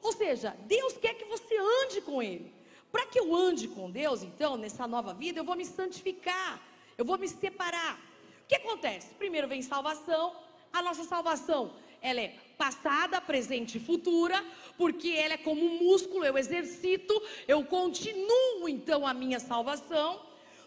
Ou 0.00 0.12
seja, 0.12 0.56
Deus 0.66 0.94
quer 0.94 1.14
que 1.14 1.24
você 1.24 1.56
ande 1.84 2.00
com 2.00 2.22
Ele. 2.22 2.52
Para 2.90 3.06
que 3.06 3.18
eu 3.18 3.34
ande 3.34 3.68
com 3.68 3.90
Deus, 3.90 4.22
então, 4.22 4.56
nessa 4.56 4.86
nova 4.86 5.14
vida, 5.14 5.40
eu 5.40 5.44
vou 5.44 5.56
me 5.56 5.64
santificar, 5.64 6.60
eu 6.98 7.04
vou 7.04 7.16
me 7.16 7.28
separar. 7.28 7.98
O 8.44 8.46
que 8.48 8.56
acontece? 8.56 9.14
Primeiro 9.14 9.48
vem 9.48 9.62
salvação. 9.62 10.36
A 10.72 10.82
nossa 10.82 11.04
salvação, 11.04 11.74
ela 12.02 12.20
é 12.20 12.36
passada, 12.58 13.20
presente 13.20 13.78
e 13.78 13.80
futura, 13.80 14.44
porque 14.76 15.10
ela 15.10 15.34
é 15.34 15.38
como 15.38 15.64
um 15.64 15.84
músculo, 15.84 16.24
eu 16.24 16.36
exercito, 16.36 17.20
eu 17.48 17.64
continuo 17.64 18.68
então 18.68 19.06
a 19.06 19.14
minha 19.14 19.40
salvação. 19.40 20.20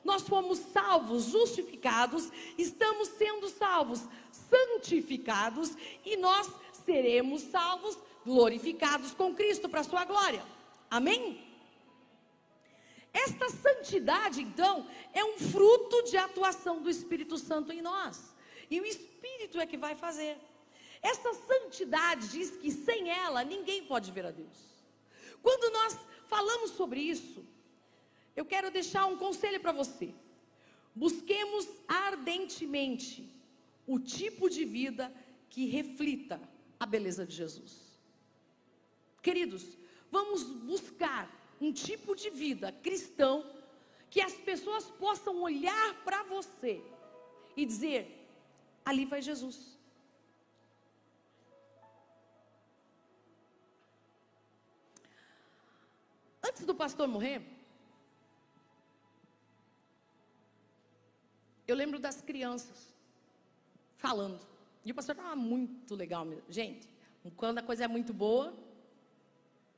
Nós 0.03 0.21
fomos 0.21 0.59
salvos, 0.59 1.25
justificados, 1.25 2.29
estamos 2.57 3.09
sendo 3.09 3.47
salvos, 3.49 4.01
santificados 4.31 5.75
e 6.05 6.15
nós 6.15 6.47
seremos 6.85 7.41
salvos, 7.41 7.97
glorificados 8.25 9.13
com 9.13 9.33
Cristo 9.33 9.67
para 9.67 9.81
a 9.81 9.83
sua 9.83 10.05
glória. 10.05 10.43
Amém? 10.89 11.43
Esta 13.11 13.49
santidade, 13.49 14.41
então, 14.41 14.85
é 15.13 15.23
um 15.23 15.37
fruto 15.37 16.03
de 16.03 16.17
atuação 16.17 16.81
do 16.81 16.89
Espírito 16.89 17.37
Santo 17.37 17.71
em 17.71 17.81
nós. 17.81 18.35
E 18.69 18.79
o 18.79 18.85
Espírito 18.85 19.59
é 19.59 19.65
que 19.65 19.77
vai 19.77 19.95
fazer. 19.95 20.37
Essa 21.11 21.31
santidade 21.35 22.29
diz 22.29 22.49
que 22.61 22.71
sem 22.71 23.09
ela 23.09 23.43
ninguém 23.43 23.85
pode 23.85 24.11
ver 24.11 24.25
a 24.25 24.31
Deus. 24.31 24.59
Quando 25.43 25.71
nós 25.71 25.95
falamos 26.25 26.71
sobre 26.71 26.99
isso, 26.99 27.45
eu 28.35 28.43
quero 28.43 28.71
deixar 28.71 29.05
um 29.05 29.15
conselho 29.15 29.59
para 29.59 29.71
você. 29.71 30.15
Busquemos 30.95 31.67
ardentemente 31.87 33.31
o 33.85 33.99
tipo 33.99 34.49
de 34.49 34.65
vida 34.65 35.13
que 35.47 35.67
reflita 35.67 36.41
a 36.79 36.87
beleza 36.87 37.23
de 37.23 37.35
Jesus. 37.35 37.99
Queridos, 39.21 39.77
vamos 40.09 40.41
buscar 40.71 41.23
um 41.61 41.71
tipo 41.71 42.15
de 42.15 42.31
vida 42.31 42.71
cristão 42.71 43.45
que 44.09 44.21
as 44.21 44.33
pessoas 44.33 44.85
possam 44.85 45.43
olhar 45.43 46.03
para 46.03 46.23
você 46.23 46.81
e 47.55 47.63
dizer: 47.63 48.27
ali 48.83 49.05
vai 49.05 49.21
Jesus. 49.21 49.74
Antes 56.47 56.65
do 56.65 56.75
pastor 56.75 57.07
morrer, 57.07 57.41
eu 61.67 61.75
lembro 61.75 61.97
das 61.97 62.21
crianças 62.21 62.93
falando. 63.97 64.39
E 64.83 64.91
o 64.91 64.95
pastor 64.95 65.15
estava 65.15 65.35
muito 65.35 65.95
legal 65.95 66.23
mesmo. 66.23 66.43
Gente, 66.49 66.87
quando 67.35 67.57
a 67.57 67.63
coisa 67.63 67.85
é 67.85 67.87
muito 67.87 68.13
boa, 68.13 68.53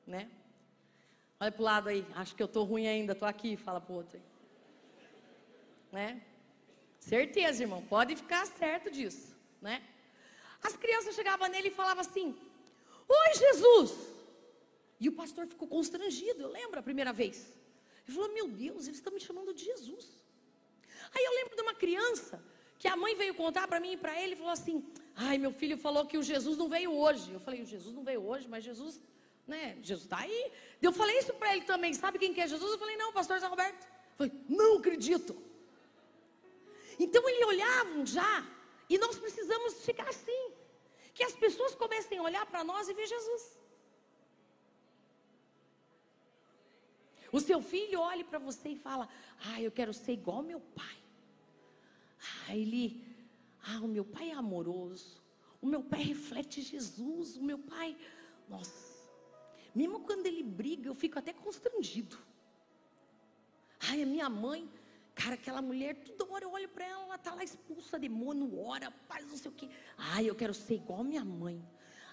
né? 0.05 0.29
Olha 1.39 1.51
para 1.51 1.61
o 1.61 1.65
lado 1.65 1.89
aí, 1.89 2.05
acho 2.15 2.35
que 2.35 2.43
eu 2.43 2.47
estou 2.47 2.65
ruim 2.65 2.87
ainda, 2.87 3.13
estou 3.13 3.27
aqui, 3.27 3.55
fala 3.55 3.79
para 3.79 3.93
o 3.93 3.95
outro 3.95 4.17
aí. 4.17 4.23
Né? 5.91 6.21
Certeza, 6.99 7.63
irmão, 7.63 7.81
pode 7.83 8.15
ficar 8.17 8.45
certo 8.45 8.91
disso, 8.91 9.33
né? 9.61 9.81
As 10.61 10.75
crianças 10.75 11.15
chegavam 11.15 11.47
nele 11.47 11.69
e 11.69 11.71
falavam 11.71 12.01
assim: 12.01 12.37
Oi, 13.07 13.33
Jesus! 13.35 14.16
E 14.99 15.07
o 15.09 15.11
pastor 15.11 15.47
ficou 15.47 15.67
constrangido, 15.67 16.41
eu 16.41 16.49
lembro 16.49 16.79
a 16.79 16.83
primeira 16.83 17.13
vez. 17.13 17.53
Ele 18.05 18.15
falou: 18.15 18.33
Meu 18.33 18.47
Deus, 18.47 18.87
eles 18.87 18.97
estão 18.97 19.13
me 19.13 19.19
chamando 19.19 19.53
de 19.53 19.63
Jesus. 19.63 20.05
Aí 21.13 21.23
eu 21.23 21.33
lembro 21.35 21.55
de 21.55 21.61
uma 21.61 21.73
criança 21.73 22.43
que 22.79 22.87
a 22.87 22.95
mãe 22.95 23.15
veio 23.15 23.33
contar 23.33 23.67
para 23.67 23.79
mim 23.79 23.93
e 23.93 23.97
para 23.97 24.19
ele 24.21 24.33
e 24.33 24.35
falou 24.35 24.51
assim: 24.51 24.83
Ai, 25.15 25.37
meu 25.37 25.51
filho 25.51 25.77
falou 25.77 26.05
que 26.05 26.17
o 26.17 26.23
Jesus 26.23 26.57
não 26.57 26.67
veio 26.67 26.91
hoje. 26.91 27.31
Eu 27.31 27.39
falei: 27.39 27.61
O 27.61 27.65
Jesus 27.65 27.93
não 27.93 28.03
veio 28.03 28.25
hoje, 28.25 28.47
mas 28.47 28.63
Jesus, 28.63 28.99
né? 29.45 29.77
Jesus 29.81 30.05
está 30.05 30.19
aí. 30.19 30.51
Eu 30.81 30.91
falei 30.91 31.17
isso 31.19 31.33
para 31.33 31.55
ele 31.55 31.65
também: 31.65 31.93
Sabe 31.93 32.17
quem 32.17 32.33
que 32.33 32.41
é 32.41 32.47
Jesus? 32.47 32.71
Eu 32.71 32.79
falei: 32.79 32.97
Não, 32.97 33.13
pastor 33.13 33.39
Zé 33.39 33.47
Roberto. 33.47 33.85
Eu 33.85 34.17
falei: 34.17 34.33
Não 34.49 34.77
acredito. 34.77 35.35
Então 36.99 37.27
ele 37.29 37.45
olhavam 37.45 38.05
já, 38.05 38.45
e 38.89 38.97
nós 38.97 39.19
precisamos 39.19 39.85
ficar 39.85 40.09
assim: 40.09 40.51
que 41.13 41.23
as 41.23 41.33
pessoas 41.33 41.75
comecem 41.75 42.17
a 42.17 42.23
olhar 42.23 42.45
para 42.45 42.63
nós 42.63 42.87
e 42.87 42.93
ver 42.93 43.07
Jesus. 43.07 43.57
O 47.31 47.39
seu 47.39 47.61
filho 47.61 47.99
olhe 47.99 48.23
para 48.23 48.39
você 48.39 48.69
e 48.69 48.75
fala: 48.75 49.07
Ah, 49.45 49.61
eu 49.61 49.71
quero 49.71 49.93
ser 49.93 50.13
igual 50.13 50.37
ao 50.37 50.43
meu 50.43 50.59
pai. 50.59 50.97
Ah, 52.47 52.55
ele, 52.55 53.03
ah, 53.67 53.79
o 53.81 53.87
meu 53.87 54.05
pai 54.05 54.29
é 54.29 54.33
amoroso. 54.33 55.21
O 55.61 55.65
meu 55.65 55.83
pai 55.83 56.03
reflete 56.03 56.61
Jesus. 56.61 57.35
O 57.35 57.43
meu 57.43 57.59
pai, 57.59 57.97
nossa. 58.47 58.97
Mesmo 59.73 59.99
quando 60.01 60.25
ele 60.25 60.43
briga, 60.43 60.89
eu 60.89 60.95
fico 60.95 61.19
até 61.19 61.33
constrangido. 61.33 62.17
Ai, 63.79 64.01
a 64.01 64.05
minha 64.05 64.29
mãe, 64.29 64.67
Cara, 65.17 65.33
aquela 65.33 65.63
mulher, 65.63 65.95
toda 65.95 66.31
hora 66.31 66.45
eu 66.45 66.51
olho 66.51 66.69
para 66.69 66.85
ela, 66.85 67.03
ela 67.05 67.15
está 67.15 67.33
lá 67.33 67.43
expulsa 67.43 67.97
demônio, 67.97 68.59
ora, 68.59 68.91
paz, 69.07 69.25
não 69.25 69.35
sei 69.35 69.49
o 69.49 69.53
quê. 69.53 69.67
Ai, 69.97 70.29
eu 70.29 70.35
quero 70.35 70.53
ser 70.53 70.75
igual 70.75 70.99
a 71.01 71.03
minha 71.03 71.25
mãe. 71.25 71.59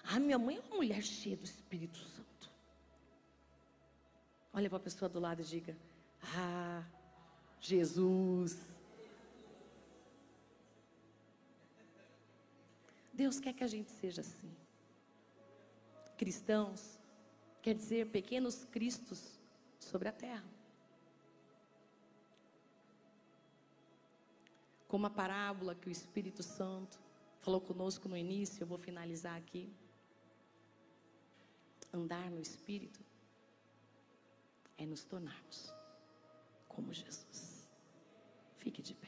Ah, 0.03 0.19
minha 0.19 0.39
mãe 0.39 0.57
é 0.57 0.61
uma 0.61 0.77
mulher 0.77 1.03
cheia 1.03 1.37
do 1.37 1.45
Espírito 1.45 1.99
Santo. 1.99 2.24
Olha 4.57 4.69
para 4.69 4.77
a 4.77 4.81
pessoa 4.81 5.09
do 5.09 5.19
lado 5.19 5.41
e 5.41 5.43
diga: 5.43 5.77
Ah, 6.33 6.81
Jesus. 7.59 8.57
Deus 13.13 13.37
quer 13.37 13.51
que 13.53 13.65
a 13.65 13.67
gente 13.67 13.91
seja 13.91 14.21
assim. 14.21 14.49
Cristãos 16.17 16.97
quer 17.61 17.73
dizer 17.75 18.07
pequenos 18.11 18.63
cristos 18.63 19.37
sobre 19.77 20.07
a 20.07 20.13
terra. 20.13 20.49
Como 24.87 25.05
a 25.05 25.09
parábola 25.09 25.75
que 25.75 25.89
o 25.89 25.91
Espírito 25.91 26.41
Santo 26.41 26.97
falou 27.41 27.59
conosco 27.59 28.07
no 28.07 28.15
início, 28.15 28.63
eu 28.63 28.67
vou 28.67 28.77
finalizar 28.77 29.35
aqui. 29.35 29.69
Andar 31.91 32.31
no 32.31 32.39
Espírito 32.39 33.04
é 34.77 34.85
nos 34.85 35.03
tornarmos 35.03 35.73
como 36.67 36.93
Jesus. 36.93 37.67
Fique 38.57 38.81
de 38.81 38.93
pé. 38.93 39.04